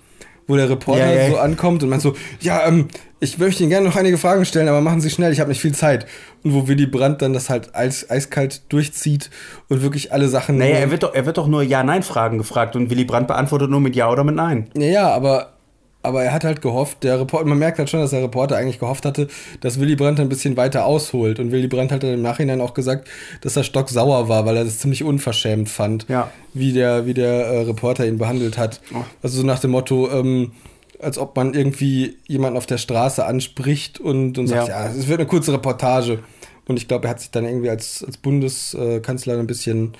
wo 0.47 0.55
der 0.55 0.69
Reporter 0.69 1.13
Ja, 1.13 1.23
ja. 1.23 1.29
so 1.29 1.37
ankommt 1.37 1.83
und 1.83 1.89
meint 1.89 2.01
so, 2.01 2.15
ja, 2.39 2.65
ähm, 2.67 2.87
ich 3.23 3.37
möchte 3.37 3.61
Ihnen 3.63 3.69
gerne 3.69 3.87
noch 3.87 3.95
einige 3.95 4.17
Fragen 4.17 4.43
stellen, 4.45 4.67
aber 4.67 4.81
machen 4.81 4.99
Sie 4.99 5.09
schnell, 5.11 5.31
ich 5.31 5.39
habe 5.39 5.49
nicht 5.49 5.61
viel 5.61 5.73
Zeit. 5.75 6.07
Und 6.43 6.53
wo 6.55 6.67
Willy 6.67 6.87
Brandt 6.87 7.21
dann 7.21 7.33
das 7.33 7.49
halt 7.51 7.73
eis, 7.75 8.09
eiskalt 8.09 8.63
durchzieht 8.69 9.29
und 9.69 9.83
wirklich 9.83 10.11
alle 10.11 10.27
Sachen. 10.27 10.57
Naja, 10.57 10.75
er 10.77 10.89
wird 10.91 11.03
doch, 11.03 11.13
er 11.13 11.25
wird 11.27 11.37
doch 11.37 11.47
nur 11.47 11.61
Ja-Nein-Fragen 11.61 12.39
gefragt 12.39 12.75
und 12.75 12.89
Willy 12.89 13.05
Brandt 13.05 13.27
beantwortet 13.27 13.69
nur 13.69 13.79
mit 13.79 13.95
Ja 13.95 14.09
oder 14.11 14.23
mit 14.23 14.35
Nein. 14.35 14.69
Ja, 14.75 14.85
ja, 14.87 15.09
aber, 15.13 15.53
aber 16.01 16.23
er 16.23 16.33
hat 16.33 16.43
halt 16.43 16.63
gehofft, 16.63 17.03
der 17.03 17.19
Reporter, 17.19 17.45
man 17.45 17.59
merkt 17.59 17.77
halt 17.77 17.91
schon, 17.91 17.99
dass 17.99 18.09
der 18.09 18.23
Reporter 18.23 18.57
eigentlich 18.57 18.79
gehofft 18.79 19.05
hatte, 19.05 19.27
dass 19.59 19.79
Willy 19.79 19.95
Brandt 19.95 20.19
ein 20.19 20.27
bisschen 20.29 20.57
weiter 20.57 20.85
ausholt. 20.87 21.39
Und 21.39 21.51
Willy 21.51 21.67
Brandt 21.67 21.91
hat 21.91 22.01
dann 22.01 22.13
im 22.15 22.23
Nachhinein 22.23 22.59
auch 22.59 22.73
gesagt, 22.73 23.07
dass 23.41 23.55
er 23.55 23.63
stocksauer 23.63 24.29
war, 24.29 24.47
weil 24.47 24.57
er 24.57 24.63
das 24.65 24.79
ziemlich 24.79 25.03
unverschämt 25.03 25.69
fand, 25.69 26.07
Ja. 26.09 26.31
wie 26.55 26.73
der, 26.73 27.05
wie 27.05 27.13
der 27.13 27.29
äh, 27.45 27.61
Reporter 27.65 28.03
ihn 28.07 28.17
behandelt 28.17 28.57
hat. 28.57 28.81
Oh. 28.95 29.03
Also 29.21 29.41
so 29.41 29.45
nach 29.45 29.59
dem 29.59 29.69
Motto, 29.71 30.09
ähm, 30.11 30.53
als 31.01 31.17
ob 31.17 31.35
man 31.35 31.53
irgendwie 31.53 32.17
jemanden 32.27 32.57
auf 32.57 32.65
der 32.65 32.77
Straße 32.77 33.25
anspricht 33.25 33.99
und, 33.99 34.37
und 34.37 34.47
sagt, 34.47 34.67
Ja. 34.69 34.85
ja, 34.85 34.91
es 34.91 35.07
wird 35.07 35.19
eine 35.19 35.27
kurze 35.27 35.53
Reportage. 35.53 36.19
Und 36.67 36.77
ich 36.77 36.87
glaube, 36.87 37.07
er 37.07 37.11
hat 37.11 37.19
sich 37.19 37.31
dann 37.31 37.45
irgendwie 37.45 37.69
als, 37.69 38.03
als 38.05 38.17
Bundeskanzler 38.17 39.37
ein 39.37 39.47
bisschen 39.47 39.93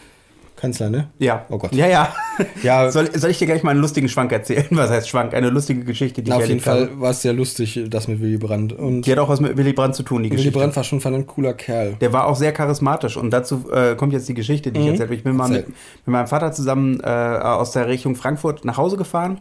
Kanzler, 0.56 0.92
ne? 0.92 1.08
Ja. 1.18 1.46
Oh 1.50 1.58
Gott. 1.58 1.74
Ja, 1.74 1.88
ja. 1.88 2.14
Ja, 2.64 2.92
Soll, 2.92 3.10
soll 3.18 3.32
ich 3.32 3.40
dir 3.40 3.48
gleich 3.48 3.64
mal 3.64 3.72
einen 3.72 3.80
lustigen 3.82 4.08
Schwank 4.10 4.32
erzählen? 4.32 4.66
Was 4.72 4.92
heißt 4.92 5.10
Schwank? 5.10 5.34
Eine 5.34 5.50
lustige 5.50 5.84
Geschichte, 5.84 6.22
die 6.22 6.30
Na, 6.30 6.38
ich 6.38 6.44
auf 6.44 6.50
jeden 6.50 6.60
Fall 6.62 6.82
habe. 6.84 7.02
war 7.02 7.10
es 7.12 7.24
sehr 7.24 7.34
lustig, 7.34 7.80
das 7.90 8.08
mit 8.08 8.22
Willy 8.22 8.38
Brandt. 8.38 8.74
Und 8.74 9.02
Die 9.08 9.12
hat 9.12 9.18
auch 9.18 9.30
was 9.30 9.40
mit 9.40 9.58
Willy 9.58 9.74
Brandt 9.74 9.96
zu 9.96 10.04
tun, 10.04 10.22
die 10.22 10.30
Willy 10.30 10.38
Geschichte. 10.38 10.60
Brandt 10.60 10.76
war 10.76 10.84
schon 10.84 11.02
von 11.02 11.16
ein 11.16 11.26
cooler 11.26 11.54
Kerl. 11.56 11.96
Der 12.00 12.14
war 12.14 12.28
auch 12.28 12.36
sehr 12.36 12.52
charismatisch 12.52 13.18
und 13.18 13.32
dazu 13.32 13.66
äh, 13.72 13.96
kommt 13.96 14.14
jetzt 14.14 14.30
die 14.30 14.36
Geschichte, 14.36 14.72
die 14.72 14.80
ich 14.80 14.86
Mhm. 14.86 14.92
erzählt 14.92 15.10
habe. 15.10 15.16
Ich 15.16 15.24
bin 15.24 15.36
mal 15.36 15.50
mit, 15.50 15.68
mit 15.68 15.76
meinem 16.06 16.28
Vater 16.28 16.52
zusammen 16.52 17.00
äh, 17.00 17.08
aus 17.08 17.72
der 17.72 17.88
Richtung 17.88 18.16
Frankfurt 18.16 18.64
nach 18.64 18.78
Hause 18.78 18.98
gefahren 18.98 19.40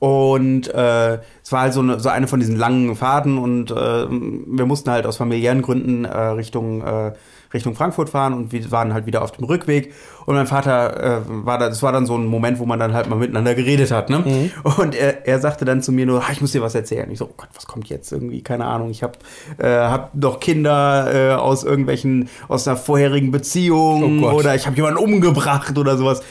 und 0.00 0.66
äh, 0.74 1.18
es 1.44 1.52
war 1.52 1.60
halt 1.60 1.74
so 1.74 1.80
eine, 1.80 2.00
so 2.00 2.08
eine 2.08 2.26
von 2.26 2.40
diesen 2.40 2.56
langen 2.56 2.96
Fahrten 2.96 3.36
und 3.38 3.70
äh, 3.70 3.74
wir 4.08 4.66
mussten 4.66 4.90
halt 4.90 5.06
aus 5.06 5.18
familiären 5.18 5.60
Gründen 5.62 6.06
äh, 6.06 6.16
Richtung 6.18 6.80
äh, 6.82 7.12
Richtung 7.52 7.74
Frankfurt 7.74 8.08
fahren 8.10 8.32
und 8.32 8.52
wir 8.52 8.70
waren 8.70 8.94
halt 8.94 9.06
wieder 9.06 9.22
auf 9.22 9.32
dem 9.32 9.44
Rückweg 9.44 9.92
und 10.24 10.36
mein 10.36 10.46
Vater 10.46 11.18
äh, 11.18 11.20
war 11.26 11.58
da, 11.58 11.68
das 11.68 11.82
war 11.82 11.92
dann 11.92 12.06
so 12.06 12.16
ein 12.16 12.24
Moment, 12.26 12.60
wo 12.60 12.64
man 12.64 12.78
dann 12.78 12.94
halt 12.94 13.10
mal 13.10 13.16
miteinander 13.16 13.54
geredet 13.54 13.90
hat, 13.90 14.08
ne? 14.08 14.20
Mhm. 14.20 14.50
Und 14.78 14.94
er, 14.94 15.26
er 15.26 15.38
sagte 15.40 15.64
dann 15.64 15.82
zu 15.82 15.92
mir 15.92 16.06
nur, 16.06 16.22
"Ah, 16.22 16.32
ich 16.32 16.40
muss 16.40 16.52
dir 16.52 16.62
was 16.62 16.74
erzählen. 16.74 17.10
Ich 17.10 17.18
so, 17.18 17.26
oh 17.26 17.34
Gott, 17.36 17.48
was 17.54 17.66
kommt 17.66 17.88
jetzt 17.88 18.10
irgendwie? 18.12 18.42
Keine 18.42 18.66
Ahnung. 18.66 18.90
Ich 18.90 19.02
habe 19.02 19.18
äh, 19.58 19.66
hab 19.68 20.12
doch 20.14 20.40
Kinder 20.40 21.12
äh, 21.12 21.34
aus 21.34 21.64
irgendwelchen 21.64 22.28
aus 22.48 22.66
einer 22.66 22.76
vorherigen 22.76 23.32
Beziehung 23.32 24.22
Oh 24.22 24.30
oder 24.30 24.54
ich 24.54 24.66
habe 24.66 24.76
jemanden 24.76 24.98
umgebracht 24.98 25.76
oder 25.76 25.98
sowas. 25.98 26.22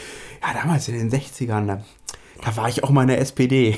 Ja, 0.42 0.60
damals 0.60 0.88
in 0.88 0.98
den 0.98 1.12
60ern, 1.12 1.68
da, 1.68 1.82
da 2.41 2.56
war 2.56 2.69
ich 2.69 2.84
auch 2.84 2.89
mal 2.89 3.04
in 3.04 3.10
der 3.10 3.19
SPD. 3.19 3.78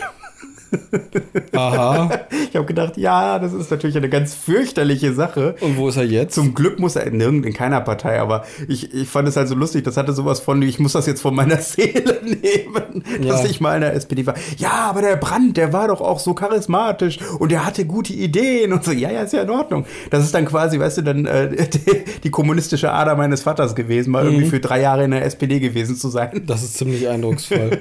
Aha. 1.54 2.10
Ich 2.52 2.58
habe 2.58 2.66
gedacht, 2.66 2.98
ja, 2.98 3.40
das 3.40 3.54
ist 3.54 3.72
natürlich 3.72 3.96
eine 3.96 4.10
ganz 4.10 4.34
fürchterliche 4.36 5.14
Sache. 5.14 5.56
Und 5.62 5.78
wo 5.78 5.88
ist 5.88 5.96
er 5.96 6.04
jetzt? 6.04 6.34
Zum 6.36 6.54
Glück 6.54 6.80
muss 6.80 6.98
er 6.98 7.10
nirgend 7.10 7.46
in 7.46 7.54
keiner 7.54 7.80
Partei, 7.80 8.20
aber 8.20 8.44
ich, 8.68 8.94
ich 8.94 9.08
fand 9.08 9.26
es 9.30 9.38
halt 9.38 9.48
so 9.48 9.56
lustig. 9.56 9.86
Das 9.86 9.96
hatte 9.96 10.12
sowas 10.12 10.42
von, 10.42 10.62
ich 10.62 10.78
muss 10.78 10.92
das 10.92 11.06
jetzt 11.06 11.22
von 11.22 11.34
meiner 11.34 11.58
Seele 11.62 12.20
nehmen, 12.24 13.04
dass 13.26 13.44
Ja. 13.44 13.50
ich 13.50 13.62
mal 13.62 13.76
in 13.76 13.82
der 13.82 13.94
SPD 13.94 14.26
war. 14.26 14.34
Ja, 14.58 14.72
aber 14.90 15.02
der 15.02 15.16
Brandt, 15.16 15.56
der 15.56 15.72
war 15.72 15.88
doch 15.88 16.02
auch 16.02 16.20
so 16.20 16.34
charismatisch 16.34 17.20
und 17.40 17.52
der 17.54 17.66
hatte 17.66 17.86
gute 17.86 18.12
Ideen 18.12 18.74
und 18.74 18.84
so. 18.84 18.92
Ja, 18.92 19.10
ja, 19.12 19.22
ist 19.22 19.32
ja 19.34 19.44
in 19.44 19.50
Ordnung. 19.50 19.86
Das 20.10 20.26
ist 20.26 20.34
dann 20.36 20.44
quasi, 20.46 20.78
weißt 20.78 20.98
du, 20.98 21.02
dann 21.04 21.26
äh, 21.26 21.68
die, 21.70 21.80
die 22.26 22.32
kommunistische 22.32 22.92
Ader 22.92 23.16
meines 23.16 23.44
Vaters 23.44 23.76
gewesen, 23.76 24.12
mal 24.12 24.26
Mhm. 24.26 24.32
irgendwie 24.32 24.50
für 24.50 24.60
drei 24.60 24.82
Jahre 24.82 25.06
in 25.06 25.12
der 25.12 25.24
SPD 25.26 25.60
gewesen 25.62 25.96
zu 25.96 26.10
sein. 26.10 26.42
Das 26.48 26.64
ist 26.64 26.78
ziemlich 26.78 27.08
eindrucksvoll. 27.08 27.80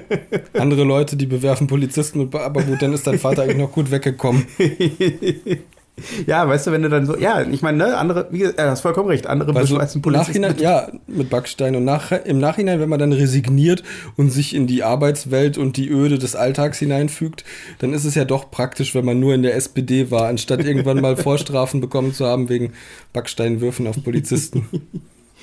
Andere 0.56 0.84
Leute, 0.84 1.16
die 1.16 1.26
bewerfen 1.26 1.66
Polizisten 1.66 2.20
mit, 2.20 2.34
aber 2.36 2.62
dann 2.82 2.92
ist 2.92 3.06
dein 3.06 3.18
Vater 3.18 3.42
eigentlich 3.42 3.58
noch 3.58 3.72
gut 3.72 3.90
weggekommen. 3.90 4.46
ja, 6.26 6.48
weißt 6.48 6.66
du, 6.66 6.72
wenn 6.72 6.82
du 6.82 6.88
dann 6.88 7.06
so, 7.06 7.16
ja, 7.16 7.42
ich 7.42 7.62
meine, 7.62 7.78
ne, 7.78 7.96
andere, 7.96 8.28
wie 8.30 8.38
gesagt, 8.38 8.58
er 8.58 8.70
hast 8.70 8.80
vollkommen 8.80 9.08
recht, 9.08 9.26
andere 9.26 9.54
Weil 9.54 9.66
so 9.66 9.74
beschmeißen 9.74 10.02
im 10.02 10.12
Nachhinein, 10.12 10.58
ja, 10.58 10.88
mit 11.06 11.30
Backstein 11.30 11.76
und 11.76 11.84
nach, 11.84 12.12
im 12.12 12.38
Nachhinein, 12.38 12.80
wenn 12.80 12.88
man 12.88 12.98
dann 12.98 13.12
resigniert 13.12 13.82
und 14.16 14.30
sich 14.30 14.54
in 14.54 14.66
die 14.66 14.82
Arbeitswelt 14.82 15.58
und 15.58 15.76
die 15.76 15.88
Öde 15.90 16.18
des 16.18 16.36
Alltags 16.36 16.78
hineinfügt, 16.78 17.44
dann 17.78 17.92
ist 17.92 18.04
es 18.04 18.14
ja 18.14 18.24
doch 18.24 18.50
praktisch, 18.50 18.94
wenn 18.94 19.04
man 19.04 19.20
nur 19.20 19.34
in 19.34 19.42
der 19.42 19.54
SPD 19.56 20.10
war, 20.10 20.28
anstatt 20.28 20.64
irgendwann 20.64 21.00
mal 21.00 21.16
Vorstrafen 21.20 21.80
bekommen 21.80 22.14
zu 22.14 22.26
haben 22.26 22.48
wegen 22.48 22.72
Backsteinwürfen 23.12 23.86
auf 23.86 24.02
Polizisten. 24.02 24.66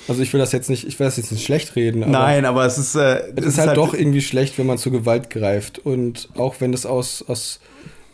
Also 0.08 0.22
ich 0.22 0.32
will 0.32 0.40
das 0.40 0.52
jetzt 0.52 0.70
nicht, 0.70 0.86
ich 0.86 0.98
will 0.98 1.06
das 1.06 1.18
jetzt 1.18 1.30
nicht 1.30 1.44
schlecht 1.44 1.76
reden, 1.76 2.02
aber 2.02 2.12
Nein, 2.12 2.44
aber 2.46 2.64
es 2.64 2.78
ist, 2.78 2.94
äh, 2.94 3.22
es 3.36 3.44
ist 3.44 3.58
halt 3.58 3.76
doch 3.76 3.92
irgendwie 3.92 4.22
schlecht, 4.22 4.58
wenn 4.58 4.66
man 4.66 4.78
zur 4.78 4.92
Gewalt 4.92 5.28
greift. 5.30 5.78
Und 5.78 6.30
auch 6.36 6.56
wenn 6.60 6.72
das 6.72 6.86
aus, 6.86 7.22
aus 7.28 7.60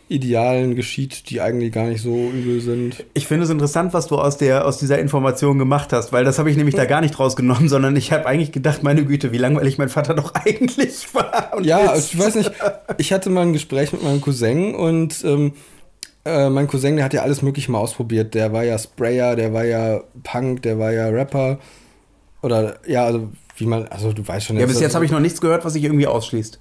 Idealen 0.08 0.74
geschieht, 0.74 1.30
die 1.30 1.40
eigentlich 1.40 1.72
gar 1.72 1.86
nicht 1.86 2.02
so 2.02 2.30
übel 2.30 2.60
sind. 2.60 3.04
Ich 3.14 3.26
finde 3.26 3.44
es 3.44 3.50
interessant, 3.50 3.94
was 3.94 4.06
du 4.06 4.16
aus, 4.16 4.36
der, 4.36 4.66
aus 4.66 4.76
dieser 4.76 4.98
Information 4.98 5.58
gemacht 5.58 5.92
hast, 5.92 6.12
weil 6.12 6.24
das 6.24 6.38
habe 6.38 6.50
ich 6.50 6.56
nämlich 6.56 6.74
da 6.74 6.84
gar 6.84 7.00
nicht 7.00 7.18
rausgenommen, 7.18 7.68
sondern 7.70 7.96
ich 7.96 8.12
habe 8.12 8.26
eigentlich 8.26 8.52
gedacht, 8.52 8.82
meine 8.82 9.04
Güte, 9.04 9.32
wie 9.32 9.38
langweilig 9.38 9.78
mein 9.78 9.88
Vater 9.88 10.14
doch 10.14 10.34
eigentlich 10.44 11.14
war. 11.14 11.58
Ja, 11.62 11.92
ist. 11.92 12.12
ich 12.12 12.18
weiß 12.18 12.34
nicht, 12.34 12.52
ich 12.98 13.12
hatte 13.12 13.30
mal 13.30 13.42
ein 13.42 13.52
Gespräch 13.54 13.92
mit 13.92 14.02
meinem 14.02 14.20
Cousin 14.20 14.74
und 14.74 15.24
ähm, 15.24 15.52
äh, 16.26 16.50
mein 16.50 16.66
Cousin, 16.66 16.96
der 16.96 17.04
hat 17.04 17.14
ja 17.14 17.22
alles 17.22 17.40
mögliche 17.40 17.70
mal 17.70 17.78
ausprobiert. 17.78 18.34
Der 18.34 18.52
war 18.52 18.64
ja 18.64 18.78
Sprayer, 18.78 19.36
der 19.36 19.52
war 19.52 19.64
ja 19.64 20.02
Punk, 20.22 20.62
der 20.62 20.78
war 20.78 20.92
ja 20.92 21.08
Rapper. 21.08 21.58
Oder 22.44 22.76
ja, 22.86 23.06
also 23.06 23.30
wie 23.56 23.64
man, 23.64 23.88
also 23.88 24.12
du 24.12 24.26
weißt 24.26 24.46
schon. 24.46 24.58
Ja, 24.58 24.66
bis 24.66 24.78
jetzt 24.78 24.94
habe 24.94 25.06
ich 25.06 25.10
noch 25.10 25.20
nichts 25.20 25.40
gehört, 25.40 25.64
was 25.64 25.72
sich 25.72 25.82
irgendwie 25.82 26.06
ausschließt. 26.06 26.60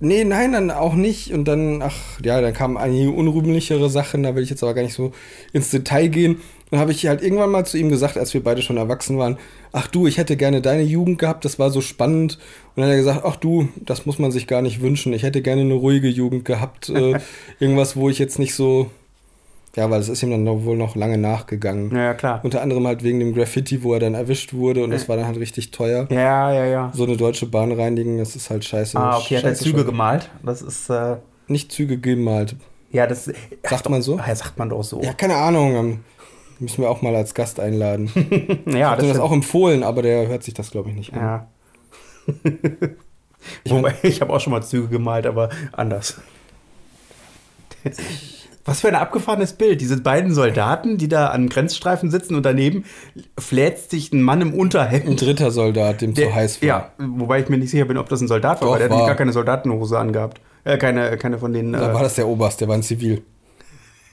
Nee, 0.00 0.24
nein, 0.24 0.50
dann 0.50 0.72
auch 0.72 0.94
nicht. 0.94 1.32
Und 1.32 1.44
dann, 1.44 1.80
ach, 1.80 1.94
ja, 2.24 2.40
dann 2.40 2.52
kamen 2.52 2.76
einige 2.76 3.12
unrühmlichere 3.12 3.88
Sachen, 3.88 4.24
da 4.24 4.34
will 4.34 4.42
ich 4.42 4.50
jetzt 4.50 4.64
aber 4.64 4.74
gar 4.74 4.82
nicht 4.82 4.94
so 4.94 5.12
ins 5.52 5.70
Detail 5.70 6.08
gehen. 6.08 6.40
Dann 6.72 6.80
habe 6.80 6.90
ich 6.90 7.06
halt 7.06 7.22
irgendwann 7.22 7.50
mal 7.50 7.64
zu 7.64 7.78
ihm 7.78 7.88
gesagt, 7.88 8.18
als 8.18 8.34
wir 8.34 8.42
beide 8.42 8.62
schon 8.62 8.78
erwachsen 8.78 9.16
waren, 9.16 9.38
ach 9.70 9.86
du, 9.86 10.08
ich 10.08 10.18
hätte 10.18 10.36
gerne 10.36 10.60
deine 10.60 10.82
Jugend 10.82 11.18
gehabt, 11.18 11.44
das 11.44 11.60
war 11.60 11.70
so 11.70 11.80
spannend. 11.80 12.38
Und 12.74 12.80
dann 12.80 12.86
hat 12.86 12.92
er 12.92 12.98
gesagt, 12.98 13.20
ach 13.24 13.36
du, 13.36 13.68
das 13.76 14.04
muss 14.04 14.18
man 14.18 14.32
sich 14.32 14.48
gar 14.48 14.60
nicht 14.60 14.80
wünschen. 14.80 15.12
Ich 15.12 15.22
hätte 15.22 15.40
gerne 15.40 15.60
eine 15.60 15.74
ruhige 15.74 16.08
Jugend 16.08 16.44
gehabt. 16.44 16.88
Äh, 16.88 17.20
irgendwas, 17.60 17.94
wo 17.94 18.10
ich 18.10 18.18
jetzt 18.18 18.40
nicht 18.40 18.56
so, 18.56 18.90
Ja, 19.74 19.90
weil 19.90 20.00
es 20.00 20.08
ist 20.10 20.22
ihm 20.22 20.30
dann 20.30 20.44
noch, 20.44 20.64
wohl 20.64 20.76
noch 20.76 20.96
lange 20.96 21.16
nachgegangen. 21.16 21.90
Ja, 21.94 22.02
ja, 22.02 22.14
klar. 22.14 22.40
Unter 22.42 22.60
anderem 22.60 22.86
halt 22.86 23.02
wegen 23.02 23.20
dem 23.20 23.34
Graffiti, 23.34 23.82
wo 23.82 23.94
er 23.94 24.00
dann 24.00 24.12
erwischt 24.14 24.52
wurde 24.52 24.84
und 24.84 24.90
das 24.90 25.08
war 25.08 25.16
dann 25.16 25.26
halt 25.26 25.38
richtig 25.38 25.70
teuer. 25.70 26.06
Ja, 26.10 26.52
ja, 26.52 26.66
ja. 26.66 26.92
So 26.94 27.04
eine 27.04 27.16
deutsche 27.16 27.46
Bahn 27.46 27.72
reinigen, 27.72 28.18
das 28.18 28.36
ist 28.36 28.50
halt 28.50 28.64
scheiße. 28.66 28.98
Ah, 28.98 29.16
okay, 29.16 29.38
hat 29.38 29.44
er 29.44 29.50
scheiße 29.50 29.64
Züge 29.64 29.78
schon. 29.78 29.86
gemalt. 29.86 30.30
Das 30.42 30.60
ist, 30.60 30.90
äh, 30.90 31.16
Nicht 31.48 31.72
Züge 31.72 31.96
gemalt. 31.98 32.54
ja, 32.90 33.06
das. 33.06 33.30
Sagt 33.62 33.88
man 33.88 34.02
so? 34.02 34.18
Ja, 34.18 34.34
sagt 34.34 34.58
man 34.58 34.68
doch 34.68 34.82
so. 34.82 35.00
Ja, 35.00 35.14
keine 35.14 35.36
Ahnung. 35.36 35.74
ähm, 35.74 36.00
Müssen 36.58 36.82
wir 36.82 36.90
auch 36.90 37.00
mal 37.02 37.16
als 37.16 37.34
Gast 37.34 37.58
einladen. 37.58 38.10
Ich 38.66 38.74
ja 38.74 38.90
habe 38.90 39.06
das 39.06 39.18
auch 39.18 39.32
empfohlen, 39.32 39.82
aber 39.82 40.02
der 40.02 40.28
hört 40.28 40.42
sich 40.44 40.54
das, 40.54 40.70
glaube 40.70 40.90
ich, 40.90 40.94
nicht 40.96 41.12
an. 41.14 41.18
Ja. 41.20 41.46
Ich 43.64 43.72
Wobei, 43.72 43.94
ich 44.02 44.20
habe 44.20 44.32
auch 44.32 44.38
schon 44.40 44.52
mal 44.52 44.62
Züge 44.62 44.86
gemalt, 44.88 45.26
aber 45.26 45.48
anders. 45.72 46.20
Was 48.64 48.80
für 48.80 48.88
ein 48.88 48.94
abgefahrenes 48.94 49.54
Bild. 49.54 49.80
Diese 49.80 50.00
beiden 50.00 50.32
Soldaten, 50.34 50.96
die 50.96 51.08
da 51.08 51.28
an 51.28 51.48
Grenzstreifen 51.48 52.10
sitzen 52.12 52.36
und 52.36 52.44
daneben 52.46 52.84
fläzt 53.38 53.90
sich 53.90 54.12
ein 54.12 54.22
Mann 54.22 54.40
im 54.40 54.48
Ein 54.52 54.54
Unterhemd. 54.54 55.20
dritter 55.20 55.50
Soldat, 55.50 56.00
dem 56.00 56.14
zu 56.14 56.32
heiß 56.32 56.62
war. 56.62 56.68
Ja, 56.68 56.92
wobei 56.98 57.40
ich 57.40 57.48
mir 57.48 57.58
nicht 57.58 57.70
sicher 57.70 57.86
bin, 57.86 57.98
ob 57.98 58.08
das 58.08 58.20
ein 58.20 58.28
Soldat 58.28 58.60
war, 58.60 58.68
Doch, 58.68 58.72
weil 58.74 58.78
der 58.78 58.84
hat 58.84 58.90
war. 58.90 58.96
nämlich 58.98 59.08
gar 59.08 59.16
keine 59.16 59.32
Soldatenhose 59.32 59.98
angehabt. 59.98 60.40
Äh, 60.64 60.78
keine, 60.78 61.16
keine 61.18 61.38
von 61.38 61.52
denen. 61.52 61.72
Da 61.72 61.90
Äh, 61.90 61.94
war 61.94 62.02
das 62.02 62.14
der 62.14 62.28
Oberst, 62.28 62.60
der 62.60 62.68
war 62.68 62.76
ein 62.76 62.82
Zivil. 62.84 63.22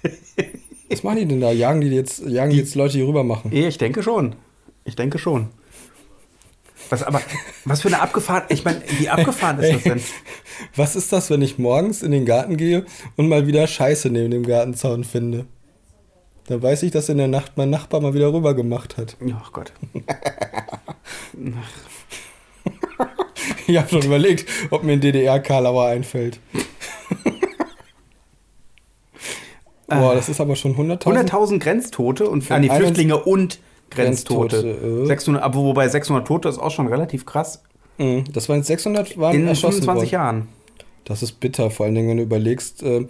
Was 0.89 1.03
machen 1.03 1.17
die 1.17 1.25
denn 1.27 1.41
da? 1.41 1.51
Jagen 1.51 1.81
die 1.81 1.89
jetzt, 1.89 2.25
jagen 2.25 2.49
die 2.49 2.57
jetzt 2.57 2.73
Leute 2.73 2.97
hier 2.97 3.07
rüber 3.07 3.23
machen? 3.23 3.51
Ich 3.53 3.77
denke 3.77 4.01
schon. 4.01 4.33
Ich 4.85 4.95
denke 4.95 5.19
schon. 5.19 5.49
Was 6.89 7.03
aber, 7.03 7.21
was 7.65 7.81
für 7.81 7.87
eine 7.89 8.01
abgefahren, 8.01 8.43
ich 8.49 8.65
meine, 8.65 8.81
wie 8.97 9.09
abgefahren 9.09 9.59
ist 9.59 9.73
das 9.75 9.83
denn? 9.83 10.01
Was 10.75 10.95
ist 10.95 11.13
das, 11.13 11.29
wenn 11.29 11.41
ich 11.41 11.57
morgens 11.59 12.01
in 12.01 12.11
den 12.11 12.25
Garten 12.25 12.57
gehe 12.57 12.85
und 13.15 13.29
mal 13.29 13.45
wieder 13.47 13.65
Scheiße 13.67 14.09
neben 14.09 14.31
dem 14.31 14.45
Gartenzaun 14.45 15.03
finde? 15.03 15.45
Dann 16.47 16.63
weiß 16.63 16.83
ich, 16.83 16.91
dass 16.91 17.07
in 17.09 17.17
der 17.19 17.27
Nacht 17.27 17.53
mein 17.57 17.69
Nachbar 17.69 18.01
mal 18.01 18.13
wieder 18.15 18.33
rüber 18.33 18.55
gemacht 18.55 18.97
hat. 18.97 19.17
Ach 19.39 19.51
Gott. 19.51 19.71
Ich 23.67 23.77
habe 23.77 23.87
schon 23.87 24.01
überlegt, 24.01 24.49
ob 24.71 24.83
mir 24.83 24.93
ein 24.93 24.99
DDR-Karlauer 24.99 25.85
einfällt. 25.85 26.39
Boah, 29.87 30.15
das 30.15 30.27
ist 30.29 30.41
aber 30.41 30.55
schon 30.55 30.75
100.000. 30.75 31.29
100.000 31.29 31.59
Grenztote 31.59 32.27
und 32.27 32.43
Für 32.43 32.55
ah, 32.55 32.59
nee, 32.59 32.69
einen- 32.69 32.79
Flüchtlinge 32.81 33.17
und 33.23 33.59
Grenztote. 33.89 34.61
Grenztote, 34.61 35.03
äh. 35.03 35.05
600, 35.05 35.43
aber 35.43 35.55
wobei 35.55 35.87
600 35.87 36.27
Tote 36.27 36.49
ist 36.49 36.59
auch 36.59 36.71
schon 36.71 36.87
relativ 36.87 37.25
krass. 37.25 37.63
Mhm, 37.97 38.23
Das 38.33 38.49
waren 38.49 38.57
jetzt 38.57 38.67
600 38.67 39.17
waren 39.17 39.35
In 39.35 39.47
erschossen 39.47 39.81
25 39.83 40.11
worden. 40.11 40.11
Jahren. 40.11 40.47
Das 41.05 41.23
ist 41.23 41.39
bitter, 41.39 41.71
vor 41.71 41.85
allen 41.85 41.95
Dingen, 41.95 42.09
wenn 42.09 42.17
du 42.17 42.23
überlegst, 42.23 42.83
äh, 42.83 43.07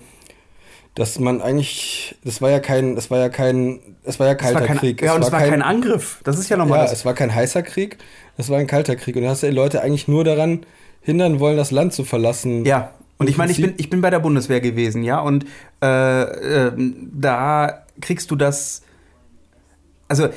dass 0.95 1.19
man 1.19 1.41
eigentlich, 1.41 2.15
das 2.23 2.41
war 2.41 2.49
ja 2.49 2.59
kein, 2.59 2.95
das 2.95 3.11
war 3.11 3.19
ja 3.19 3.29
kein, 3.29 3.79
es 4.03 4.19
war 4.19 4.27
ja 4.27 4.35
kalter 4.35 4.61
war 4.61 4.67
kein, 4.67 4.77
Krieg. 4.77 5.01
ja, 5.01 5.15
und 5.15 5.23
es 5.23 5.31
war 5.31 5.39
kein, 5.39 5.61
Angriff. 5.61 6.19
Das 6.23 6.39
ist 6.39 6.49
ja 6.49 6.57
nochmal 6.57 6.79
ja, 6.79 6.83
das. 6.85 6.93
es 6.93 7.05
war 7.05 7.13
kein 7.13 7.33
heißer 7.33 7.61
Krieg, 7.61 7.97
es 8.37 8.49
war 8.49 8.57
ein 8.57 8.67
kalter 8.67 8.95
Krieg. 8.95 9.15
Und 9.15 9.23
du 9.23 9.29
hast 9.29 9.43
ja 9.43 9.49
die 9.49 9.55
Leute 9.55 9.81
eigentlich 9.81 10.07
nur 10.07 10.23
daran 10.23 10.65
hindern 11.01 11.39
wollen, 11.39 11.57
das 11.57 11.71
Land 11.71 11.93
zu 11.93 12.03
verlassen. 12.03 12.65
Ja, 12.65 12.91
und 13.17 13.29
ich 13.29 13.37
meine, 13.37 13.51
ich 13.51 13.61
bin, 13.61 13.73
ich 13.77 13.89
bin 13.89 14.01
bei 14.01 14.09
der 14.09 14.19
Bundeswehr 14.19 14.61
gewesen, 14.61 15.03
ja, 15.03 15.19
und 15.19 15.45
äh, 15.81 16.67
ähm, 16.67 17.11
da 17.13 17.83
kriegst 18.01 18.31
du 18.31 18.35
das. 18.35 18.81
Also, 20.09 20.27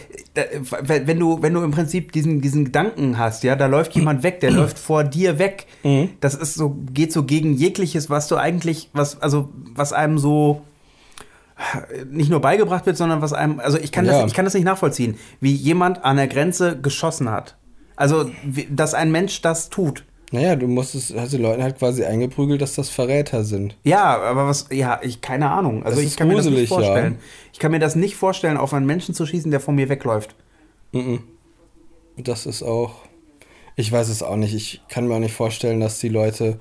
wenn 0.82 1.18
du, 1.18 1.42
wenn 1.42 1.54
du 1.54 1.62
im 1.62 1.70
Prinzip 1.70 2.12
diesen, 2.12 2.42
diesen 2.42 2.66
Gedanken 2.66 3.16
hast, 3.16 3.42
ja, 3.42 3.56
da 3.56 3.66
läuft 3.66 3.94
jemand 3.94 4.22
weg, 4.22 4.40
der 4.40 4.50
läuft 4.50 4.78
vor 4.78 5.02
dir 5.02 5.38
weg. 5.38 5.66
Mhm. 5.82 6.10
Das 6.20 6.34
ist 6.34 6.54
so, 6.54 6.76
geht 6.92 7.10
so 7.12 7.24
gegen 7.24 7.54
jegliches, 7.54 8.10
was 8.10 8.28
du 8.28 8.36
eigentlich, 8.36 8.90
was, 8.92 9.20
also, 9.20 9.48
was 9.74 9.94
einem 9.94 10.18
so 10.18 10.62
nicht 12.10 12.30
nur 12.30 12.40
beigebracht 12.40 12.86
wird, 12.86 12.96
sondern 12.96 13.22
was 13.22 13.32
einem, 13.32 13.60
also 13.60 13.78
ich 13.78 13.92
kann, 13.92 14.04
Ja. 14.04 14.12
das, 14.12 14.26
ich 14.26 14.34
kann 14.34 14.44
das 14.44 14.54
nicht 14.54 14.64
nachvollziehen, 14.64 15.16
wie 15.40 15.52
jemand 15.54 16.04
an 16.04 16.16
der 16.16 16.28
Grenze 16.28 16.78
geschossen 16.80 17.30
hat. 17.30 17.56
Also, 17.96 18.30
dass 18.70 18.94
ein 18.94 19.10
Mensch 19.10 19.42
das 19.42 19.70
tut. 19.70 20.04
Naja, 20.32 20.56
du 20.56 20.66
musstest, 20.66 21.14
hast 21.16 21.32
den 21.32 21.42
Leuten 21.42 21.62
halt 21.62 21.78
quasi 21.78 22.04
eingeprügelt, 22.04 22.60
dass 22.62 22.74
das 22.74 22.88
Verräter 22.88 23.44
sind. 23.44 23.76
Ja, 23.84 24.18
aber 24.20 24.46
was, 24.46 24.66
ja, 24.70 24.98
ich, 25.02 25.20
keine 25.20 25.50
Ahnung. 25.50 25.84
Also 25.84 26.00
Das 26.00 26.10
ich 26.10 26.16
kann 26.16 26.28
mir 26.28 26.34
das 26.36 26.46
gruselig, 26.46 26.62
nicht 26.62 26.68
vorstellen. 26.70 27.12
ja. 27.14 27.18
Ich 27.52 27.58
kann 27.58 27.70
mir 27.70 27.78
das 27.78 27.94
nicht 27.96 28.16
vorstellen, 28.16 28.56
auf 28.56 28.72
einen 28.72 28.86
Menschen 28.86 29.14
zu 29.14 29.26
schießen, 29.26 29.50
der 29.50 29.60
vor 29.60 29.74
mir 29.74 29.88
wegläuft. 29.88 30.34
Mhm. 30.92 31.20
Das 32.16 32.46
ist 32.46 32.62
auch, 32.62 32.94
ich 33.76 33.92
weiß 33.92 34.08
es 34.08 34.22
auch 34.22 34.36
nicht. 34.36 34.54
Ich 34.54 34.80
kann 34.88 35.06
mir 35.06 35.14
auch 35.14 35.20
nicht 35.20 35.34
vorstellen, 35.34 35.80
dass 35.80 35.98
die 35.98 36.08
Leute 36.08 36.60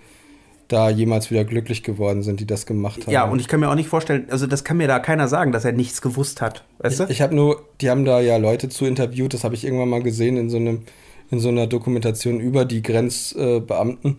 da 0.67 0.89
jemals 0.89 1.31
wieder 1.31 1.43
glücklich 1.43 1.83
geworden 1.83 2.23
sind, 2.23 2.39
die 2.39 2.47
das 2.47 2.65
gemacht 2.65 3.01
haben. 3.05 3.11
Ja, 3.11 3.25
und 3.25 3.39
ich 3.39 3.47
kann 3.49 3.59
mir 3.59 3.69
auch 3.69 3.75
nicht 3.75 3.89
vorstellen, 3.89 4.27
also 4.29 4.47
das 4.47 4.63
kann 4.63 4.77
mir 4.77 4.87
da 4.87 4.99
keiner 4.99 5.27
sagen, 5.27 5.51
dass 5.51 5.65
er 5.65 5.73
nichts 5.73 6.01
gewusst 6.01 6.39
hat. 6.41 6.63
Weißt 6.79 6.99
du? 7.01 7.03
Ich, 7.05 7.09
ich 7.11 7.21
habe 7.21 7.35
nur, 7.35 7.65
die 7.81 7.89
haben 7.89 8.05
da 8.05 8.21
ja 8.21 8.37
Leute 8.37 8.69
zu 8.69 8.85
interviewt, 8.85 9.33
das 9.33 9.43
habe 9.43 9.55
ich 9.55 9.65
irgendwann 9.65 9.89
mal 9.89 10.01
gesehen 10.01 10.37
in 10.37 10.49
so 10.49 10.55
einem, 10.57 10.83
in 11.31 11.39
so 11.39 11.49
einer 11.49 11.67
Dokumentation 11.67 12.39
über 12.39 12.65
die 12.65 12.81
Grenzbeamten. 12.81 14.17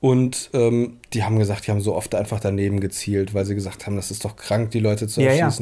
Und 0.00 0.50
ähm, 0.52 0.98
die 1.12 1.22
haben 1.22 1.38
gesagt, 1.38 1.66
die 1.66 1.70
haben 1.70 1.80
so 1.80 1.94
oft 1.94 2.14
einfach 2.14 2.40
daneben 2.40 2.80
gezielt, 2.80 3.34
weil 3.34 3.44
sie 3.44 3.54
gesagt 3.54 3.86
haben, 3.86 3.94
das 3.96 4.10
ist 4.10 4.24
doch 4.24 4.36
krank, 4.36 4.70
die 4.70 4.80
Leute 4.80 5.06
zu 5.06 5.20
Ja, 5.20 5.32
ja. 5.32 5.52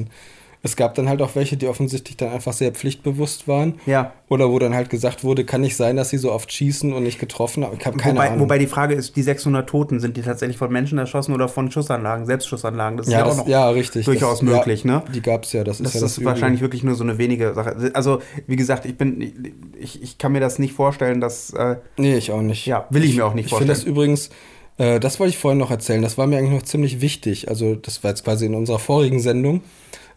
Es 0.63 0.77
gab 0.77 0.95
dann 0.95 1.09
halt 1.09 1.23
auch 1.23 1.35
welche, 1.37 1.57
die 1.57 1.67
offensichtlich 1.69 2.19
dann 2.19 2.33
einfach 2.33 2.53
sehr 2.53 2.73
pflichtbewusst 2.73 3.49
waren. 3.49 3.81
ja. 3.87 4.13
Oder 4.29 4.49
wo 4.51 4.61
dann 4.61 4.75
halt 4.75 4.91
gesagt 4.91 5.25
wurde, 5.25 5.45
kann 5.45 5.61
nicht 5.61 5.75
sein, 5.75 5.97
dass 5.97 6.11
sie 6.11 6.19
so 6.19 6.31
oft 6.31 6.53
schießen 6.53 6.93
und 6.93 7.03
nicht 7.03 7.19
getroffen 7.19 7.65
haben. 7.65 7.77
Ich 7.81 7.85
habe 7.85 7.97
keine 7.97 8.15
Wobei, 8.15 8.27
Ahnung. 8.29 8.41
wobei 8.41 8.59
die 8.59 8.69
Frage 8.69 8.95
ist, 8.95 9.17
die 9.17 9.23
600 9.23 9.69
Toten, 9.69 9.99
sind 9.99 10.17
die 10.17 10.23
tatsächlich 10.23 10.57
von 10.57 10.71
Menschen 10.71 10.99
erschossen 10.99 11.35
oder 11.35 11.49
von 11.49 11.69
Schussanlagen, 11.71 12.27
Selbstschussanlagen? 12.27 12.97
Das 12.99 13.09
ist 13.09 13.13
ja, 13.13 13.19
ja, 13.21 13.25
auch 13.25 13.29
das, 13.31 13.39
noch 13.39 13.49
ja, 13.49 13.69
richtig. 13.71 14.05
durchaus 14.05 14.39
das, 14.39 14.43
möglich, 14.43 14.85
ja, 14.85 14.99
ne? 14.99 15.03
Die 15.13 15.21
gab 15.21 15.43
es 15.45 15.53
ja, 15.53 15.65
das 15.65 15.81
ist 15.81 15.87
Das 15.87 15.95
ja 15.95 16.01
das 16.03 16.19
ist 16.19 16.25
wahrscheinlich 16.25 16.61
wirklich 16.61 16.85
nur 16.85 16.95
so 16.95 17.03
eine 17.03 17.19
wenige 17.19 17.55
Sache. 17.55 17.91
Also, 17.95 18.21
wie 18.47 18.55
gesagt, 18.55 18.85
ich 18.87 18.97
bin, 18.97 19.53
ich, 19.81 20.01
ich 20.01 20.19
kann 20.19 20.31
mir 20.31 20.41
das 20.41 20.61
nicht 20.61 20.75
vorstellen, 20.75 21.21
dass, 21.21 21.53
äh, 21.55 21.77
Nee, 21.97 22.17
ich 22.17 22.31
auch 22.31 22.43
nicht. 22.43 22.67
ja, 22.67 22.87
will 22.91 23.03
ich 23.03 23.17
mir 23.17 23.27
auch 23.27 23.35
nicht 23.35 23.47
Ich 23.47 23.55
finde 23.57 23.75
vorstellen. 23.75 23.93
das 23.97 24.01
übrigens, 24.05 24.31
äh, 24.79 25.01
das 25.01 25.19
wollte 25.19 25.31
ich 25.31 25.39
vorhin 25.39 25.59
noch 25.59 25.73
erzählen, 25.73 26.03
das 26.03 26.19
war 26.19 26.29
mir 26.29 26.39
eigentlich 26.39 26.53
noch 26.53 26.63
ziemlich 26.63 27.01
wichtig. 27.01 27.49
Also, 27.49 27.75
das 27.75 28.05
war 28.05 28.11
jetzt 28.13 28.23
quasi 28.25 28.47
in 28.47 28.55
unserer 28.55 28.79
vorigen 28.79 29.19
Sendung, 29.19 29.63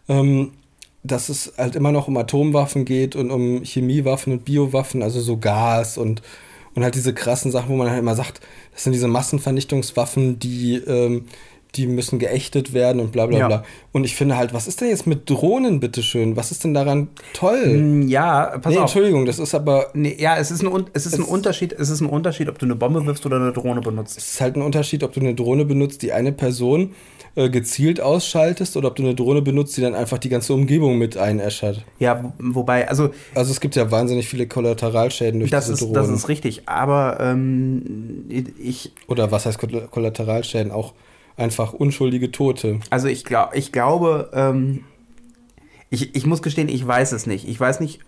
ähm, 0.08 0.52
dass 1.02 1.28
es 1.28 1.52
halt 1.58 1.76
immer 1.76 1.92
noch 1.92 2.08
um 2.08 2.16
Atomwaffen 2.16 2.84
geht 2.84 3.14
und 3.16 3.30
um 3.30 3.62
Chemiewaffen 3.62 4.32
und 4.32 4.44
Biowaffen, 4.44 5.02
also 5.02 5.20
so 5.20 5.36
Gas 5.36 5.98
und, 5.98 6.22
und 6.74 6.82
halt 6.82 6.94
diese 6.94 7.12
krassen 7.12 7.50
Sachen, 7.50 7.68
wo 7.70 7.76
man 7.76 7.90
halt 7.90 7.98
immer 7.98 8.14
sagt, 8.16 8.40
das 8.72 8.84
sind 8.84 8.92
diese 8.94 9.08
Massenvernichtungswaffen, 9.08 10.38
die, 10.38 10.76
ähm, 10.76 11.26
die 11.74 11.86
müssen 11.88 12.18
geächtet 12.20 12.72
werden 12.72 13.00
und 13.00 13.10
bla 13.12 13.26
bla 13.26 13.38
Ja. 13.38 13.46
bla. 13.48 13.64
Und 13.92 14.04
ich 14.04 14.14
finde 14.14 14.36
halt, 14.36 14.54
was 14.54 14.66
ist 14.68 14.80
denn 14.80 14.88
jetzt 14.88 15.06
mit 15.06 15.28
Drohnen, 15.28 15.80
bitteschön? 15.80 16.36
Was 16.36 16.52
ist 16.52 16.62
denn 16.64 16.72
daran 16.72 17.08
toll? 17.32 17.66
Mm, 17.66 18.08
Ja, 18.08 18.58
pass 18.58 18.72
nee, 18.72 18.76
auf. 18.78 18.82
Entschuldigung, 18.84 19.26
das 19.26 19.38
ist 19.38 19.54
aber 19.54 19.88
Nee, 19.92 20.16
ja, 20.18 20.36
es 20.36 20.50
ist 20.52 20.62
ein, 20.62 20.84
es 20.92 21.04
ist 21.06 21.14
ein 21.16 21.22
Es- 21.22 21.28
Unterschied, 21.28 21.72
es 21.72 21.90
ist 21.90 22.00
ein 22.00 22.06
Unterschied, 22.08 22.48
ob 22.48 22.58
du 22.58 22.66
eine 22.66 22.76
Bombe 22.76 23.04
wirfst 23.06 23.26
oder 23.26 23.36
eine 23.36 23.52
Drohne 23.52 23.80
benutzt. 23.80 24.16
Es 24.16 24.32
ist 24.34 24.40
halt 24.40 24.56
ein 24.56 24.62
Unterschied, 24.62 25.02
ob 25.02 25.12
du 25.12 25.20
eine 25.20 25.34
Drohne 25.34 25.64
benutzt, 25.64 26.02
die 26.02 26.12
eine 26.12 26.32
Person 26.32 26.94
äh, 27.36 27.50
gezielt 27.50 28.00
ausschaltest 28.00 28.76
oder 28.76 28.88
ob 28.88 28.96
du 28.96 29.02
eine 29.02 29.14
Drohne 29.14 29.42
benutzt, 29.42 29.76
die 29.76 29.80
dann 29.80 29.94
einfach 29.94 30.18
die 30.18 30.28
ganze 30.28 30.54
Umgebung 30.54 30.98
mit 30.98 31.16
einäschert. 31.16 31.84
Ja, 31.98 32.22
wo- 32.22 32.32
wobei, 32.54 32.88
also 32.88 33.10
Also 33.34 33.50
es 33.50 33.60
gibt 33.60 33.74
ja 33.76 33.90
wahnsinnig 33.90 34.28
viele 34.28 34.46
Kollateralschäden 34.46 35.40
durch 35.40 35.50
das 35.50 35.64
diese 35.64 35.74
ist, 35.74 35.80
Drohnen. 35.80 35.94
das 35.94 36.08
ist 36.10 36.28
richtig, 36.28 36.68
aber 36.68 37.18
ähm, 37.20 38.24
ich, 38.58 38.92
oder 39.08 39.30
was 39.32 39.46
heißt 39.46 39.58
Koll- 39.58 39.88
Kollateralschäden? 39.90 40.70
Auch 40.72 40.94
einfach 41.36 41.72
unschuldige 41.72 42.30
Tote. 42.30 42.78
also 42.90 43.08
ich, 43.08 43.24
glaub, 43.24 43.54
ich 43.56 43.72
glaube, 43.72 44.30
ähm, 44.32 44.84
ich, 45.90 46.14
ich 46.14 46.26
muss 46.26 46.42
gestehen, 46.42 46.68
ich 46.68 46.86
weiß 46.86 47.10
es 47.12 47.26
nicht. 47.26 47.48
Ich 47.48 47.58
weiß 47.58 47.80
nicht, 47.80 48.00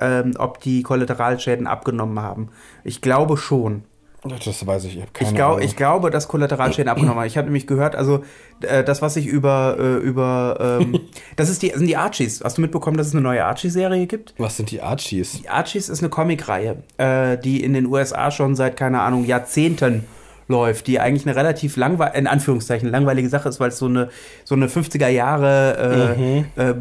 ähm, 0.00 0.34
ob 0.38 0.60
die 0.60 0.82
Kollateralschäden 0.82 1.66
abgenommen 1.68 2.18
haben. 2.20 2.48
Ich 2.82 3.00
glaube 3.00 3.36
schon. 3.36 3.84
Das 4.24 4.64
weiß 4.64 4.84
ich, 4.84 4.96
ich 4.96 5.02
habe 5.02 5.10
keine 5.12 5.30
Ich, 5.30 5.34
glaub, 5.34 5.52
Ahnung. 5.54 5.62
ich 5.64 5.74
glaube, 5.76 6.10
dass 6.10 6.28
Kollateralschäden 6.28 6.88
abgenommen 6.90 7.18
haben. 7.18 7.26
Ich 7.26 7.36
habe 7.36 7.46
nämlich 7.46 7.66
gehört, 7.66 7.96
also 7.96 8.22
äh, 8.60 8.84
das, 8.84 9.02
was 9.02 9.16
ich 9.16 9.26
über, 9.26 9.76
äh, 9.78 9.96
über 9.96 10.78
ähm, 10.80 11.00
das 11.36 11.48
ist 11.48 11.62
die, 11.62 11.70
sind 11.70 11.86
die 11.86 11.96
Archies. 11.96 12.40
Hast 12.44 12.58
du 12.58 12.62
mitbekommen, 12.62 12.96
dass 12.96 13.08
es 13.08 13.14
eine 13.14 13.22
neue 13.22 13.44
Archie-Serie 13.44 14.06
gibt? 14.06 14.34
was 14.38 14.56
sind 14.56 14.70
die 14.70 14.80
Archies? 14.80 15.40
Die 15.42 15.48
Archies 15.48 15.88
ist 15.88 16.00
eine 16.00 16.08
Comicreihe, 16.10 16.82
äh, 16.98 17.36
die 17.38 17.64
in 17.64 17.74
den 17.74 17.86
USA 17.86 18.30
schon 18.30 18.54
seit, 18.54 18.76
keine 18.76 19.00
Ahnung, 19.00 19.24
Jahrzehnten 19.24 20.04
läuft, 20.52 20.86
die 20.86 21.00
eigentlich 21.00 21.26
eine 21.26 21.34
relativ 21.34 21.76
langweilige, 21.76 22.18
in 22.18 22.26
Anführungszeichen, 22.28 22.88
langweilige 22.90 23.28
Sache 23.28 23.48
ist, 23.48 23.58
weil 23.58 23.70
es 23.70 23.78
so 23.78 23.86
eine, 23.86 24.08
so 24.44 24.54
eine 24.54 24.68
50er 24.68 25.08
Jahre 25.08 26.14
Mhm. 26.16 26.44
äh, 26.56 26.70
äh, 26.70 26.74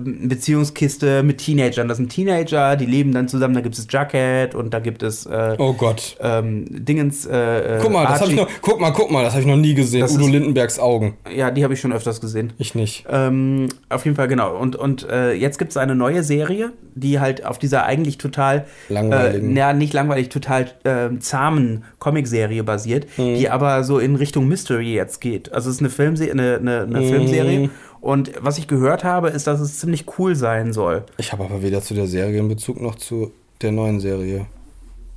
Beziehungskiste 0.51 1.23
mit 1.23 1.37
Teenagern. 1.37 1.87
Das 1.87 1.97
sind 1.97 2.09
Teenager, 2.09 2.75
die 2.75 2.85
leben 2.85 3.11
dann 3.13 3.27
zusammen, 3.27 3.53
da 3.53 3.61
gibt 3.61 3.77
es 3.77 3.87
Jacket 3.89 4.55
und 4.55 4.73
da 4.73 4.79
gibt 4.79 5.03
es 5.03 5.25
äh, 5.25 5.55
Oh 5.57 5.73
Gott. 5.73 6.17
ähm, 6.21 6.65
Dingens. 6.69 7.25
Äh, 7.25 7.77
äh, 7.77 7.79
Guck 7.81 7.91
mal, 7.91 8.03
das 8.03 8.13
habe 8.13 8.21
Archie. 8.23 8.33
ich 8.33 8.39
noch. 8.39 8.49
Guck 8.61 8.79
mal, 8.81 8.91
guck 8.91 9.11
mal, 9.11 9.23
das 9.23 9.33
habe 9.33 9.41
ich 9.41 9.47
noch 9.47 9.55
nie 9.55 9.73
gesehen. 9.73 10.01
Das 10.01 10.13
Udo 10.15 10.25
ist- 10.25 10.31
Lindenbergs 10.31 10.79
Augen. 10.79 11.17
Ja, 11.33 11.51
die 11.51 11.63
habe 11.63 11.73
ich 11.73 11.79
schon 11.79 11.93
öfters 11.93 12.19
gesehen. 12.21 12.53
Ich 12.57 12.75
nicht. 12.75 13.05
Ähm, 13.09 13.69
auf 13.89 14.03
jeden 14.05 14.17
Fall, 14.17 14.27
genau. 14.27 14.55
Und, 14.57 14.75
und 14.75 15.07
äh, 15.09 15.33
jetzt 15.33 15.57
gibt 15.59 15.71
es 15.71 15.77
eine 15.77 15.95
neue 15.95 16.23
Serie, 16.23 16.71
die 16.95 17.19
halt 17.19 17.45
auf 17.45 17.57
dieser 17.59 17.85
eigentlich 17.85 18.17
total 18.17 18.65
Langweiligen. 18.89 19.55
Äh, 19.55 19.59
ja, 19.59 19.73
nicht 19.73 19.93
langweilig, 19.93 20.29
total 20.29 20.65
ähm, 20.85 21.21
zahmen 21.21 21.83
Comicserie 22.01 22.63
basiert, 22.63 23.05
Mhm. 23.17 23.35
die 23.35 23.49
aber 23.49 23.85
so 23.85 23.99
in 23.99 24.17
Richtung 24.17 24.47
Mystery 24.49 24.93
jetzt 24.93 25.21
geht. 25.21 25.53
Also 25.53 25.69
es 25.69 25.75
ist 25.75 25.81
eine, 25.81 25.89
Filmse 25.89 26.29
eine, 26.29 26.57
eine, 26.57 26.81
eine 26.81 26.99
Mhm. 27.01 27.07
Filmserie 27.09 27.69
Und 28.01 28.31
was 28.41 28.57
ich 28.57 28.67
gehört 28.67 29.03
habe, 29.03 29.29
ist, 29.29 29.45
dass 29.45 29.59
es 29.61 29.79
ziemlich 29.79 30.05
cool 30.17 30.35
sein 30.35 30.73
soll. 30.73 31.03
Ich 31.19 31.31
habe 31.31 31.43
aber 31.45 31.61
weder 31.61 31.81
zu 31.83 31.93
der 31.93 32.07
Serie 32.07 32.39
in 32.39 32.47
Bezug 32.49 32.81
noch 32.81 32.95
zu 32.95 33.31
der 33.61 33.71
neuen 33.71 33.99
Serie. 33.99 34.47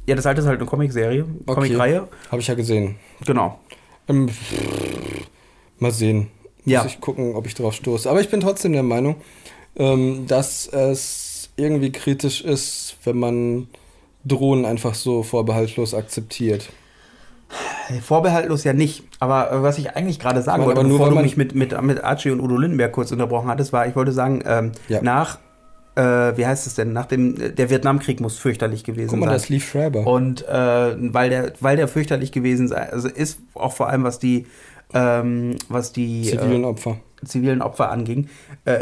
Ja, 0.06 0.14
das 0.14 0.26
alte 0.26 0.42
ist 0.42 0.46
halt 0.46 0.60
eine 0.60 0.68
Comicserie, 0.68 1.24
Comicreihe. 1.46 2.06
Habe 2.30 2.42
ich 2.42 2.46
ja 2.48 2.54
gesehen. 2.54 2.96
Genau. 3.26 3.58
Ähm, 4.06 4.28
mal 5.78 5.90
sehen. 5.92 6.28
Ja. 6.66 6.82
Muss 6.82 6.92
ich 6.92 7.00
gucken, 7.00 7.34
ob 7.34 7.46
ich 7.46 7.54
drauf 7.54 7.72
stoße. 7.74 8.08
Aber 8.10 8.20
ich 8.20 8.28
bin 8.28 8.40
trotzdem 8.40 8.72
der 8.74 8.82
Meinung, 8.82 9.16
ähm, 9.76 10.26
dass 10.26 10.66
es 10.66 11.48
irgendwie 11.56 11.90
kritisch 11.92 12.42
ist, 12.42 12.96
wenn 13.04 13.16
man 13.18 13.68
Drohnen 14.24 14.64
einfach 14.64 14.94
so 14.94 15.22
vorbehaltlos 15.22 15.94
akzeptiert. 15.94 16.70
Vorbehaltlos 18.02 18.64
ja 18.64 18.72
nicht. 18.72 19.04
Aber 19.20 19.52
äh, 19.52 19.62
was 19.62 19.78
ich 19.78 19.94
eigentlich 19.96 20.18
gerade 20.18 20.42
sagen 20.42 20.58
meine, 20.62 20.68
wollte, 20.68 20.80
aber 20.80 20.88
nur, 20.88 20.98
bevor 20.98 21.12
weil 21.14 21.18
du 21.18 21.22
mich 21.24 21.36
mit, 21.36 21.54
mit, 21.54 21.80
mit 21.82 22.02
Archie 22.02 22.30
und 22.30 22.40
Udo 22.40 22.56
Lindenberg 22.56 22.92
kurz 22.92 23.12
unterbrochen 23.12 23.48
hattest, 23.48 23.72
war, 23.72 23.86
ich 23.86 23.94
wollte 23.96 24.12
sagen, 24.12 24.42
ähm, 24.46 24.72
Ja. 24.88 25.02
nach, 25.02 25.38
äh, 25.94 26.02
wie 26.36 26.46
heißt 26.46 26.66
es 26.66 26.74
denn, 26.74 26.92
nach 26.92 27.06
dem, 27.06 27.54
der 27.54 27.70
Vietnamkrieg 27.70 28.20
muss 28.20 28.38
fürchterlich 28.38 28.82
gewesen 28.84 29.10
Guck 29.10 29.20
mal, 29.20 29.26
sein. 29.26 29.34
das 29.34 29.48
lief 29.48 29.68
Schreiber. 29.70 30.06
Und 30.06 30.46
äh, 30.48 30.94
weil 31.12 31.30
der, 31.30 31.52
weil 31.60 31.76
der 31.76 31.86
fürchterlich 31.88 32.32
gewesen 32.32 32.68
sei, 32.68 32.90
also 32.90 33.08
ist 33.08 33.38
auch 33.54 33.72
vor 33.72 33.88
allem 33.88 34.02
was 34.04 34.18
die, 34.18 34.46
ähm, 34.94 35.56
was 35.68 35.92
die 35.92 36.22
Zivilen 36.22 36.64
äh, 36.64 36.66
Opfer. 36.66 36.96
zivilen 37.24 37.62
Opfer 37.62 37.90
anging. 37.90 38.28
Äh, 38.64 38.80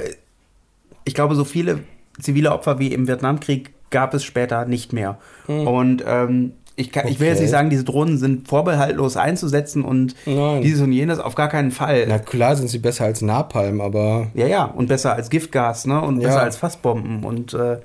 ich 1.04 1.14
glaube, 1.14 1.34
so 1.34 1.44
viele 1.44 1.80
zivile 2.20 2.52
Opfer 2.52 2.78
wie 2.78 2.92
im 2.92 3.08
Vietnamkrieg 3.08 3.70
gab 3.92 4.12
es 4.14 4.24
später 4.24 4.64
nicht 4.64 4.92
mehr. 4.92 5.18
Und 5.46 6.02
ähm, 6.06 6.52
ich, 6.74 6.90
kann, 6.90 7.06
ich 7.06 7.20
will 7.20 7.26
jetzt 7.28 7.36
Okay. 7.36 7.42
nicht 7.44 7.50
sagen, 7.50 7.70
diese 7.70 7.84
Drohnen 7.84 8.16
sind 8.18 8.48
vorbehaltlos 8.48 9.16
einzusetzen 9.16 9.84
und 9.84 10.16
Nein. 10.26 10.62
dieses 10.62 10.80
und 10.80 10.90
jenes 10.92 11.18
auf 11.20 11.34
gar 11.34 11.48
keinen 11.48 11.70
Fall. 11.70 12.06
Na 12.08 12.18
klar 12.18 12.56
sind 12.56 12.68
sie 12.68 12.78
besser 12.78 13.04
als 13.04 13.20
Napalm, 13.22 13.80
aber, 13.80 14.28
Ja, 14.34 14.46
ja, 14.46 14.64
und 14.64 14.86
besser 14.88 15.12
als 15.14 15.28
Giftgas, 15.30 15.86
ne? 15.86 16.00
Und 16.00 16.20
Ja. 16.20 16.28
besser 16.28 16.42
als 16.42 16.56
Fassbomben. 16.56 17.24
Und 17.24 17.52
äh, 17.54 17.76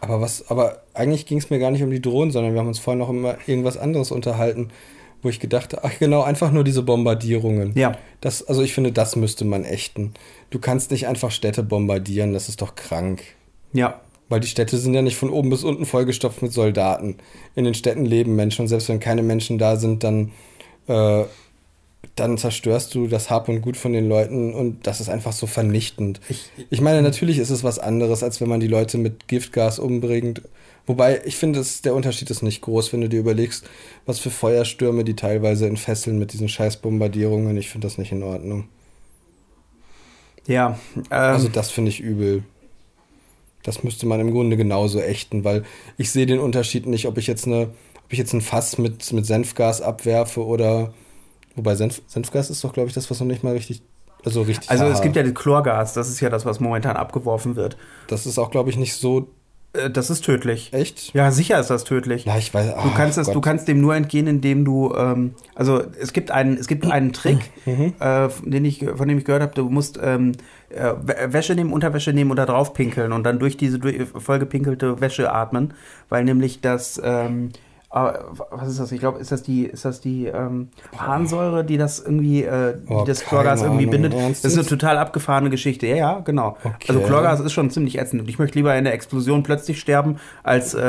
aber 0.00 0.20
was, 0.20 0.48
aber 0.48 0.82
eigentlich 0.94 1.26
ging 1.26 1.38
es 1.38 1.50
mir 1.50 1.58
gar 1.58 1.72
nicht 1.72 1.82
um 1.82 1.90
die 1.90 2.00
Drohnen, 2.00 2.30
sondern 2.30 2.52
wir 2.54 2.60
haben 2.60 2.68
uns 2.68 2.78
vorhin 2.78 3.00
noch 3.00 3.10
immer 3.10 3.34
irgendwas 3.48 3.76
anderes 3.76 4.12
unterhalten, 4.12 4.68
wo 5.20 5.28
ich 5.28 5.40
gedacht 5.40 5.72
habe, 5.72 5.82
ach 5.84 5.98
genau, 5.98 6.22
einfach 6.22 6.52
nur 6.52 6.62
diese 6.62 6.82
Bombardierungen. 6.84 7.72
ja. 7.74 7.92
Das, 8.20 8.46
also 8.46 8.62
ich 8.62 8.72
finde, 8.74 8.92
das 8.92 9.16
müsste 9.16 9.44
man 9.44 9.64
ächten. 9.64 10.12
Du 10.50 10.58
kannst 10.60 10.90
nicht 10.92 11.08
einfach 11.08 11.32
Städte 11.32 11.62
bombardieren, 11.64 12.32
das 12.32 12.48
ist 12.48 12.62
doch 12.62 12.76
krank. 12.76 13.22
Ja. 13.72 14.00
Weil 14.28 14.40
die 14.40 14.48
Städte 14.48 14.76
sind 14.76 14.94
ja 14.94 15.02
nicht 15.02 15.16
von 15.16 15.30
oben 15.30 15.50
bis 15.50 15.64
unten 15.64 15.86
vollgestopft 15.86 16.42
mit 16.42 16.52
Soldaten. 16.52 17.16
In 17.54 17.64
den 17.64 17.74
Städten 17.74 18.04
leben 18.04 18.36
Menschen 18.36 18.62
und 18.62 18.68
selbst 18.68 18.88
wenn 18.88 19.00
keine 19.00 19.22
Menschen 19.22 19.58
da 19.58 19.76
sind, 19.76 20.04
dann, 20.04 20.32
äh, 20.86 21.24
dann 22.14 22.36
zerstörst 22.36 22.94
du 22.94 23.06
das 23.06 23.30
Hab 23.30 23.48
und 23.48 23.62
Gut 23.62 23.76
von 23.76 23.92
den 23.92 24.08
Leuten 24.08 24.52
und 24.52 24.86
das 24.86 25.00
ist 25.00 25.08
einfach 25.08 25.32
so 25.32 25.46
vernichtend. 25.46 26.20
Ich, 26.70 26.80
meine, 26.80 27.00
natürlich 27.02 27.38
ist 27.38 27.50
es 27.50 27.64
was 27.64 27.78
anderes, 27.78 28.22
als 28.22 28.40
wenn 28.40 28.48
man 28.48 28.60
die 28.60 28.66
Leute 28.66 28.98
mit 28.98 29.28
Giftgas 29.28 29.78
umbringt. 29.78 30.42
Wobei, 30.86 31.20
ich 31.24 31.36
finde, 31.36 31.64
der 31.84 31.94
Unterschied 31.94 32.30
ist 32.30 32.42
nicht 32.42 32.62
groß, 32.62 32.92
wenn 32.92 33.02
du 33.02 33.08
dir 33.08 33.20
überlegst, 33.20 33.64
was 34.06 34.18
für 34.18 34.30
Feuerstürme 34.30 35.04
die 35.04 35.16
teilweise 35.16 35.66
entfesseln 35.66 36.18
mit 36.18 36.32
diesen 36.32 36.48
scheiß 36.48 36.78
Bombardierungen. 36.78 37.56
Ich 37.56 37.68
finde 37.68 37.86
das 37.86 37.98
nicht 37.98 38.12
in 38.12 38.22
Ordnung. 38.22 38.68
Ja. 40.46 40.78
Ähm, 40.96 41.04
Also 41.10 41.48
das 41.48 41.70
finde 41.70 41.90
ich 41.90 42.00
übel. 42.00 42.42
Das 43.68 43.84
müsste 43.84 44.06
man 44.06 44.18
im 44.20 44.30
Grunde 44.32 44.56
genauso 44.56 44.98
ächten, 45.00 45.44
weil 45.44 45.62
ich 45.98 46.10
sehe 46.10 46.26
den 46.26 46.38
Unterschied 46.40 46.86
nicht, 46.86 47.06
ob 47.06 47.18
ich 47.18 47.26
jetzt 47.26 47.46
eine, 47.46 47.64
ob 48.04 48.12
ich 48.12 48.18
jetzt 48.18 48.32
ein 48.32 48.40
Fass 48.40 48.78
mit, 48.78 49.12
mit 49.12 49.26
Senfgas 49.26 49.82
abwerfe 49.82 50.44
oder 50.44 50.92
wobei 51.54 51.74
Senf, 51.74 52.00
Senfgas 52.06 52.50
ist 52.50 52.64
doch, 52.64 52.72
glaube 52.72 52.88
ich, 52.88 52.94
das, 52.94 53.10
was 53.10 53.20
noch 53.20 53.26
nicht 53.26 53.44
mal 53.44 53.52
richtig, 53.52 53.82
also 54.24 54.42
richtig. 54.42 54.70
also 54.70 54.86
es 54.86 55.00
gibt 55.02 55.16
ja 55.16 55.22
das 55.22 55.34
Chlorgas, 55.34 55.92
das 55.94 56.08
ist 56.08 56.20
ja 56.20 56.30
das, 56.30 56.44
was 56.46 56.60
momentan 56.60 56.96
abgeworfen 56.96 57.56
wird. 57.56 57.76
Das 58.08 58.26
ist 58.26 58.38
auch, 58.38 58.50
glaube 58.50 58.70
ich, 58.70 58.76
nicht 58.76 58.94
so 58.94 59.28
Äh, 59.74 59.90
das 59.90 60.08
ist 60.08 60.24
tödlich. 60.24 60.72
echt. 60.72 61.12
Ja, 61.14 61.30
sicher 61.30 61.60
ist 61.60 61.68
das 61.68 61.84
tödlich. 61.84 62.24
Ja, 62.24 62.38
ich 62.38 62.54
weiß. 62.54 62.68
Du 62.68 62.74
ach 62.78 62.94
kannst, 62.96 63.18
es, 63.18 63.26
Gott. 63.26 63.34
du 63.36 63.40
kannst 63.42 63.68
dem 63.68 63.80
nur 63.82 63.94
entgehen, 63.94 64.26
indem 64.26 64.64
du, 64.64 64.94
ähm, 64.96 65.34
also 65.54 65.82
es 66.00 66.14
gibt 66.14 66.30
einen, 66.30 66.56
es 66.56 66.68
gibt 66.68 66.86
einen 66.90 67.12
Trick, 67.12 67.38
Mhm. 67.66 67.92
äh, 68.00 68.28
den 68.46 68.64
ich, 68.64 68.82
von 68.96 69.06
dem 69.08 69.18
ich 69.18 69.24
gehört 69.26 69.42
habe, 69.42 69.52
du 69.54 69.68
musst 69.68 69.98
ähm, 70.02 70.32
äh, 70.70 70.92
Wä- 70.92 71.32
Wäsche 71.32 71.54
nehmen, 71.54 71.72
Unterwäsche 71.72 72.12
nehmen 72.12 72.34
da 72.36 72.46
drauf 72.46 72.74
pinkeln 72.74 73.12
und 73.12 73.24
dann 73.24 73.38
durch 73.38 73.56
diese 73.56 73.78
durch, 73.78 73.96
vollgepinkelte 74.14 75.00
Wäsche 75.00 75.32
atmen, 75.32 75.74
weil 76.08 76.24
nämlich 76.24 76.60
das, 76.60 77.00
ähm, 77.02 77.50
äh, 77.90 78.12
was 78.50 78.68
ist 78.68 78.78
das? 78.80 78.92
Ich 78.92 79.00
glaube, 79.00 79.18
ist 79.18 79.32
das 79.32 79.42
die, 79.42 79.64
ist 79.64 79.84
das 79.86 80.00
die 80.02 80.26
ähm, 80.26 80.68
Harnsäure, 80.96 81.64
die 81.64 81.78
das 81.78 82.00
irgendwie, 82.00 82.42
äh, 82.44 82.74
Oh, 82.88 83.00
die 83.00 83.06
das 83.08 83.20
Chlorgas 83.24 83.62
irgendwie 83.62 83.88
Ahnung. 83.88 83.90
bindet? 84.10 84.14
Das 84.14 84.44
ist 84.44 84.58
eine 84.58 84.66
total 84.66 84.98
abgefahrene 84.98 85.48
Geschichte. 85.48 85.86
Ja, 85.86 85.96
ja, 85.96 86.20
genau. 86.20 86.58
Okay. 86.62 86.74
Also 86.88 87.00
Chlorgas 87.00 87.40
ist 87.40 87.52
schon 87.52 87.70
ziemlich 87.70 87.98
ätzend. 87.98 88.20
Und 88.22 88.28
ich 88.28 88.38
möchte 88.38 88.58
lieber 88.58 88.76
in 88.76 88.84
der 88.84 88.92
Explosion 88.92 89.42
plötzlich 89.42 89.80
sterben, 89.80 90.16
als 90.42 90.74
äh, 90.74 90.80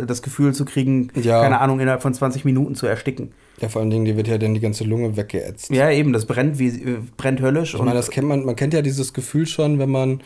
äh, 0.00 0.06
das 0.06 0.22
Gefühl 0.22 0.52
zu 0.52 0.64
kriegen, 0.64 1.10
Ja. 1.14 1.40
keine 1.40 1.60
Ahnung, 1.60 1.78
innerhalb 1.78 2.02
von 2.02 2.12
20 2.12 2.44
Minuten 2.44 2.74
zu 2.74 2.86
ersticken. 2.86 3.30
Ja, 3.60 3.68
vor 3.68 3.82
allen 3.82 3.90
Dingen, 3.90 4.06
dir 4.06 4.16
wird 4.16 4.26
ja 4.26 4.38
dann 4.38 4.54
die 4.54 4.60
ganze 4.60 4.84
Lunge 4.84 5.16
weggeätzt. 5.16 5.70
Ja, 5.70 5.90
eben, 5.90 6.12
das 6.12 6.24
brennt 6.24 6.58
wie 6.58 6.68
äh, 6.68 6.98
brennt 7.16 7.40
höllisch. 7.40 7.74
Ich 7.74 7.80
meine, 7.80 7.94
das 7.94 8.10
kennt 8.10 8.26
man, 8.26 8.44
man 8.44 8.56
kennt 8.56 8.72
ja 8.72 8.80
dieses 8.80 9.12
Gefühl 9.12 9.46
schon, 9.46 9.78
wenn 9.78 9.90
man, 9.90 10.22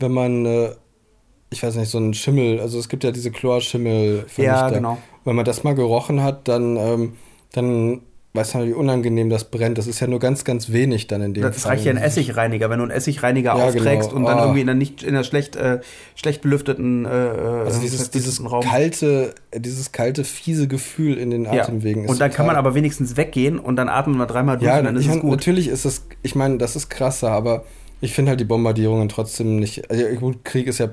wenn 0.00 0.12
man, 0.12 0.46
äh, 0.46 0.70
ich 1.50 1.62
weiß 1.62 1.76
nicht, 1.76 1.90
so 1.90 1.98
einen 1.98 2.14
Schimmel, 2.14 2.60
also 2.60 2.78
es 2.78 2.88
gibt 2.88 3.04
ja 3.04 3.12
diese 3.12 3.30
Chlorschimmel. 3.30 4.26
Ja, 4.36 4.68
genau. 4.70 4.98
Wenn 5.24 5.36
man 5.36 5.44
das 5.44 5.62
mal 5.62 5.74
gerochen 5.74 6.22
hat, 6.22 6.48
dann, 6.48 6.76
ähm, 6.76 7.12
dann 7.52 8.02
weiß 8.34 8.54
man, 8.54 8.66
wie 8.66 8.72
unangenehm 8.72 9.28
das 9.28 9.44
brennt. 9.44 9.76
Das 9.76 9.86
ist 9.86 10.00
ja 10.00 10.06
nur 10.06 10.18
ganz, 10.18 10.44
ganz 10.44 10.72
wenig 10.72 11.06
dann 11.06 11.20
in 11.20 11.34
dem 11.34 11.42
das 11.42 11.58
Fall. 11.62 11.72
reicht 11.72 11.84
ja 11.84 11.90
ein 11.90 11.98
Essigreiniger, 11.98 12.70
wenn 12.70 12.78
du 12.78 12.84
einen 12.84 12.90
Essigreiniger 12.90 13.56
Ja, 13.56 13.64
aufträgst 13.66 14.08
genau. 14.10 14.20
und 14.20 14.24
dann 14.24 14.38
Oh. 14.38 14.42
irgendwie 14.42 14.62
in 14.62 14.68
einer 14.70 14.78
nicht 14.78 15.02
in 15.02 15.10
einer 15.10 15.22
schlecht 15.24 15.54
äh, 15.56 15.80
schlecht 16.14 16.40
belüfteten 16.40 17.04
äh, 17.04 17.08
Also 17.08 17.80
dieses, 17.82 18.10
dieses 18.10 18.42
kalte, 18.62 19.34
dieses 19.54 19.92
kalte, 19.92 20.24
fiese 20.24 20.66
Gefühl 20.66 21.18
in 21.18 21.30
den 21.30 21.44
ja. 21.44 21.62
Atemwegen 21.62 22.04
ist 22.04 22.10
Und 22.10 22.20
dann 22.20 22.30
kann 22.30 22.46
man 22.46 22.56
aber 22.56 22.74
wenigstens 22.74 23.16
weggehen 23.18 23.58
und 23.58 23.76
dann 23.76 23.88
atmen 23.90 24.16
wir 24.16 24.26
dreimal 24.26 24.56
durch 24.56 24.66
Ja, 24.66 24.78
und 24.78 24.84
dann 24.84 24.96
ist 24.96 25.06
es 25.08 25.20
gut. 25.20 25.30
natürlich 25.30 25.68
ist 25.68 25.84
es, 25.84 26.06
ich 26.22 26.34
meine, 26.34 26.56
das 26.56 26.74
ist 26.74 26.88
krasser, 26.88 27.30
aber 27.32 27.64
ich 28.00 28.14
finde 28.14 28.30
halt 28.30 28.40
die 28.40 28.44
Bombardierungen 28.44 29.08
trotzdem 29.10 29.56
nicht, 29.58 29.90
also 29.90 30.04
gut, 30.16 30.42
Krieg 30.44 30.66
ist 30.68 30.78
ja 30.78 30.88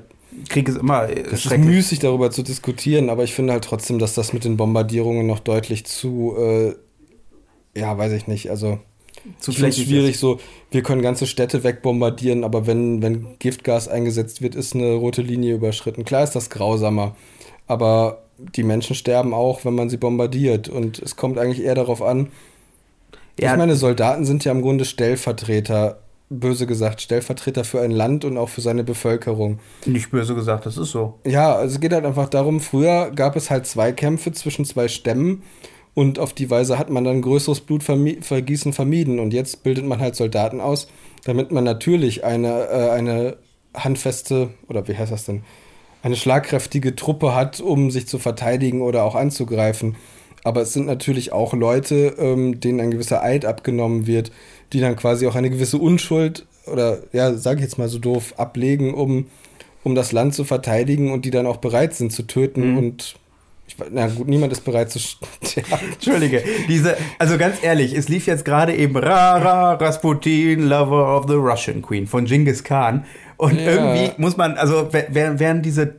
Krieg 0.48 0.68
ist 0.68 0.76
immer 0.78 1.08
äh, 1.08 1.22
Es 1.32 1.44
ist 1.46 1.58
müßig 1.58 1.98
darüber 2.00 2.30
zu 2.30 2.42
diskutieren, 2.42 3.08
aber 3.10 3.24
ich 3.24 3.34
finde 3.34 3.52
halt 3.54 3.64
trotzdem, 3.64 3.98
dass 3.98 4.14
das 4.14 4.32
mit 4.32 4.44
den 4.44 4.56
Bombardierungen 4.56 5.26
noch 5.26 5.40
deutlich 5.40 5.86
zu, 5.86 6.36
äh, 6.38 6.74
ja, 7.76 7.96
weiß 7.96 8.12
ich 8.12 8.26
nicht, 8.26 8.50
also 8.50 8.78
Zu 9.38 9.52
ich 9.52 9.76
schwierig, 9.76 10.12
ist. 10.12 10.20
so, 10.20 10.40
wir 10.70 10.82
können 10.82 11.02
ganze 11.02 11.26
Städte 11.26 11.62
wegbombardieren, 11.64 12.44
aber 12.44 12.66
wenn, 12.66 13.02
wenn 13.02 13.38
Giftgas 13.38 13.88
eingesetzt 13.88 14.42
wird, 14.42 14.54
ist 14.54 14.74
eine 14.74 14.94
rote 14.94 15.22
Linie 15.22 15.54
überschritten. 15.54 16.04
Klar 16.04 16.24
ist 16.24 16.34
das 16.34 16.50
grausamer, 16.50 17.16
aber 17.66 18.22
die 18.38 18.62
Menschen 18.62 18.96
sterben 18.96 19.34
auch, 19.34 19.64
wenn 19.64 19.74
man 19.74 19.90
sie 19.90 19.98
bombardiert 19.98 20.68
und 20.68 20.98
es 20.98 21.16
kommt 21.16 21.38
eigentlich 21.38 21.62
eher 21.64 21.74
darauf 21.74 22.02
an, 22.02 22.28
Ja, 23.38 23.52
ich 23.52 23.58
meine, 23.58 23.76
Soldaten 23.76 24.24
sind 24.24 24.44
ja 24.44 24.52
im 24.52 24.62
Grunde 24.62 24.84
Stellvertreter, 24.84 26.00
böse 26.30 26.66
gesagt, 26.66 27.00
Stellvertreter 27.00 27.64
für 27.64 27.80
ein 27.80 27.90
Land 27.90 28.24
und 28.24 28.38
auch 28.38 28.48
für 28.48 28.60
seine 28.60 28.84
Bevölkerung. 28.84 29.58
nicht 29.84 30.10
böse 30.10 30.34
gesagt, 30.34 30.64
das 30.66 30.76
ist 30.78 30.90
so. 30.90 31.18
Ja, 31.26 31.54
also 31.54 31.74
es 31.74 31.80
geht 31.80 31.92
halt 31.92 32.04
einfach 32.04 32.28
darum, 32.28 32.60
früher 32.60 33.10
gab 33.10 33.36
es 33.36 33.50
halt 33.50 33.66
Zweikämpfe 33.66 34.32
zwischen 34.32 34.64
zwei 34.64 34.88
Stämmen 34.88 35.42
und 35.94 36.18
auf 36.18 36.32
die 36.32 36.50
Weise 36.50 36.78
hat 36.78 36.90
man 36.90 37.04
dann 37.04 37.22
größeres 37.22 37.60
Blutvergießen 37.60 38.72
vermieden 38.72 39.18
und 39.18 39.32
jetzt 39.32 39.62
bildet 39.62 39.84
man 39.84 40.00
halt 40.00 40.16
Soldaten 40.16 40.60
aus, 40.60 40.88
damit 41.24 41.50
man 41.50 41.64
natürlich 41.64 42.24
eine, 42.24 42.68
äh, 42.68 42.90
eine 42.90 43.36
handfeste, 43.74 44.50
oder 44.68 44.86
wie 44.88 44.96
heißt 44.96 45.12
das 45.12 45.24
denn, 45.24 45.42
eine 46.02 46.16
schlagkräftige 46.16 46.96
Truppe 46.96 47.34
hat, 47.34 47.60
um 47.60 47.90
sich 47.90 48.06
zu 48.06 48.18
verteidigen 48.18 48.82
oder 48.82 49.04
auch 49.04 49.14
anzugreifen. 49.14 49.96
Aber 50.44 50.62
es 50.62 50.72
sind 50.72 50.86
natürlich 50.86 51.32
auch 51.32 51.52
Leute, 51.52 52.14
ähm, 52.18 52.60
denen 52.60 52.80
ein 52.80 52.90
gewisser 52.90 53.22
Eid 53.22 53.44
abgenommen 53.44 54.06
wird, 54.06 54.32
die 54.72 54.80
dann 54.80 54.96
quasi 54.96 55.26
auch 55.26 55.34
eine 55.34 55.50
gewisse 55.50 55.76
Unschuld 55.76 56.46
oder, 56.66 57.00
ja, 57.12 57.34
sag 57.34 57.58
ich 57.58 57.64
jetzt 57.64 57.78
mal 57.78 57.88
so 57.88 57.98
doof, 57.98 58.34
ablegen, 58.38 58.94
um, 58.94 59.26
um 59.82 59.94
das 59.94 60.12
Land 60.12 60.34
zu 60.34 60.44
verteidigen 60.44 61.12
und 61.12 61.24
die 61.24 61.30
dann 61.30 61.46
auch 61.46 61.58
bereit 61.58 61.94
sind 61.94 62.12
zu 62.12 62.22
töten. 62.22 62.72
Mhm. 62.72 62.78
Und 62.78 63.14
ich, 63.70 63.76
na 63.90 64.06
gut, 64.08 64.28
niemand 64.28 64.52
ist 64.52 64.64
bereit 64.64 64.90
zu 64.90 64.98
sterben. 64.98 65.68
Entschuldige, 65.92 66.42
diese, 66.68 66.96
also 67.18 67.38
ganz 67.38 67.56
ehrlich, 67.62 67.94
es 67.96 68.08
lief 68.08 68.26
jetzt 68.26 68.44
gerade 68.44 68.74
eben 68.74 68.96
Rara 68.96 69.74
Rasputin, 69.74 70.68
Lover 70.68 71.16
of 71.16 71.26
the 71.28 71.34
Russian 71.34 71.82
Queen 71.82 72.06
von 72.06 72.24
Genghis 72.24 72.64
Khan. 72.64 73.04
Und 73.36 73.54
Ja. 73.58 73.72
irgendwie 73.72 74.12
muss 74.18 74.36
man, 74.36 74.54
also 74.58 74.88
während 74.92 75.64
diese 75.64 75.94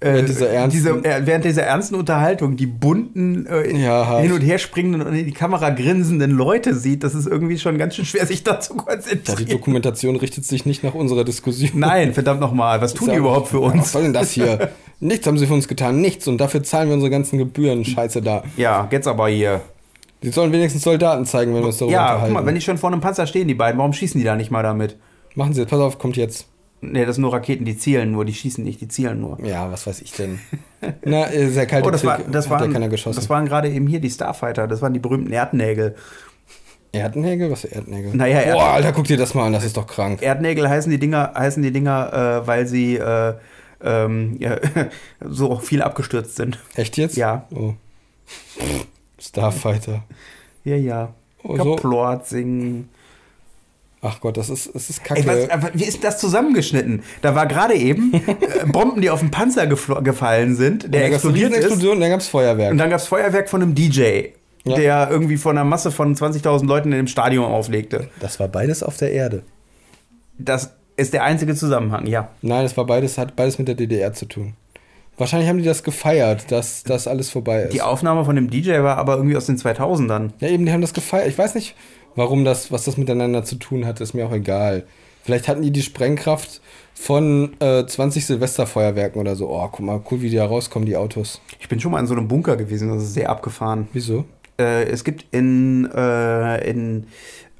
Während 0.00 0.28
dieser 0.28 0.50
ernsten- 0.50 0.70
diese, 0.70 0.90
äh, 1.04 1.26
während 1.26 1.44
dieser 1.46 1.62
ernsten 1.62 1.94
Unterhaltung 1.94 2.56
die 2.56 2.66
bunten, 2.66 3.46
äh, 3.46 3.74
Ja, 3.76 4.18
hin 4.18 4.32
und 4.32 4.42
her 4.42 4.58
springenden 4.58 5.00
und 5.02 5.14
in 5.14 5.24
die 5.24 5.32
Kamera 5.32 5.70
grinsenden 5.70 6.30
Leute 6.32 6.74
sieht, 6.74 7.02
das 7.04 7.14
ist 7.14 7.26
irgendwie 7.26 7.58
schon 7.58 7.78
ganz 7.78 7.94
schön 7.96 8.04
schwer, 8.04 8.26
sich 8.26 8.42
da 8.44 8.60
zu 8.60 8.74
Ja, 8.74 8.80
die 8.80 8.84
konzentrieren. 8.84 9.48
Dokumentation 9.50 10.16
richtet 10.16 10.44
sich 10.44 10.66
nicht 10.66 10.82
nach 10.84 10.92
unserer 10.94 11.24
Diskussion. 11.24 11.70
Nein, 11.74 12.12
verdammt 12.12 12.40
nochmal, 12.40 12.80
was 12.82 12.92
tun 12.92 13.08
die 13.08 13.14
Ja, 13.14 13.20
überhaupt 13.20 13.48
für 13.48 13.60
ja, 13.62 13.68
Was 13.68 13.72
uns? 13.74 13.92
soll 13.92 14.02
denn 14.02 14.12
das 14.12 14.30
hier? 14.32 14.70
nichts 15.00 15.26
haben 15.26 15.38
sie 15.38 15.46
für 15.46 15.54
uns 15.54 15.68
getan, 15.68 16.00
nichts. 16.00 16.28
Und 16.28 16.38
dafür 16.38 16.62
zahlen 16.62 16.88
wir 16.88 16.94
unsere 16.94 17.10
ganzen 17.10 17.38
Gebühren. 17.38 17.84
Scheiße 17.84 18.20
da. 18.20 18.42
Ja, 18.58 18.86
geht's 18.90 19.06
aber 19.06 19.28
hier. 19.28 19.62
Die 20.22 20.30
sollen 20.30 20.52
wenigstens 20.52 20.82
Soldaten 20.82 21.24
zeigen, 21.24 21.54
wenn 21.54 21.60
wir 21.62 21.66
uns 21.68 21.78
darüber 21.78 21.92
Ja, 21.92 22.00
guck 22.02 22.12
unterhalten. 22.14 22.34
mal, 22.34 22.46
wenn 22.46 22.54
die 22.54 22.60
schon 22.60 22.78
vor 22.78 22.90
einem 22.90 23.00
Panzer 23.00 23.26
stehen, 23.26 23.48
die 23.48 23.54
beiden, 23.54 23.78
warum 23.78 23.92
schießen 23.92 24.18
die 24.18 24.24
da 24.24 24.36
nicht 24.36 24.50
mal 24.50 24.62
damit? 24.62 24.96
Machen 25.34 25.52
Sie 25.54 25.60
jetzt, 25.62 25.70
pass 25.70 25.80
auf, 25.80 25.98
kommt 25.98 26.16
jetzt. 26.16 26.46
Nee, 26.92 27.04
das 27.04 27.16
sind 27.16 27.22
nur 27.22 27.32
Raketen, 27.32 27.64
die 27.64 27.76
zielen 27.76 28.10
nur, 28.12 28.24
die 28.24 28.34
schießen 28.34 28.62
nicht, 28.64 28.80
die 28.80 28.88
zielen 28.88 29.20
nur. 29.20 29.38
Ja, 29.44 29.70
was 29.70 29.86
weiß 29.86 30.00
ich 30.02 30.12
denn. 30.12 30.38
Na, 31.04 31.30
äh, 31.32 31.48
sehr 31.48 31.66
kalte 31.66 31.88
Oh, 31.88 31.90
das, 31.90 32.04
war, 32.04 32.18
das, 32.18 32.50
waren, 32.50 32.72
keiner 32.72 32.88
geschossen. 32.88 33.16
das 33.16 33.28
waren 33.30 33.46
gerade 33.46 33.68
eben 33.70 33.86
hier 33.86 34.00
die 34.00 34.10
Starfighter, 34.10 34.66
das 34.66 34.82
waren 34.82 34.92
die 34.92 35.00
berühmten 35.00 35.32
Erdnägel. 35.32 35.94
Erdnägel? 36.92 37.50
Was 37.50 37.62
für 37.62 37.72
Erdnägel? 37.72 38.14
Naja, 38.14 38.40
Erd- 38.40 38.54
Boah, 38.54 38.72
Alter, 38.74 38.92
guck 38.92 39.04
dir 39.06 39.16
das 39.16 39.34
mal 39.34 39.46
an, 39.46 39.52
das 39.52 39.64
ist 39.64 39.76
doch 39.76 39.86
krank. 39.86 40.22
Erdnägel 40.22 40.68
heißen 40.68 40.90
die 40.90 40.98
Dinger, 40.98 41.32
heißen 41.36 41.62
die 41.62 41.72
Dinger, 41.72 42.42
äh, 42.42 42.46
weil 42.46 42.66
sie 42.66 42.96
äh, 42.96 43.34
ähm, 43.82 44.36
ja, 44.38 44.58
so 45.20 45.56
viel 45.58 45.82
abgestürzt 45.82 46.36
sind. 46.36 46.58
Echt 46.76 46.96
jetzt? 46.96 47.16
Ja. 47.16 47.46
Oh. 47.54 47.74
Starfighter. 49.18 50.04
Ja, 50.64 50.76
ja. 50.76 51.14
Oh, 51.42 51.56
so. 51.56 51.74
Kaplorzing. 51.74 52.88
Ach 54.06 54.20
Gott, 54.20 54.36
das 54.36 54.50
ist, 54.50 54.74
das 54.74 54.90
ist 54.90 55.02
kacke. 55.02 55.20
Ey, 55.20 55.26
was, 55.26 55.48
aber 55.50 55.70
wie 55.72 55.84
ist 55.84 56.04
das 56.04 56.18
zusammengeschnitten? 56.18 57.02
Da 57.22 57.34
war 57.34 57.46
gerade 57.46 57.74
eben 57.74 58.12
äh, 58.26 58.66
Bomben, 58.66 59.00
die 59.00 59.08
auf 59.08 59.20
den 59.20 59.30
Panzer 59.30 59.66
gefallen 59.66 60.56
sind, 60.56 60.92
der 60.92 61.06
explodiert 61.06 61.52
ist. 61.52 61.64
Explosion 61.64 61.94
und 61.94 62.00
dann 62.00 62.10
gab's 62.10 62.28
Feuerwerk. 62.28 62.72
Und 62.72 62.78
dann 62.78 62.90
gab 62.90 63.00
es 63.00 63.06
Feuerwerk 63.06 63.48
von 63.48 63.62
einem 63.62 63.74
DJ, 63.74 64.26
Ja. 64.64 64.76
der 64.76 65.08
irgendwie 65.10 65.38
von 65.38 65.56
einer 65.56 65.64
Masse 65.64 65.90
von 65.90 66.14
20.000 66.14 66.66
Leuten 66.66 66.92
in 66.92 66.98
dem 66.98 67.06
Stadion 67.06 67.46
auflegte. 67.46 68.08
Das 68.20 68.38
war 68.38 68.48
beides 68.48 68.82
auf 68.82 68.96
der 68.98 69.10
Erde. 69.12 69.42
Das 70.38 70.74
ist 70.96 71.12
der 71.14 71.24
einzige 71.24 71.54
Zusammenhang, 71.54 72.06
ja. 72.06 72.28
Nein, 72.42 72.64
es 72.66 72.76
war 72.76 72.84
beides, 72.86 73.16
hat 73.18 73.36
beides 73.36 73.58
mit 73.58 73.68
der 73.68 73.74
DDR 73.74 74.12
zu 74.12 74.26
tun. 74.26 74.54
Wahrscheinlich 75.16 75.48
haben 75.48 75.58
die 75.58 75.64
das 75.64 75.82
gefeiert, 75.84 76.50
dass 76.50 76.82
das 76.82 77.06
alles 77.06 77.30
vorbei 77.30 77.62
ist. 77.62 77.72
Die 77.72 77.82
Aufnahme 77.82 78.24
von 78.24 78.34
dem 78.34 78.50
DJ 78.50 78.80
war 78.82 78.98
aber 78.98 79.16
irgendwie 79.16 79.36
aus 79.36 79.46
den 79.46 79.56
2000ern. 79.56 80.30
ja, 80.40 80.48
eben, 80.48 80.66
die 80.66 80.72
haben 80.72 80.80
das 80.80 80.92
gefeiert. 80.92 81.28
Ich 81.28 81.38
weiß 81.38 81.54
nicht, 81.54 81.76
warum 82.16 82.44
das, 82.44 82.72
was 82.72 82.84
das 82.84 82.96
miteinander 82.96 83.44
zu 83.44 83.56
tun 83.56 83.86
hat, 83.86 84.00
ist 84.00 84.14
mir 84.14 84.26
auch 84.26 84.32
egal. 84.32 84.84
Vielleicht 85.22 85.48
hatten 85.48 85.62
die 85.62 85.70
die 85.70 85.82
Sprengkraft 85.82 86.60
von 86.94 87.56
äh, 87.60 87.86
20 87.86 88.26
Silvesterfeuerwerken 88.26 89.20
oder 89.20 89.36
so. 89.36 89.48
Oh, 89.48 89.68
guck 89.72 89.80
mal, 89.80 90.02
cool, 90.10 90.20
wie 90.20 90.30
die 90.30 90.36
da 90.36 90.46
rauskommen, 90.46 90.86
die 90.86 90.96
Autos. 90.96 91.40
Ich 91.60 91.68
bin 91.68 91.80
schon 91.80 91.92
mal 91.92 92.00
in 92.00 92.06
so 92.06 92.14
einem 92.14 92.28
Bunker 92.28 92.56
gewesen, 92.56 92.88
das 92.88 93.02
ist 93.02 93.14
sehr 93.14 93.30
abgefahren. 93.30 93.88
Wieso? 93.94 94.26
Äh, 94.58 94.84
es 94.84 95.02
gibt 95.02 95.24
in, 95.32 95.90
äh, 95.94 96.70
in 96.70 97.06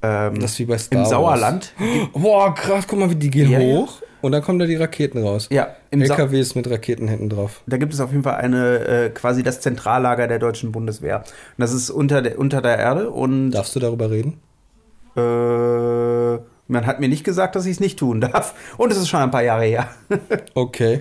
ähm, 0.05 0.41
Das 0.41 0.53
ist 0.53 0.59
wie 0.59 0.65
bei 0.67 0.79
Star 0.79 1.03
im. 1.03 1.07
Sauerland. 1.09 1.73
Boah, 2.13 2.55
krass, 2.55 2.85
guck 2.87 2.99
mal, 2.99 3.11
wie 3.11 3.15
die 3.17 3.31
gehen 3.31 3.51
Ja, 3.51 3.59
ja. 3.61 3.77
hoch 3.79 4.03
und 4.23 4.33
dann 4.33 4.43
kommen 4.43 4.59
da 4.59 4.65
die 4.67 4.77
Raketen 4.77 5.23
raus. 5.23 5.49
Ja, 5.51 5.75
im 5.91 6.05
Sa 6.07 6.15
LKWs 6.15 6.55
mit 6.55 6.71
Raketen 6.71 7.09
hinten 7.09 7.29
drauf. 7.29 7.61
da 7.67 7.77
gibt 7.77 7.93
es 7.93 8.01
auf 8.01 8.11
jeden 8.11 8.23
Fall 8.23 8.37
eine 8.37 8.79
äh, 8.87 9.11
quasi 9.11 9.43
das 9.43 9.61
Zentrallager 9.61 10.27
der 10.27 10.39
deutschen 10.39 10.73
Bundeswehr. 10.73 11.19
Und 11.19 11.27
das 11.59 11.73
ist 11.75 11.91
unter 11.91 12.23
der, 12.23 12.39
unter 12.39 12.63
der 12.63 12.79
Erde 12.79 13.11
und 13.11 13.51
Darfst 13.51 13.77
du 13.77 13.81
darüber 13.81 14.11
reden? 14.11 14.41
äh, 15.17 16.41
man 16.67 16.87
hat 16.87 16.99
mir 17.01 17.09
nicht 17.09 17.25
gesagt, 17.25 17.57
dass 17.57 17.67
ich 17.67 17.73
es 17.73 17.81
nicht 17.81 17.99
tun 17.99 18.21
darf. 18.23 18.55
Und 18.79 18.91
es 18.91 18.97
ist 18.99 19.09
schon 19.09 19.21
ein 19.21 19.31
paar 19.31 19.43
Jahre 19.43 19.65
her. 19.65 19.89
Okay. 20.55 21.01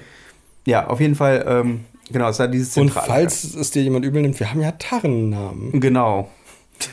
ja, 0.66 0.88
auf 0.88 1.00
jeden 1.00 1.16
Fall, 1.16 1.46
ähm, 1.48 1.86
genau, 2.12 2.26
es 2.26 2.32
ist 2.32 2.40
da 2.40 2.48
dieses 2.48 2.76
Und 2.78 2.88
Zentrallager. 2.88 3.14
falls 3.14 3.56
es 3.56 3.72
dir 3.72 3.82
jemand 3.84 4.04
übel 4.06 4.22
nimmt, 4.22 4.40
wir 4.40 4.52
haben 4.52 4.62
ja 4.62 4.72
Tarnnamen. 4.74 5.80
Genau. 5.80 6.30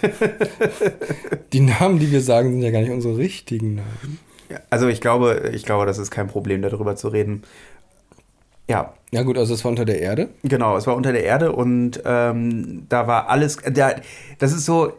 Die 1.53 1.61
Namen, 1.61 1.99
die 1.99 2.11
wir 2.11 2.21
sagen, 2.21 2.53
sind 2.53 2.63
ja 2.63 2.71
gar 2.71 2.81
nicht 2.81 2.91
unsere 2.91 3.17
richtigen 3.17 3.77
Namen. 3.77 4.19
Also 4.69 4.89
ich 4.89 5.01
glaube, 5.01 5.51
ich 5.55 5.65
glaube, 5.65 5.87
das 5.87 5.99
ist 5.99 6.11
kein 6.11 6.27
Problem, 6.27 6.63
darüber 6.63 6.97
zu 6.97 7.09
reden. 7.09 7.43
Ja, 8.69 8.95
Ja 9.11 9.23
gut, 9.23 9.37
also 9.39 9.55
es 9.55 9.65
war 9.65 9.71
unter 9.71 9.85
der 9.85 10.01
Erde. 10.01 10.29
genau, 10.45 10.77
es 10.77 10.87
war 10.87 10.95
unter 10.97 11.13
der 11.13 11.25
Erde 11.25 11.53
und 11.53 12.01
ähm, 12.05 12.87
da 12.89 13.07
war 13.07 13.29
alles, 13.29 13.59
da, 13.69 13.95
das 14.39 14.53
ist 14.53 14.65
so, 14.65 14.93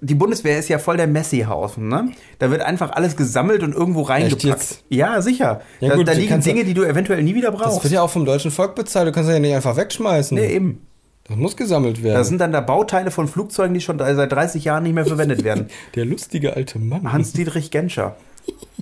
die 0.00 0.14
Bundeswehr 0.14 0.58
ist 0.58 0.68
ja 0.68 0.78
voll 0.78 0.96
der 0.96 1.06
Messi-Haufen, 1.06 1.88
ne? 1.88 2.12
Da 2.38 2.50
wird 2.50 2.62
einfach 2.62 2.92
alles 2.92 3.16
gesammelt 3.16 3.62
und 3.62 3.74
irgendwo 3.74 4.02
reingepackt. 4.02 4.84
Ja, 4.88 5.20
sicher. 5.22 5.62
Ja, 5.80 5.90
da 5.90 5.96
gut, 5.96 6.08
da 6.08 6.12
du 6.14 6.20
liegen 6.20 6.40
Dinge, 6.40 6.64
die 6.64 6.74
du 6.74 6.82
eventuell 6.82 7.22
nie 7.22 7.34
wieder 7.34 7.50
Das 7.50 7.60
brauchst. 7.60 7.84
wird 7.84 7.92
ja 7.92 8.02
auch 8.02 8.10
vom 8.10 8.24
deutschen 8.24 8.50
Volk 8.50 8.74
bezahlt. 8.74 9.08
Du 9.08 9.12
kannst 9.12 9.28
das 9.28 9.34
ja 9.36 9.40
nicht 9.40 9.54
einfach 9.54 9.76
wegschmeißen. 9.76 10.36
nee, 10.36 10.54
eben. 10.54 10.86
Das 11.26 11.36
muss 11.36 11.56
gesammelt 11.56 12.02
werden. 12.02 12.16
Da 12.16 12.24
sind 12.24 12.38
dann 12.38 12.52
da 12.52 12.60
Bauteile 12.60 13.10
von 13.10 13.28
Flugzeugen, 13.28 13.72
die 13.74 13.80
schon 13.80 13.98
seit 13.98 14.30
30 14.30 14.64
Jahren 14.64 14.82
nicht 14.82 14.94
mehr 14.94 15.06
verwendet 15.06 15.42
werden. 15.42 15.68
der 15.94 16.04
lustige 16.04 16.54
alte 16.54 16.78
Mann. 16.78 17.10
Hans-Dietrich 17.10 17.70
Genscher. 17.70 18.16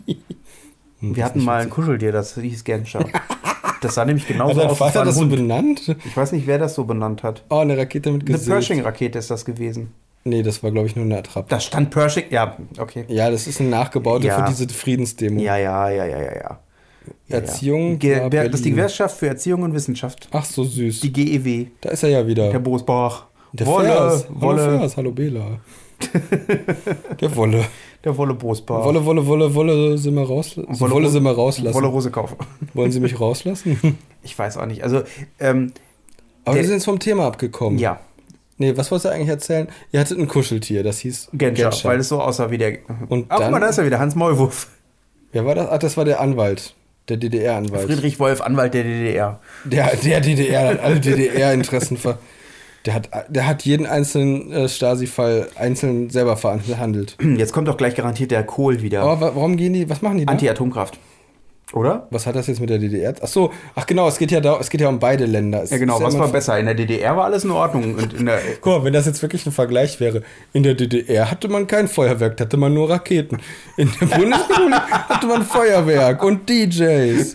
Hm, 0.07 0.17
Wir 1.01 1.15
das 1.17 1.25
hatten 1.25 1.45
mal 1.45 1.61
ein 1.63 1.71
Kuscheltier, 1.71 2.13
das 2.13 2.35
hieß 2.35 2.65
Genscher. 2.65 3.05
Das 3.81 3.97
sah 3.97 4.05
nämlich 4.05 4.29
genauso 4.29 4.61
dein 4.61 4.69
aus. 4.69 4.75
das 4.75 4.81
war 4.81 4.87
Vater 4.93 5.01
ein 5.01 5.07
das 5.07 5.17
so 5.17 5.27
benannt? 5.27 5.97
Ich 6.07 6.17
weiß 6.17 6.31
nicht, 6.31 6.47
wer 6.47 6.57
das 6.57 6.77
so 6.77 6.85
benannt 6.85 7.25
hat. 7.25 7.43
Oh, 7.51 7.57
eine 7.57 7.77
Rakete 7.77 8.13
mit 8.13 8.23
Eine 8.23 8.31
Gesicht. 8.35 8.49
Pershing-Rakete 8.49 9.19
ist 9.19 9.29
das 9.29 9.45
gewesen. 9.45 9.93
Nee, 10.23 10.45
das 10.45 10.63
war, 10.63 10.71
glaube 10.71 10.87
ich, 10.87 10.95
nur 10.95 11.05
eine 11.05 11.19
Attrappe. 11.19 11.49
Da 11.49 11.59
stand 11.59 11.91
Pershing. 11.91 12.27
Ja, 12.31 12.57
okay. 12.79 13.07
Ja, 13.09 13.29
das 13.29 13.49
ist 13.49 13.59
eine 13.61 13.71
nachgebaute 13.71 14.29
Ja. 14.29 14.39
für 14.47 14.49
diese 14.53 14.69
Friedensdemo. 14.73 15.41
Ja, 15.41 15.57
ja, 15.57 15.89
ja, 15.91 16.05
ja, 16.05 16.23
ja, 16.23 16.33
ja. 16.37 16.61
Ja. 17.29 17.37
Erziehung 17.37 17.99
Ge 17.99 18.21
war 18.21 18.31
das 18.31 18.47
ist 18.55 18.65
die. 18.65 18.71
Gewerkschaft 18.71 19.17
für 19.19 19.29
Erziehung 19.29 19.63
und 19.63 19.75
Wissenschaft. 19.75 20.29
Ach, 20.33 20.45
so 20.45 20.65
süß. 20.65 21.01
Die 21.01 21.13
GEW. 21.13 21.67
da 21.81 21.91
ist 21.91 22.03
er 22.03 22.11
ja 22.11 22.27
wieder. 22.27 22.51
Der 22.51 22.59
Bosbach. 22.59 23.27
Der 23.53 23.67
Wolle, 23.67 23.87
Vers. 23.89 24.27
Hallo 24.29 24.41
Wolle, 24.41 24.79
Vers, 24.79 24.97
hallo 24.97 25.11
Bela. 25.13 25.61
der 27.21 27.37
Wolle. 27.37 27.65
der 28.05 28.17
Wolle 28.17 28.35
Bosbach. 28.35 28.85
Wolle, 28.85 29.05
Wolle, 29.05 29.27
Wolle, 29.27 29.55
Wolle, 29.55 29.99
sind 29.99 30.15
wir 30.15 30.23
rauslassen. 30.27 30.81
Wolle, 30.81 30.93
Wolle 30.93 31.09
sind 31.09 31.23
wir 31.23 31.33
rauslassen. 31.33 31.75
Wolle 31.75 31.87
Rose 31.89 32.11
kaufen. 32.11 32.37
Wollen 32.75 32.91
Sie 32.93 33.01
mich 33.01 33.19
rauslassen? 33.21 33.99
Ich 34.25 34.39
weiß 34.39 34.57
auch 34.57 34.67
nicht. 34.67 34.85
Also, 34.85 35.03
ähm, 35.41 35.73
Aber 36.45 36.55
wir 36.55 36.63
sind 36.63 36.75
jetzt 36.75 36.85
vom 36.85 37.01
Thema 37.01 37.27
abgekommen. 37.27 37.79
ja, 37.81 37.99
Nee, 38.57 38.77
was 38.77 38.89
wolltest 38.93 39.07
du 39.07 39.09
eigentlich 39.09 39.29
erzählen? 39.29 39.67
Ihr 39.91 39.99
hattet 39.99 40.17
ein 40.17 40.29
Kuscheltier, 40.29 40.85
das 40.85 41.01
hieß 41.01 41.31
Genscher, 41.33 41.73
weil 41.83 41.99
es 41.99 42.09
so 42.09 42.21
aussah 42.21 42.49
wie 42.53 42.59
der. 42.59 42.79
Und 43.09 43.25
Ach, 43.29 43.37
guck 43.37 43.39
dann- 43.41 43.51
mal, 43.51 43.59
da 43.61 43.67
ist 43.67 43.79
er 43.79 43.85
wieder, 43.87 43.99
Hans 43.99 44.15
Maulwurf. 44.15 44.69
Wer 45.33 45.45
war 45.45 45.57
das? 45.57 45.69
Ach, 45.69 45.79
das 45.79 45.97
war 45.97 46.05
der 46.05 46.21
Anwalt. 46.21 46.75
Der 47.09 47.17
DDR-Anwalt. 47.17 47.87
Friedrich 47.87 48.19
Wolf, 48.21 48.41
Anwalt 48.41 48.75
der 48.75 48.85
DDR. 48.85 49.41
Der, 49.65 49.91
der 49.97 50.21
DDR, 50.21 50.69
hat 50.69 50.81
alle 50.81 51.01
DDR-Interessen 51.01 51.97
ver. 51.97 52.19
Der 52.87 52.95
hat, 52.95 53.09
der 53.29 53.47
hat 53.47 53.63
jeden 53.65 53.87
einzelnen 53.87 54.53
äh, 54.53 54.69
Stasi-Fall 54.69 55.49
einzeln 55.57 56.11
selber 56.11 56.37
verhandelt. 56.37 57.17
Jetzt 57.37 57.53
kommt 57.53 57.69
doch 57.69 57.77
gleich 57.77 57.95
garantiert 57.95 58.31
der 58.33 58.43
Kohl 58.45 58.83
wieder. 58.83 59.03
Aber 59.03 59.21
wa- 59.21 59.33
warum 59.35 59.57
gehen 59.57 59.73
die, 59.73 59.89
was 59.89 60.03
machen 60.03 60.19
die 60.19 60.27
da? 60.27 60.33
Anti-Atomkraft. 60.33 60.99
Oder? 61.73 62.07
Was 62.11 62.27
hat 62.27 62.37
das 62.37 62.49
jetzt 62.49 62.61
mit 62.61 62.69
der 62.69 62.79
DDR? 62.79 63.15
Ach 63.23 63.27
so, 63.27 63.51
ach 63.75 63.87
genau, 63.87 64.07
es 64.07 64.19
geht 64.19 64.31
ja 64.31 64.41
da, 64.41 64.59
es 64.61 64.69
geht 64.69 64.83
ja 64.83 64.89
um 64.89 64.99
beide 64.99 65.25
Länder. 65.25 65.63
Es 65.63 65.71
Ja, 65.71 65.79
genau. 65.79 66.01
Was 66.03 66.19
war 66.19 66.29
besser? 66.29 66.59
In 66.59 66.67
der 66.67 66.75
DDR 66.75 67.17
war 67.17 67.25
alles 67.25 67.45
in 67.45 67.51
Ordnung. 67.51 67.95
Und 67.95 68.13
in 68.13 68.27
der, 68.27 68.41
Guck 68.61 68.79
mal, 68.79 68.85
wenn 68.85 68.93
das 68.93 69.07
jetzt 69.07 69.23
wirklich 69.23 69.47
ein 69.47 69.53
Vergleich 69.53 69.99
wäre. 69.99 70.23
In 70.53 70.65
der 70.65 70.75
DDR 70.75 71.31
hatte 71.31 71.49
man 71.49 71.67
kein 71.67 71.89
Feuerwerk, 71.89 72.37
da 72.37 72.45
hatte 72.45 72.59
man 72.59 72.75
nur 72.75 72.91
Raketen. 72.91 73.39
In 73.79 73.91
der 74.01 74.07
Bundesrepublik 74.19 74.81
hatte 74.81 75.27
man 75.27 75.43
Feuerwerk 75.45 76.23
und 76.23 76.49
DJs. 76.49 77.35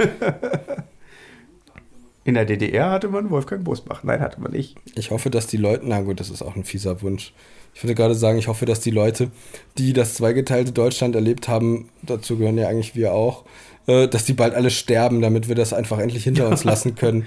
in 2.24 2.34
der 2.36 2.46
DDR 2.46 2.92
hatte 2.92 3.08
man 3.08 3.32
Wolfgang 3.32 3.64
Bosbach. 3.64 4.04
Nein, 4.04 4.20
hatte 4.20 4.40
man 4.40 4.52
nicht. 4.52 4.76
Ich 4.96 5.10
hoffe, 5.10 5.32
dass 5.32 5.48
die 5.48 5.58
Leute, 5.58 5.84
na 5.86 6.02
gut, 6.02 6.20
das 6.20 6.30
ist 6.30 6.44
auch 6.44 6.56
ein 6.56 6.64
fieser 6.64 7.02
Wunsch. 7.02 7.34
Ich 7.74 7.84
würde 7.84 7.96
gerade 7.96 8.16
sagen, 8.16 8.40
ich 8.40 8.48
hoffe, 8.48 8.66
dass 8.66 8.80
die 8.80 8.92
Leute, 8.92 9.30
die 9.78 9.94
das 9.94 10.16
zweigeteilte 10.16 10.72
Deutschland 10.72 11.16
erlebt 11.16 11.48
haben, 11.48 11.90
dazu 12.02 12.38
gehören 12.38 12.58
ja 12.58 12.68
eigentlich 12.68 12.96
wir 12.96 13.14
auch, 13.14 13.46
äh, 13.88 14.08
dass 14.08 14.26
die 14.26 14.34
bald 14.34 14.54
alle 14.54 14.70
sterben, 14.70 15.22
damit 15.22 15.48
wir 15.48 15.56
das 15.56 15.74
einfach 15.74 16.00
endlich 16.00 16.24
hinter 16.24 16.48
uns 16.48 16.64
lassen 16.66 16.96
können. 16.96 17.26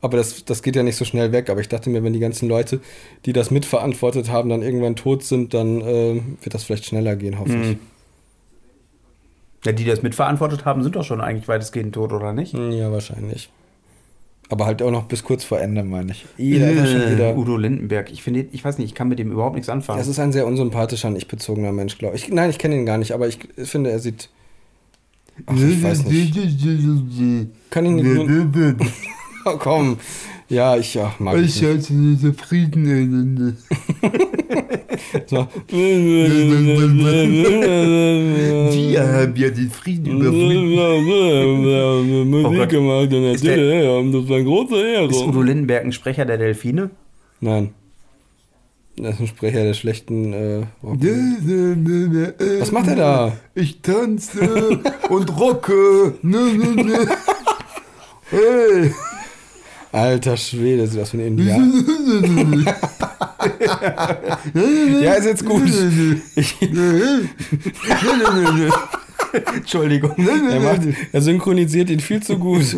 Aber 0.00 0.16
das, 0.16 0.44
das 0.44 0.62
geht 0.62 0.76
ja 0.76 0.82
nicht 0.82 0.96
so 0.96 1.04
schnell 1.04 1.32
weg. 1.32 1.50
Aber 1.50 1.60
ich 1.60 1.68
dachte 1.68 1.90
mir, 1.90 2.04
wenn 2.04 2.12
die 2.12 2.20
ganzen 2.20 2.48
Leute, 2.48 2.80
die 3.26 3.32
das 3.32 3.50
mitverantwortet 3.50 4.30
haben, 4.30 4.48
dann 4.48 4.62
irgendwann 4.62 4.96
tot 4.96 5.24
sind, 5.24 5.54
dann 5.54 5.80
äh, 5.80 6.20
wird 6.40 6.54
das 6.54 6.64
vielleicht 6.64 6.86
schneller 6.86 7.16
gehen, 7.16 7.38
hoffe 7.38 7.56
ich. 7.56 7.76
Ja, 9.64 9.72
die, 9.72 9.84
die 9.84 9.90
das 9.90 10.02
mitverantwortet 10.02 10.64
haben, 10.64 10.82
sind 10.82 10.94
doch 10.94 11.04
schon 11.04 11.20
eigentlich 11.20 11.48
weitestgehend 11.48 11.94
tot, 11.94 12.12
oder 12.12 12.32
nicht? 12.32 12.52
Hm, 12.52 12.70
Ja, 12.70 12.92
wahrscheinlich. 12.92 13.50
Aber 14.50 14.64
halt 14.64 14.80
auch 14.80 14.90
noch 14.90 15.04
bis 15.04 15.24
kurz 15.24 15.44
vor 15.44 15.60
Ende, 15.60 15.82
meine 15.84 16.12
ich. 16.12 16.24
Jeder 16.38 16.70
ist 16.70 16.90
schon 16.90 17.10
wieder. 17.12 17.36
Udo 17.36 17.56
Lindenberg. 17.58 18.10
Ich 18.10 18.22
finde, 18.22 18.46
ich 18.50 18.64
weiß 18.64 18.78
nicht, 18.78 18.88
ich 18.88 18.94
kann 18.94 19.08
mit 19.08 19.18
dem 19.18 19.30
überhaupt 19.30 19.56
nichts 19.56 19.68
anfangen. 19.68 19.98
Das 19.98 20.08
ist 20.08 20.18
ein 20.18 20.32
sehr 20.32 20.46
unsympathischer, 20.46 21.10
nicht 21.10 21.28
bezogener 21.28 21.72
Mensch, 21.72 21.98
glaube 21.98 22.16
ich. 22.16 22.28
Nein, 22.30 22.48
ich 22.48 22.58
kenne 22.58 22.76
ihn 22.76 22.86
gar 22.86 22.96
nicht, 22.96 23.12
aber 23.12 23.28
ich 23.28 23.40
finde, 23.56 23.90
er 23.90 23.98
sieht. 23.98 24.30
Ach, 25.46 25.56
ich 25.56 25.82
weiß 25.82 26.04
nicht. 26.06 26.38
Kann 27.70 27.86
ich 27.86 28.04
nicht. 28.04 28.76
Oh, 29.44 29.56
komm. 29.56 29.98
Ja, 30.48 30.76
ich 30.76 30.94
ja, 30.94 31.14
mag 31.18 31.36
ich 31.36 31.62
nicht. 31.62 31.62
hatte 31.62 31.92
diese 31.92 32.32
Frieden. 32.34 33.56
So. 35.26 35.46
Wir 35.70 36.28
haben 39.06 39.36
ja 39.36 39.50
den 39.50 39.70
Frieden 39.70 40.20
überwunden. 40.20 42.30
Musik 42.30 42.68
gemacht 42.68 43.12
und 43.12 44.12
das 44.12 44.28
war 44.28 44.36
eine 44.36 44.44
große 44.44 44.76
ist 44.76 45.22
Udo 45.22 45.38
Ehre. 45.38 45.44
Lindenberg 45.44 45.84
ein 45.84 45.92
Sprecher 45.92 46.24
der 46.24 46.38
Delfine? 46.38 46.90
Nein. 47.40 47.70
Das 49.00 49.14
ist 49.14 49.20
ein 49.20 49.26
Sprecher 49.28 49.62
der 49.62 49.74
schlechten. 49.74 50.32
Äh, 50.32 50.62
Was 52.60 52.72
macht 52.72 52.88
er 52.88 52.96
da? 52.96 53.36
Ich 53.54 53.80
tanze 53.80 54.80
und 55.08 55.38
rocke. 55.38 56.14
Ne, 56.22 56.38
ne, 56.54 56.84
ne. 56.84 57.08
Hey. 58.30 58.92
Alter 59.92 60.36
Schwede, 60.36 60.86
sieht 60.86 61.00
aus 61.00 61.12
wie 61.14 61.18
ein 61.18 61.26
Indianer. 61.28 61.66
ja, 65.00 65.14
ist 65.14 65.24
jetzt 65.24 65.44
gut. 65.46 65.62
Ich, 66.36 66.56
Entschuldigung. 69.54 70.12
Er, 70.50 70.60
macht, 70.60 70.80
er 71.12 71.22
synchronisiert 71.22 71.88
ihn 71.90 72.00
viel 72.00 72.22
zu 72.22 72.38
gut. 72.38 72.76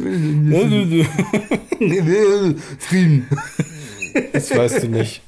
Das 4.33 4.57
weißt 4.57 4.83
du 4.85 4.89
nicht. 4.89 5.23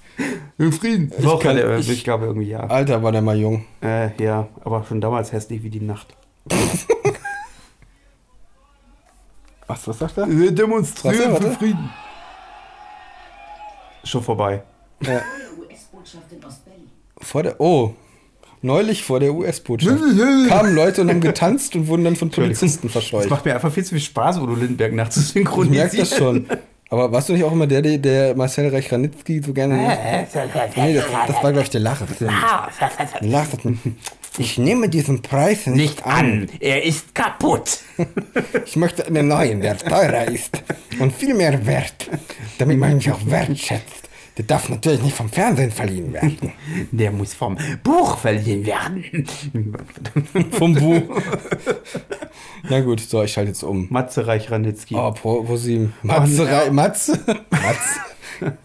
Frieden. 0.72 1.12
Doch, 1.20 1.40
kann- 1.42 1.56
der, 1.56 1.78
ich- 1.78 1.88
ich, 1.90 2.04
glaube 2.04 2.26
irgendwie 2.26 2.48
ja. 2.48 2.60
Alter, 2.60 3.02
war 3.02 3.12
der 3.12 3.22
mal 3.22 3.36
jung. 3.38 3.64
Äh, 3.82 4.10
ja, 4.22 4.48
aber 4.64 4.84
schon 4.88 5.00
damals 5.00 5.32
hässlich 5.32 5.62
wie 5.62 5.70
die 5.70 5.80
Nacht. 5.80 6.08
Was, 9.66 9.86
was 9.88 9.98
sagt 9.98 10.18
er? 10.18 10.28
Wir 10.28 10.50
demonstrieren 10.52 11.36
für. 11.36 11.52
Frieden. 11.52 11.88
Schon 14.04 14.22
vorbei. 14.22 14.62
Ja, 15.00 15.20
US-Botschaft 15.58 16.24
in 16.32 16.44
Ostberlin. 16.44 16.90
vor 17.18 17.42
der, 17.44 17.60
oh, 17.60 17.94
neulich 18.60 19.02
vor 19.04 19.20
der 19.20 19.32
US-Botschaft 19.32 19.98
kamen 20.48 20.74
Leute 20.74 21.00
und 21.02 21.08
haben 21.10 21.20
getanzt 21.20 21.74
und 21.76 21.86
wurden 21.86 22.04
dann 22.04 22.16
von 22.16 22.30
Polizisten 22.30 22.88
Es 22.88 22.92
verscheucht. 22.92 23.30
macht 23.30 23.44
mir 23.44 23.54
einfach 23.54 23.72
viel 23.72 23.84
zu 23.84 23.90
viel 23.94 24.00
Spaß, 24.00 24.38
Udo 24.38 24.54
Lindenberg 24.54 24.90
Ich 24.90 24.96
nachzusynchronisieren. 24.96 25.78
merke 25.86 25.96
das 25.96 26.16
schon. 26.16 26.46
Aber 26.93 27.11
warst 27.11 27.30
du 27.30 27.32
nicht 27.32 27.43
auch 27.43 27.53
immer 27.53 27.66
der, 27.66 27.80
der, 27.80 27.97
der 27.97 28.36
Marcel 28.36 28.68
Reich-Ranitzky 28.68 29.40
so 29.40 29.55
gerne... 29.55 29.78
Nee, 29.78 30.93
das, 30.93 31.07
das 31.26 31.36
war, 31.36 31.51
glaube 31.51 31.62
ich, 31.62 31.70
der 31.70 31.80
Lacher. 31.80 32.07
Der 32.20 32.30
Lacher. 33.22 33.57
Ich 34.36 34.59
nehme 34.59 34.90
diesen 34.90 35.22
Preis 35.22 35.66
nicht 35.66 36.05
an. 36.05 36.51
Er 36.61 36.84
ist 36.84 37.14
kaputt. 37.14 37.78
Ich 38.66 38.76
möchte 38.76 39.07
einen 39.07 39.28
neuen, 39.28 39.61
der 39.62 39.78
teurer 39.78 40.28
ist 40.28 40.62
und 40.99 41.14
viel 41.14 41.34
mehr 41.34 41.64
wert, 41.66 42.11
damit 42.59 42.78
man 42.78 42.95
mich 42.97 43.11
auch 43.11 43.20
wertschätzt. 43.24 44.01
Der 44.39 44.45
darf 44.47 44.68
natürlich 44.70 45.03
nicht 45.03 45.14
vom 45.14 45.28
Fernsehen 45.28 45.70
verliehen 45.70 46.12
werden. 46.12 46.53
Der 46.91 47.11
muss 47.12 47.35
vom 47.35 47.59
Buch 47.83 48.16
verliehen 48.16 48.64
werden. 48.64 49.05
Vom 50.53 50.74
Buch. 50.74 51.03
Na 52.68 52.80
gut, 52.80 53.01
so, 53.01 53.22
ich 53.22 53.33
schalte 53.33 53.51
jetzt 53.51 53.62
um. 53.62 53.89
Matze 53.91 54.26
Reich-Ranitzky. 54.26 54.95
Oh, 54.95 55.11
Pro, 55.12 55.47
wo 55.47 55.57
sie. 55.57 55.91
Matze, 56.03 56.47
Rei- 56.51 56.70
Matze? 56.70 57.18
Matze? 57.51 58.01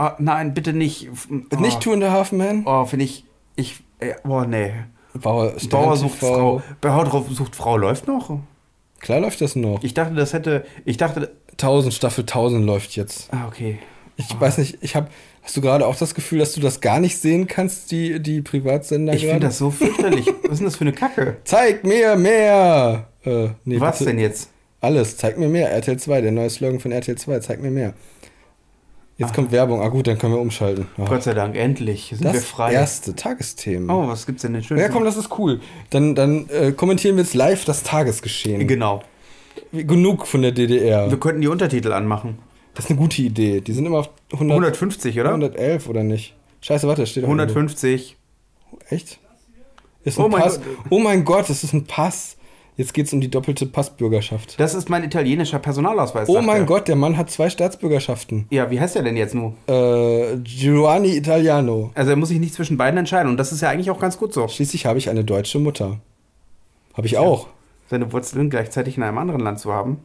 Oh, 0.00 0.10
nein, 0.20 0.54
bitte 0.54 0.72
nicht. 0.72 1.08
Oh, 1.28 1.56
Nicht 1.56 1.80
Two 1.80 1.92
and 1.92 2.04
a 2.04 2.12
Half 2.12 2.30
Man? 2.30 2.62
Oh, 2.66 2.84
finde 2.84 3.04
ich. 3.04 3.24
Ich. 3.56 3.80
Äh, 3.98 4.14
oh, 4.28 4.42
nee. 4.42 4.72
Bauer, 5.14 5.54
Bauer 5.70 5.96
sucht. 5.96 6.18
Frau. 6.20 6.62
Bauer 6.80 7.04
drauf 7.04 7.26
sucht 7.30 7.56
Frau 7.56 7.76
läuft 7.76 8.06
noch? 8.06 8.38
Klar 9.00 9.18
läuft 9.18 9.40
das 9.40 9.56
noch. 9.56 9.82
Ich 9.82 9.94
dachte, 9.94 10.14
das 10.14 10.32
hätte. 10.34 10.64
Ich 10.84 10.98
dachte. 10.98 11.32
1000, 11.52 11.92
Staffel 11.92 12.22
1000 12.22 12.64
läuft 12.64 12.94
jetzt. 12.94 13.28
Ah, 13.32 13.48
okay. 13.48 13.80
Ich 14.18 14.38
weiß 14.38 14.58
nicht, 14.58 14.78
ich 14.80 14.94
habe. 14.96 15.08
Hast 15.42 15.56
du 15.56 15.60
gerade 15.62 15.86
auch 15.86 15.96
das 15.96 16.14
Gefühl, 16.14 16.40
dass 16.40 16.52
du 16.52 16.60
das 16.60 16.80
gar 16.82 17.00
nicht 17.00 17.16
sehen 17.16 17.46
kannst, 17.46 17.90
die, 17.90 18.20
die 18.20 18.42
Privatsender 18.42 19.14
Ich 19.14 19.24
finde 19.24 19.46
das 19.46 19.56
so 19.56 19.70
fürchterlich. 19.70 20.26
Was 20.42 20.52
ist 20.54 20.58
denn 20.58 20.66
das 20.66 20.76
für 20.76 20.82
eine 20.82 20.92
Kacke? 20.92 21.38
Zeig 21.44 21.84
mir 21.84 22.16
mehr! 22.16 23.06
Äh, 23.24 23.48
nee, 23.64 23.80
Was 23.80 24.00
denn 24.00 24.18
jetzt? 24.18 24.50
Alles, 24.80 25.16
zeig 25.16 25.38
mir 25.38 25.48
mehr. 25.48 25.70
RTL 25.72 25.96
2, 25.98 26.20
der 26.20 26.32
neue 26.32 26.50
Slogan 26.50 26.80
von 26.80 26.92
RTL 26.92 27.16
2, 27.16 27.38
zeig 27.40 27.62
mir 27.62 27.70
mehr. 27.70 27.94
Jetzt 29.16 29.34
kommt 29.34 29.50
Werbung. 29.50 29.80
Ah 29.80 29.88
gut, 29.88 30.06
dann 30.06 30.18
können 30.18 30.34
wir 30.34 30.40
umschalten. 30.40 30.86
Oh. 30.96 31.04
Gott 31.04 31.24
sei 31.24 31.34
Dank, 31.34 31.56
endlich 31.56 32.10
sind 32.10 32.22
wir 32.24 32.32
Das 32.34 32.44
frei. 32.44 32.72
erste 32.72 33.16
Tagesthemen. 33.16 33.90
Oh, 33.90 34.06
was 34.06 34.26
gibt's 34.26 34.42
denn 34.42 34.52
denn 34.52 34.62
schön? 34.62 34.78
Ja, 34.78 34.88
komm, 34.88 35.04
das 35.04 35.16
ist 35.16 35.36
cool. 35.38 35.60
Dann, 35.90 36.14
dann 36.14 36.48
äh, 36.50 36.72
kommentieren 36.72 37.16
wir 37.16 37.24
jetzt 37.24 37.34
live 37.34 37.64
das 37.64 37.82
Tagesgeschehen. 37.82 38.68
Genau. 38.68 39.02
Genug 39.72 40.26
von 40.26 40.42
der 40.42 40.52
DDR. 40.52 41.10
Wir 41.10 41.18
könnten 41.18 41.40
die 41.40 41.48
Untertitel 41.48 41.92
anmachen. 41.92 42.38
Das 42.78 42.84
ist 42.84 42.92
eine 42.92 43.00
gute 43.00 43.20
Idee. 43.22 43.60
Die 43.60 43.72
sind 43.72 43.86
immer 43.86 43.98
auf 43.98 44.10
100, 44.34 44.54
150, 44.56 45.18
oder? 45.18 45.30
111 45.30 45.88
oder 45.88 46.04
nicht? 46.04 46.36
Scheiße, 46.60 46.86
warte, 46.86 47.08
steht 47.08 47.24
auch 47.24 47.28
150. 47.28 48.16
irgendwo. 48.70 48.94
Echt? 48.94 49.18
Ist 50.04 50.16
ein 50.16 50.24
Oh 50.24 50.28
mein 50.28 50.42
Pass. 50.42 50.60
Gott. 50.60 50.76
Oh 50.90 51.00
mein 51.00 51.24
Gott, 51.24 51.50
das 51.50 51.64
ist 51.64 51.72
ein 51.72 51.86
Pass. 51.86 52.36
Jetzt 52.76 52.94
geht's 52.94 53.12
um 53.12 53.20
die 53.20 53.28
doppelte 53.28 53.66
Passbürgerschaft. 53.66 54.60
Das 54.60 54.74
ist 54.74 54.88
mein 54.88 55.02
italienischer 55.02 55.58
Personalausweis. 55.58 56.28
Oh 56.28 56.40
mein 56.40 56.60
er. 56.60 56.66
Gott, 56.66 56.86
der 56.86 56.94
Mann 56.94 57.16
hat 57.16 57.32
zwei 57.32 57.50
Staatsbürgerschaften. 57.50 58.46
Ja, 58.50 58.70
wie 58.70 58.78
heißt 58.78 58.94
der 58.94 59.02
denn 59.02 59.16
jetzt 59.16 59.34
nur? 59.34 59.54
Äh, 59.66 60.36
Giovanni 60.44 61.16
Italiano. 61.16 61.90
Also 61.96 62.10
er 62.10 62.16
muss 62.16 62.28
sich 62.28 62.38
nicht 62.38 62.54
zwischen 62.54 62.76
beiden 62.76 62.96
entscheiden. 62.96 63.28
Und 63.28 63.38
das 63.38 63.50
ist 63.50 63.60
ja 63.60 63.70
eigentlich 63.70 63.90
auch 63.90 63.98
ganz 63.98 64.18
gut 64.18 64.32
so. 64.32 64.46
Schließlich 64.46 64.86
habe 64.86 65.00
ich 65.00 65.10
eine 65.10 65.24
deutsche 65.24 65.58
Mutter. 65.58 65.98
Habe 66.94 67.08
ich 67.08 67.18
auch. 67.18 67.48
Seine 67.90 68.12
Wurzeln 68.12 68.50
gleichzeitig 68.50 68.96
in 68.96 69.02
einem 69.02 69.18
anderen 69.18 69.40
Land 69.40 69.58
zu 69.58 69.72
haben. 69.72 69.98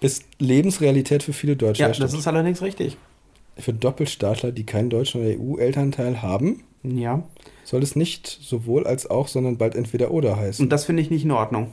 Ist 0.00 0.24
Lebensrealität 0.38 1.22
für 1.22 1.32
viele 1.32 1.56
Deutsche. 1.56 1.82
Ja, 1.82 1.88
das 1.88 2.12
ist 2.12 2.26
allerdings 2.26 2.60
richtig. 2.62 2.96
Für 3.56 3.72
Doppelstaatler, 3.72 4.52
die 4.52 4.64
keinen 4.64 4.90
deutschen 4.90 5.20
oder 5.22 5.30
EU-Elternteil 5.38 6.20
haben, 6.22 6.64
Ja. 6.82 7.22
soll 7.64 7.82
es 7.82 7.96
nicht 7.96 8.26
sowohl 8.26 8.86
als 8.86 9.08
auch, 9.08 9.28
sondern 9.28 9.56
bald 9.56 9.74
entweder 9.76 10.10
oder 10.10 10.36
heißen. 10.36 10.64
Und 10.64 10.70
das 10.70 10.84
finde 10.84 11.02
ich 11.02 11.10
nicht 11.10 11.24
in 11.24 11.30
Ordnung. 11.30 11.70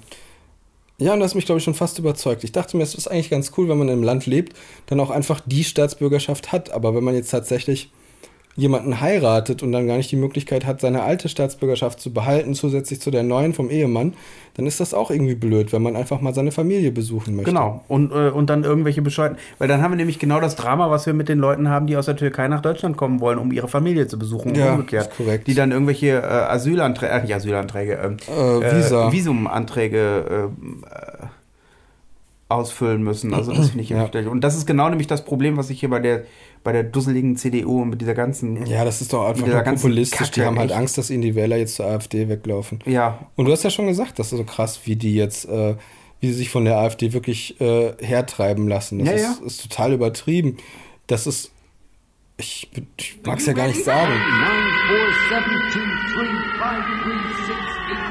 Ja, 1.00 1.14
und 1.14 1.20
das 1.20 1.32
hat 1.32 1.36
mich, 1.36 1.46
glaube 1.48 1.58
ich, 1.58 1.64
schon 1.64 1.74
fast 1.74 1.98
überzeugt. 1.98 2.44
Ich 2.44 2.52
dachte 2.52 2.78
mir, 2.78 2.84
es 2.84 2.94
ist 2.94 3.08
eigentlich 3.08 3.32
ganz 3.32 3.52
cool, 3.58 3.68
wenn 3.68 3.80
man 3.80 3.88
in 3.88 3.94
einem 3.94 4.04
Land 4.04 4.28
lebt, 4.28 4.56
dann 4.86 5.00
auch 5.00 5.10
einfach 5.10 5.42
die 5.44 5.64
Staatsbürgerschaft 5.64 6.52
hat. 6.52 6.70
Aber 6.70 6.94
wenn 6.94 7.04
man 7.04 7.16
jetzt 7.16 7.32
tatsächlich 7.32 7.90
jemanden 8.58 9.00
heiratet 9.00 9.64
und 9.64 9.72
dann 9.72 9.88
gar 9.88 9.96
nicht 9.96 10.12
die 10.12 10.18
Möglichkeit 10.18 10.66
hat, 10.66 10.82
seine 10.82 11.04
alte 11.04 11.30
Staatsbürgerschaft 11.30 12.02
zu 12.02 12.12
behalten, 12.12 12.54
zusätzlich 12.54 13.00
zu 13.00 13.10
der 13.10 13.24
neuen 13.24 13.54
vom 13.54 13.70
Ehemann, 13.70 14.14
dann 14.56 14.66
ist 14.68 14.82
das 14.82 14.94
auch 14.94 15.10
irgendwie 15.10 15.36
blöd, 15.36 15.72
wenn 15.72 15.82
man 15.82 15.96
einfach 15.96 16.20
mal 16.20 16.34
seine 16.34 16.52
Familie 16.52 16.92
besuchen 16.92 17.38
möchte. 17.38 17.52
Genau. 17.52 17.86
Und, 17.88 18.12
äh, 18.12 18.30
und 18.30 18.50
dann 18.50 18.66
irgendwelche 18.66 19.02
Bescheiden. 19.02 19.38
Weil 19.58 19.70
dann 19.70 19.82
haben 19.82 19.92
wir 19.92 19.96
nämlich 19.96 20.20
genau 20.20 20.42
das 20.42 20.58
Drama, 20.58 20.92
was 20.92 21.06
wir 21.06 21.14
mit 21.14 21.30
den 21.30 21.40
Leuten 21.40 21.70
haben, 21.70 21.88
die 21.88 21.96
aus 21.96 22.08
der 22.08 22.18
Türkei 22.18 22.50
nach 22.50 22.62
Deutschland 22.62 22.98
kommen 22.98 23.22
wollen, 23.22 23.40
um 23.40 23.54
ihre 23.54 23.70
Familie 23.70 24.08
zu 24.08 24.20
besuchen. 24.20 24.54
Ja, 24.54 24.74
umgekehrt. 24.74 25.08
ist 25.08 25.16
korrekt. 25.18 25.48
Die 25.48 25.54
dann 25.56 25.72
irgendwelche 25.72 26.08
äh, 26.08 26.26
Asylanträge, 26.26 27.12
äh, 27.14 27.22
nicht 27.22 27.34
Asylanträge, 27.34 27.94
ähm, 28.04 28.18
Äh, 28.28 28.76
Visa. 28.78 29.08
Äh, 29.08 29.12
Visumanträge 29.14 30.50
äh, 30.52 31.26
ausfüllen 32.50 33.02
müssen. 33.02 33.34
Also 33.34 33.54
das 33.54 33.70
finde 33.70 33.84
ich 33.84 33.90
Ja. 33.90 34.00
heftig. 34.00 34.28
Und 34.28 34.42
das 34.44 34.58
ist 34.58 34.66
genau 34.68 34.90
nämlich 34.90 35.08
das 35.08 35.24
Problem, 35.24 35.56
was 35.56 35.70
ich 35.70 35.80
hier 35.80 35.90
bei 35.90 36.00
der, 36.00 36.24
bei 36.64 36.72
der 36.72 36.84
dusseligen 36.84 37.36
CDU 37.38 37.82
und 37.82 37.90
mit 37.90 38.02
dieser 38.02 38.14
ganzen. 38.14 38.66
Ja, 38.66 38.86
das 38.86 39.02
ist 39.02 39.12
doch 39.14 39.26
einfach 39.28 39.48
nur 39.48 39.62
populistisch. 39.62 40.30
die 40.32 40.40
Kacke, 40.42 40.46
haben 40.46 40.60
halt 40.60 40.72
echt. 40.72 40.80
Angst, 40.80 40.98
dass 40.98 41.10
ihnen 41.10 41.22
die 41.24 41.36
Wähler 41.36 41.58
jetzt 41.58 41.76
zur 41.76 41.88
AfD 41.88 42.30
weglaufen. 42.30 42.80
Ja, 42.86 43.28
Und 43.36 43.46
du 43.46 43.52
hast 43.52 43.64
ja 43.64 43.70
schon 43.70 43.88
gesagt, 43.88 44.20
das 44.20 44.32
ist 44.32 44.38
so 44.38 44.44
krass, 44.44 44.80
wie 44.86 44.96
die 44.96 45.16
jetzt, 45.16 45.46
äh, 45.50 45.76
wie 46.20 46.28
sie 46.28 46.34
sich 46.34 46.50
von 46.50 46.66
der 46.66 46.78
AfD 46.78 47.14
wirklich 47.14 47.60
äh, 47.60 47.94
hertreiben 48.00 48.68
lassen. 48.68 49.00
Das 49.00 49.08
Ja, 49.08 49.14
ist, 49.16 49.40
ja. 49.42 49.46
ist 49.48 49.62
total 49.64 49.94
übertrieben. 49.94 50.58
Das 51.08 51.26
ist, 51.26 51.52
ich, 52.38 52.70
ich 52.98 53.20
mag 53.26 53.40
es 53.40 53.46
ja 53.48 53.54
gar 53.54 53.68
nicht 53.68 53.84
sagen. 53.84 54.12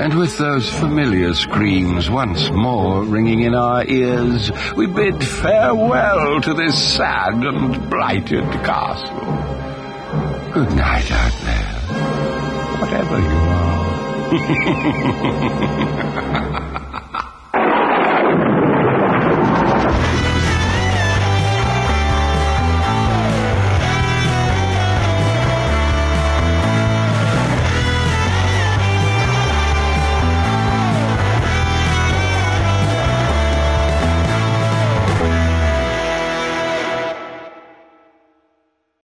And 0.00 0.18
with 0.18 0.38
those 0.38 0.66
familiar 0.66 1.34
screams 1.34 2.08
once 2.08 2.50
more 2.50 3.04
ringing 3.04 3.42
in 3.42 3.54
our 3.54 3.84
ears, 3.84 4.50
we 4.74 4.86
bid 4.86 5.22
farewell 5.22 6.40
to 6.40 6.54
this 6.54 6.96
sad 6.96 7.34
and 7.34 7.90
blighted 7.90 8.50
castle. 8.64 9.20
Good 10.54 10.74
night 10.74 11.10
out 11.12 11.32
there, 11.42 11.74
whatever 12.80 13.18
you 13.20 13.36
are. 17.12 17.16